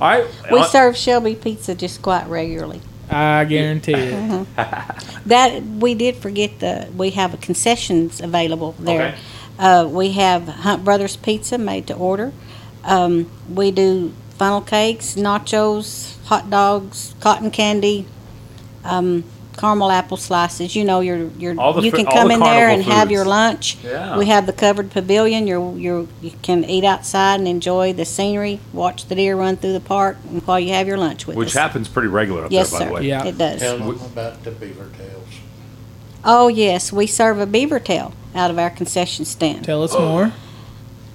All 0.00 0.08
right. 0.08 0.26
We 0.50 0.60
Uh, 0.60 0.64
serve 0.64 0.96
Shelby 0.96 1.34
pizza 1.34 1.74
just 1.74 2.00
quite 2.02 2.26
regularly. 2.26 2.80
I 3.10 3.44
guarantee 3.44 3.92
it. 3.94 4.46
That 5.26 5.62
we 5.62 5.94
did 5.94 6.16
forget 6.16 6.60
the 6.60 6.88
we 6.96 7.10
have 7.10 7.38
concessions 7.40 8.20
available 8.20 8.74
there. 8.78 9.08
Okay. 9.08 9.18
Uh, 9.58 9.86
we 9.86 10.12
have 10.12 10.46
Hunt 10.48 10.84
Brothers 10.84 11.16
Pizza 11.16 11.58
made 11.58 11.86
to 11.88 11.94
order. 11.94 12.32
Um, 12.84 13.30
we 13.52 13.70
do 13.72 14.14
funnel 14.38 14.62
cakes, 14.62 15.16
nachos, 15.16 16.14
hot 16.30 16.48
dogs, 16.48 17.12
cotton 17.18 17.50
candy, 17.50 18.06
um, 18.84 19.24
caramel 19.58 19.90
apple 19.90 20.16
slices. 20.16 20.76
You 20.76 20.84
know, 20.84 21.00
your 21.00 21.26
your 21.32 21.60
All 21.60 21.72
the 21.72 21.82
you 21.82 21.90
fu- 21.90 21.96
can 21.96 22.06
all 22.06 22.12
come 22.12 22.28
the 22.28 22.34
in 22.34 22.40
there 22.40 22.68
carnival 22.68 22.74
and 22.74 22.84
have 22.84 23.10
your 23.10 23.24
lunch. 23.24 23.76
Yeah. 23.82 24.16
We 24.16 24.26
have 24.26 24.46
the 24.46 24.52
covered 24.52 24.92
pavilion. 24.92 25.48
You're, 25.48 25.76
you're, 25.76 26.06
you 26.22 26.30
can 26.40 26.64
eat 26.64 26.84
outside 26.84 27.40
and 27.40 27.48
enjoy 27.48 27.92
the 27.94 28.04
scenery, 28.04 28.60
watch 28.72 29.06
the 29.06 29.16
deer 29.16 29.34
run 29.34 29.56
through 29.56 29.72
the 29.72 29.80
park, 29.80 30.18
and 30.28 30.40
while 30.46 30.60
you 30.60 30.72
have 30.72 30.86
your 30.86 30.98
lunch 30.98 31.26
with 31.26 31.34
us. 31.34 31.38
Which 31.38 31.48
us. 31.48 31.54
happens 31.54 31.88
pretty 31.88 32.08
regular 32.08 32.44
up 32.44 32.52
yes, 32.52 32.70
there, 32.70 32.78
by 32.78 32.84
sir. 32.84 32.88
the 32.88 32.94
way. 32.94 33.08
Yeah. 33.08 33.26
It 33.26 33.36
does. 33.36 33.60
Tell 33.60 33.78
them 33.78 34.00
about 34.00 34.44
the 34.44 34.52
beaver 34.52 34.88
tails. 34.96 35.28
Oh, 36.24 36.46
yes, 36.46 36.92
we 36.92 37.08
serve 37.08 37.40
a 37.40 37.46
beaver 37.46 37.80
tail 37.80 38.12
out 38.36 38.52
of 38.52 38.58
our 38.58 38.70
concession 38.70 39.24
stand. 39.24 39.64
Tell 39.64 39.82
us 39.82 39.94
more. 39.94 40.32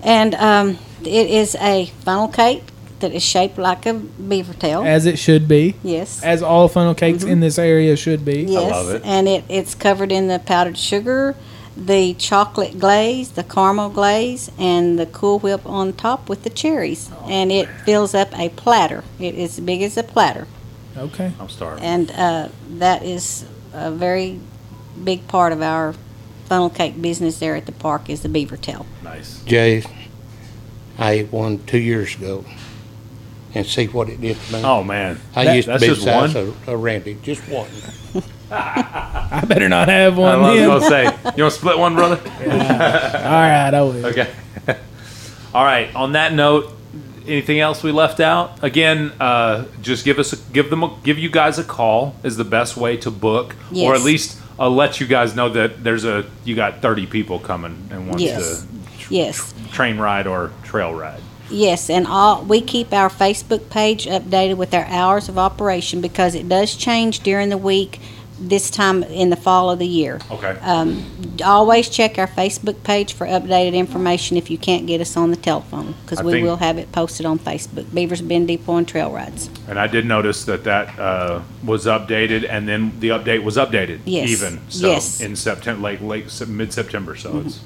And 0.03 0.35
um, 0.35 0.77
it 1.01 1.29
is 1.29 1.55
a 1.55 1.85
funnel 2.03 2.27
cake 2.27 2.63
that 2.99 3.11
is 3.11 3.23
shaped 3.23 3.57
like 3.57 3.85
a 3.85 3.93
beaver 3.93 4.53
tail. 4.53 4.83
As 4.83 5.05
it 5.05 5.19
should 5.19 5.47
be. 5.47 5.75
yes. 5.83 6.23
As 6.23 6.41
all 6.41 6.67
funnel 6.67 6.95
cakes 6.95 7.23
in 7.23 7.39
this 7.39 7.57
area 7.59 7.95
should 7.95 8.23
be. 8.23 8.43
yes. 8.43 8.71
love 8.71 8.89
it. 8.95 9.01
And 9.05 9.27
it, 9.27 9.43
it's 9.49 9.75
covered 9.75 10.11
in 10.11 10.27
the 10.27 10.39
powdered 10.39 10.77
sugar, 10.77 11.35
the 11.75 12.13
chocolate 12.13 12.79
glaze, 12.79 13.31
the 13.31 13.43
caramel 13.43 13.89
glaze, 13.89 14.49
and 14.57 14.97
the 14.97 15.05
Cool 15.05 15.39
Whip 15.39 15.65
on 15.65 15.93
top 15.93 16.29
with 16.29 16.43
the 16.43 16.49
cherries. 16.49 17.11
and 17.25 17.51
it 17.51 17.67
fills 17.85 18.13
up 18.15 18.37
a 18.37 18.49
platter. 18.49 19.03
It 19.19 19.35
is 19.35 19.59
as 19.59 19.65
big 19.65 19.81
as 19.81 19.97
a 19.97 20.03
platter. 20.03 20.47
Okay. 20.97 21.33
I'm 21.39 21.49
starving. 21.49 21.83
And 21.83 22.11
uh, 22.11 22.49
that 22.77 23.03
is 23.03 23.45
a 23.73 23.91
very 23.91 24.39
big 25.03 25.27
part 25.27 25.51
of 25.51 25.61
our 25.61 25.93
funnel 26.45 26.69
cake 26.69 27.01
business 27.01 27.39
there 27.39 27.55
at 27.55 27.65
the 27.65 27.71
park 27.73 28.09
is 28.09 28.21
the 28.21 28.29
beaver 28.29 28.55
tail. 28.55 28.85
Nice. 29.03 29.43
Jay, 29.43 29.83
I 30.97 31.11
ate 31.11 31.31
one 31.33 31.59
two 31.65 31.79
years 31.79 32.15
ago, 32.15 32.45
and 33.55 33.65
see 33.65 33.87
what 33.87 34.09
it 34.09 34.21
did 34.21 34.37
to 34.39 34.53
me. 34.53 34.61
Oh 34.63 34.83
man. 34.83 35.19
I 35.35 35.45
That- 35.45 35.55
used 35.55 35.65
to 35.67 35.71
that's 35.71 35.83
be 35.83 35.87
the 35.89 35.95
just 35.95 36.05
size 36.05 36.35
one? 36.35 36.43
of, 36.49 36.69
of 36.69 36.79
Randy, 36.83 37.17
just 37.23 37.41
one. 37.49 37.69
I 38.51 39.43
better 39.47 39.67
not 39.69 39.87
have 39.89 40.19
I 40.19 40.21
one 40.21 40.41
was 40.41 40.55
then. 40.55 40.67
gonna 40.67 40.85
say, 40.87 41.03
you 41.35 41.43
want 41.43 41.53
to 41.53 41.59
split 41.59 41.77
one, 41.79 41.95
brother? 41.95 42.17
All 42.41 42.47
right, 42.47 43.73
I 43.73 43.81
will. 43.81 44.05
Okay. 44.07 44.31
All 45.53 45.63
right. 45.63 45.93
On 45.95 46.11
that 46.13 46.33
note, 46.33 46.71
anything 47.27 47.59
else 47.59 47.81
we 47.81 47.91
left 47.91 48.19
out? 48.19 48.63
Again, 48.63 49.11
uh, 49.19 49.65
just 49.81 50.05
give 50.05 50.19
us 50.19 50.31
a, 50.33 50.37
give 50.53 50.69
them 50.69 50.83
a, 50.83 50.95
give 51.03 51.17
you 51.17 51.29
guys 51.29 51.57
a 51.57 51.63
call 51.63 52.15
is 52.23 52.37
the 52.37 52.43
best 52.43 52.77
way 52.77 52.97
to 52.97 53.09
book, 53.11 53.53
or 53.53 53.55
Yes. 53.71 53.99
at 53.99 54.05
least 54.05 54.39
uh, 54.59 54.69
let 54.69 54.99
you 55.01 55.07
guys 55.07 55.35
know 55.35 55.49
that 55.49 55.83
there's 55.83 56.05
a 56.05 56.25
you 56.43 56.55
got 56.55 56.81
30 56.81 57.07
people 57.07 57.39
coming 57.39 57.87
and 57.91 58.07
want 58.07 58.21
Yes. 58.21 58.61
to 58.61 58.67
Yes. 59.13 59.53
train 59.71 59.97
ride 59.97 60.27
or 60.27 60.51
trail 60.63 60.93
ride. 60.93 61.21
Yes, 61.49 61.89
and 61.89 62.07
all 62.07 62.43
we 62.43 62.61
keep 62.61 62.91
our 62.93 63.09
Facebook 63.09 63.69
page 63.69 64.05
updated 64.05 64.57
with 64.57 64.73
our 64.73 64.85
hours 64.85 65.29
of 65.29 65.37
operation 65.37 66.01
because 66.01 66.35
it 66.35 66.49
does 66.49 66.75
change 66.75 67.19
during 67.21 67.49
the 67.49 67.57
week 67.57 67.99
this 68.37 68.69
time 68.69 69.01
in 69.03 69.29
the 69.29 69.35
fall 69.37 69.69
of 69.69 69.79
the 69.79 69.87
year. 69.87 70.19
Okay. 70.29 70.57
Um, 70.59 71.05
always 71.45 71.87
check 71.87 72.17
our 72.19 72.27
Facebook 72.27 72.83
page 72.83 73.13
for 73.13 73.25
updated 73.25 73.73
information 73.75 74.35
if 74.35 74.49
you 74.49 74.57
can't 74.57 74.85
get 74.85 74.99
us 74.99 75.15
on 75.15 75.29
the 75.31 75.37
telephone 75.37 75.95
because 76.01 76.19
I 76.19 76.23
we 76.23 76.31
think- 76.33 76.45
will 76.45 76.57
have 76.57 76.77
it 76.77 76.91
posted 76.91 77.25
on 77.25 77.39
Facebook. 77.39 77.93
Beavers 77.93 78.21
Bend 78.21 78.49
Depot 78.49 78.75
and 78.75 78.85
Trail 78.85 79.09
Rides. 79.09 79.49
And 79.69 79.79
I 79.79 79.87
did 79.87 80.05
notice 80.05 80.43
that 80.45 80.65
that 80.65 80.99
uh, 80.99 81.43
was 81.63 81.85
updated, 81.85 82.45
and 82.49 82.67
then 82.67 82.99
the 82.99 83.09
update 83.09 83.41
was 83.43 83.55
updated. 83.55 84.01
Yes. 84.03 84.29
Even 84.29 84.59
so, 84.69 84.87
Yes. 84.87 85.21
in 85.21 85.37
September, 85.37 85.81
late 85.81 86.01
late 86.01 86.47
mid 86.47 86.73
September. 86.73 87.15
So 87.15 87.39
it's 87.45 87.61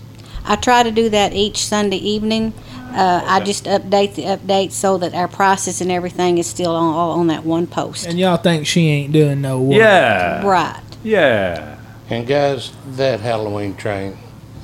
I 0.46 0.56
try 0.56 0.84
to 0.84 0.92
do 0.92 1.10
that 1.10 1.34
each 1.34 1.66
Sunday 1.66 1.98
evening. 1.98 2.54
Uh, 2.92 3.22
I 3.24 3.40
just 3.42 3.66
update 3.66 4.16
the 4.16 4.24
update 4.24 4.72
so 4.72 4.98
that 4.98 5.14
our 5.14 5.28
prices 5.28 5.80
and 5.80 5.92
everything 5.92 6.40
is 6.40 6.48
still 6.48 6.76
on 6.76 6.94
all 6.96 7.12
on 7.20 7.28
that 7.28 7.46
one 7.46 7.68
post. 7.68 8.08
And 8.08 8.18
y'all 8.18 8.38
think 8.38 8.66
she 8.66 8.88
ain't 8.88 9.14
doing 9.14 9.42
no 9.42 9.62
work. 9.62 9.78
yeah, 9.78 10.46
right. 10.46 10.82
yeah. 11.04 11.78
And 12.10 12.26
guys, 12.26 12.72
that 12.88 13.20
Halloween 13.20 13.76
train, 13.76 14.18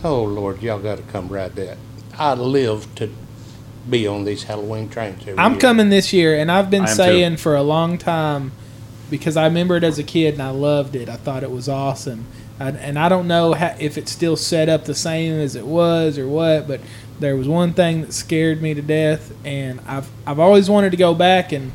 oh 0.03 0.23
Lord, 0.23 0.63
y'all 0.63 0.79
got 0.79 0.97
to 0.97 1.03
come 1.03 1.27
ride 1.27 1.55
that. 1.55 1.77
I 2.17 2.33
live 2.33 2.93
to 2.95 3.13
be 3.87 4.07
on 4.07 4.25
these 4.25 4.43
Halloween 4.43 4.89
trains 4.89 5.21
every 5.21 5.37
I'm 5.37 5.51
year. 5.53 5.61
coming 5.61 5.89
this 5.89 6.11
year, 6.11 6.35
and 6.35 6.51
I've 6.51 6.71
been 6.71 6.85
I 6.85 6.89
am 6.89 6.97
too. 6.97 7.03
saying 7.03 7.37
for 7.37 7.55
a 7.55 7.61
long 7.61 7.99
time 7.99 8.51
because 9.11 9.37
I 9.37 9.45
remember 9.45 9.75
it 9.77 9.83
as 9.83 9.99
a 9.99 10.03
kid 10.03 10.33
and 10.33 10.41
I 10.41 10.49
loved 10.49 10.95
it. 10.95 11.09
I 11.09 11.15
thought 11.15 11.43
it 11.43 11.51
was 11.51 11.69
awesome, 11.69 12.25
and, 12.59 12.77
and 12.77 12.97
I 12.99 13.09
don't 13.09 13.27
know 13.27 13.53
how, 13.53 13.75
if 13.79 13.97
it's 13.97 14.11
still 14.11 14.35
set 14.37 14.69
up 14.69 14.85
the 14.85 14.95
same 14.95 15.33
as 15.39 15.55
it 15.55 15.65
was 15.65 16.17
or 16.17 16.27
what. 16.27 16.67
But 16.67 16.81
there 17.19 17.35
was 17.35 17.47
one 17.47 17.73
thing 17.73 18.01
that 18.01 18.13
scared 18.13 18.61
me 18.61 18.73
to 18.73 18.81
death, 18.81 19.33
and 19.45 19.79
I've 19.87 20.09
I've 20.25 20.39
always 20.39 20.69
wanted 20.69 20.91
to 20.91 20.97
go 20.97 21.13
back, 21.13 21.51
and 21.51 21.71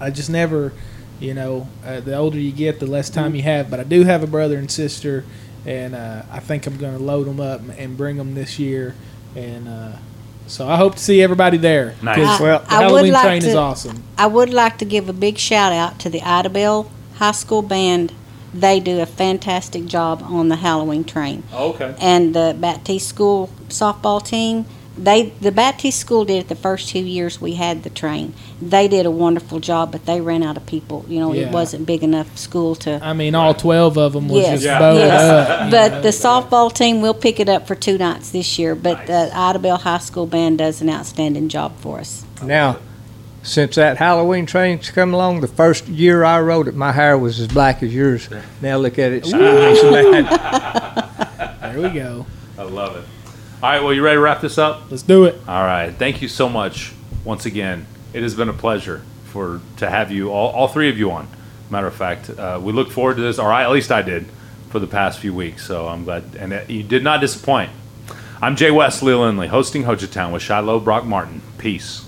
I 0.00 0.10
just 0.10 0.30
never, 0.30 0.72
you 1.20 1.34
know, 1.34 1.68
uh, 1.84 2.00
the 2.00 2.16
older 2.16 2.38
you 2.38 2.52
get, 2.52 2.80
the 2.80 2.86
less 2.86 3.10
time 3.10 3.34
you 3.34 3.42
have. 3.42 3.70
But 3.70 3.80
I 3.80 3.84
do 3.84 4.04
have 4.04 4.22
a 4.22 4.26
brother 4.26 4.56
and 4.58 4.70
sister, 4.70 5.24
and 5.64 5.94
uh, 5.94 6.22
I 6.30 6.40
think 6.40 6.66
I'm 6.66 6.76
going 6.76 6.96
to 6.96 7.02
load 7.02 7.26
them 7.26 7.40
up 7.40 7.60
and 7.78 7.96
bring 7.96 8.16
them 8.16 8.34
this 8.34 8.58
year. 8.58 8.94
And 9.34 9.68
uh, 9.68 9.92
so 10.46 10.68
I 10.68 10.76
hope 10.76 10.94
to 10.96 11.02
see 11.02 11.22
everybody 11.22 11.56
there. 11.58 11.94
Nice. 12.02 12.16
'cause 12.16 12.40
I- 12.40 12.58
the 12.58 12.70
I 12.72 12.82
Halloween 12.82 13.12
like 13.12 13.22
train 13.24 13.44
is 13.44 13.54
awesome. 13.54 14.02
I 14.18 14.26
would 14.26 14.50
like 14.52 14.78
to 14.78 14.84
give 14.84 15.08
a 15.08 15.12
big 15.12 15.38
shout 15.38 15.72
out 15.72 15.98
to 16.00 16.08
the 16.10 16.20
Idabel 16.20 16.88
High 17.16 17.32
School 17.32 17.62
Band. 17.62 18.12
They 18.60 18.80
do 18.80 19.00
a 19.00 19.06
fantastic 19.06 19.84
job 19.86 20.22
on 20.24 20.48
the 20.48 20.56
Halloween 20.56 21.04
train. 21.04 21.42
Oh, 21.52 21.70
okay. 21.74 21.94
And 22.00 22.34
the 22.34 22.56
Battiest 22.58 23.02
School 23.02 23.50
softball 23.68 24.24
team, 24.24 24.64
they 24.96 25.24
the 25.42 25.52
Battiest 25.52 25.92
School 25.98 26.24
did 26.24 26.38
it 26.38 26.48
the 26.48 26.54
first 26.56 26.88
two 26.88 27.00
years 27.00 27.38
we 27.38 27.52
had 27.54 27.82
the 27.82 27.90
train. 27.90 28.32
They 28.62 28.88
did 28.88 29.04
a 29.04 29.10
wonderful 29.10 29.60
job, 29.60 29.92
but 29.92 30.06
they 30.06 30.22
ran 30.22 30.42
out 30.42 30.56
of 30.56 30.64
people. 30.64 31.04
You 31.06 31.20
know, 31.20 31.32
Yeah. 31.34 31.42
it 31.48 31.52
wasn't 31.52 31.84
big 31.84 32.02
enough 32.02 32.38
school 32.38 32.74
to. 32.76 32.98
I 33.02 33.12
mean, 33.12 33.34
all 33.34 33.52
12 33.52 33.98
of 33.98 34.14
them 34.14 34.28
was 34.28 34.40
Yes, 34.42 34.50
just 34.52 34.64
Yeah. 34.64 34.78
bowed 34.78 34.96
yes. 34.96 35.22
up. 35.22 35.70
But 35.76 36.02
the 36.02 36.08
softball 36.08 36.72
team 36.72 37.02
will 37.02 37.12
pick 37.14 37.38
it 37.40 37.48
up 37.50 37.66
for 37.66 37.74
two 37.74 37.98
nights 37.98 38.30
this 38.30 38.58
year. 38.58 38.74
But 38.74 39.06
the 39.06 39.30
Idabel 39.34 39.78
High 39.80 39.98
School 39.98 40.26
Band 40.26 40.56
does 40.58 40.80
an 40.80 40.88
outstanding 40.88 41.48
job 41.50 41.72
for 41.80 41.98
us. 42.00 42.24
Now, 42.42 42.76
since 43.46 43.76
that 43.76 43.96
Halloween 43.96 44.44
train's 44.46 44.90
come 44.90 45.14
along, 45.14 45.40
the 45.40 45.48
first 45.48 45.86
year 45.88 46.24
I 46.24 46.40
rode 46.40 46.68
it, 46.68 46.74
my 46.74 46.92
hair 46.92 47.16
was 47.16 47.38
as 47.40 47.48
black 47.48 47.82
as 47.82 47.94
yours. 47.94 48.28
Now 48.60 48.76
look 48.78 48.98
at 48.98 49.12
it, 49.12 49.18
it's 49.18 49.32
bad. 49.32 50.26
There 51.72 51.80
we 51.80 51.90
go. 51.90 52.26
I 52.58 52.62
love 52.62 52.96
it. 52.96 53.04
All 53.62 53.70
right. 53.70 53.82
Well, 53.82 53.92
you 53.92 54.02
ready 54.02 54.16
to 54.16 54.20
wrap 54.20 54.40
this 54.40 54.58
up? 54.58 54.90
Let's 54.90 55.02
do 55.02 55.24
it. 55.24 55.34
All 55.48 55.64
right. 55.64 55.90
Thank 55.90 56.22
you 56.22 56.28
so 56.28 56.48
much 56.48 56.92
once 57.24 57.46
again. 57.46 57.86
It 58.12 58.22
has 58.22 58.34
been 58.34 58.48
a 58.48 58.52
pleasure 58.54 59.02
for 59.26 59.60
to 59.76 59.88
have 59.90 60.10
you 60.10 60.30
all, 60.30 60.50
all 60.50 60.68
three 60.68 60.88
of 60.88 60.98
you 60.98 61.10
on. 61.10 61.28
Matter 61.68 61.86
of 61.86 61.94
fact, 61.94 62.30
uh, 62.30 62.60
we 62.62 62.72
look 62.72 62.90
forward 62.90 63.16
to 63.16 63.22
this, 63.22 63.38
or 63.38 63.52
I, 63.52 63.62
at 63.64 63.70
least 63.70 63.90
I 63.90 64.02
did, 64.02 64.26
for 64.70 64.78
the 64.78 64.86
past 64.86 65.18
few 65.18 65.34
weeks. 65.34 65.66
So 65.66 65.88
I'm 65.88 66.04
glad, 66.04 66.36
and 66.38 66.52
uh, 66.52 66.60
you 66.68 66.82
did 66.82 67.02
not 67.02 67.20
disappoint. 67.20 67.70
I'm 68.40 68.56
Jay 68.56 68.70
Wesley 68.70 69.14
Lindley, 69.14 69.48
hosting 69.48 69.84
Hochatown 69.84 70.32
with 70.32 70.42
Shiloh 70.42 70.78
Brock 70.80 71.04
Martin. 71.04 71.42
Peace. 71.58 72.06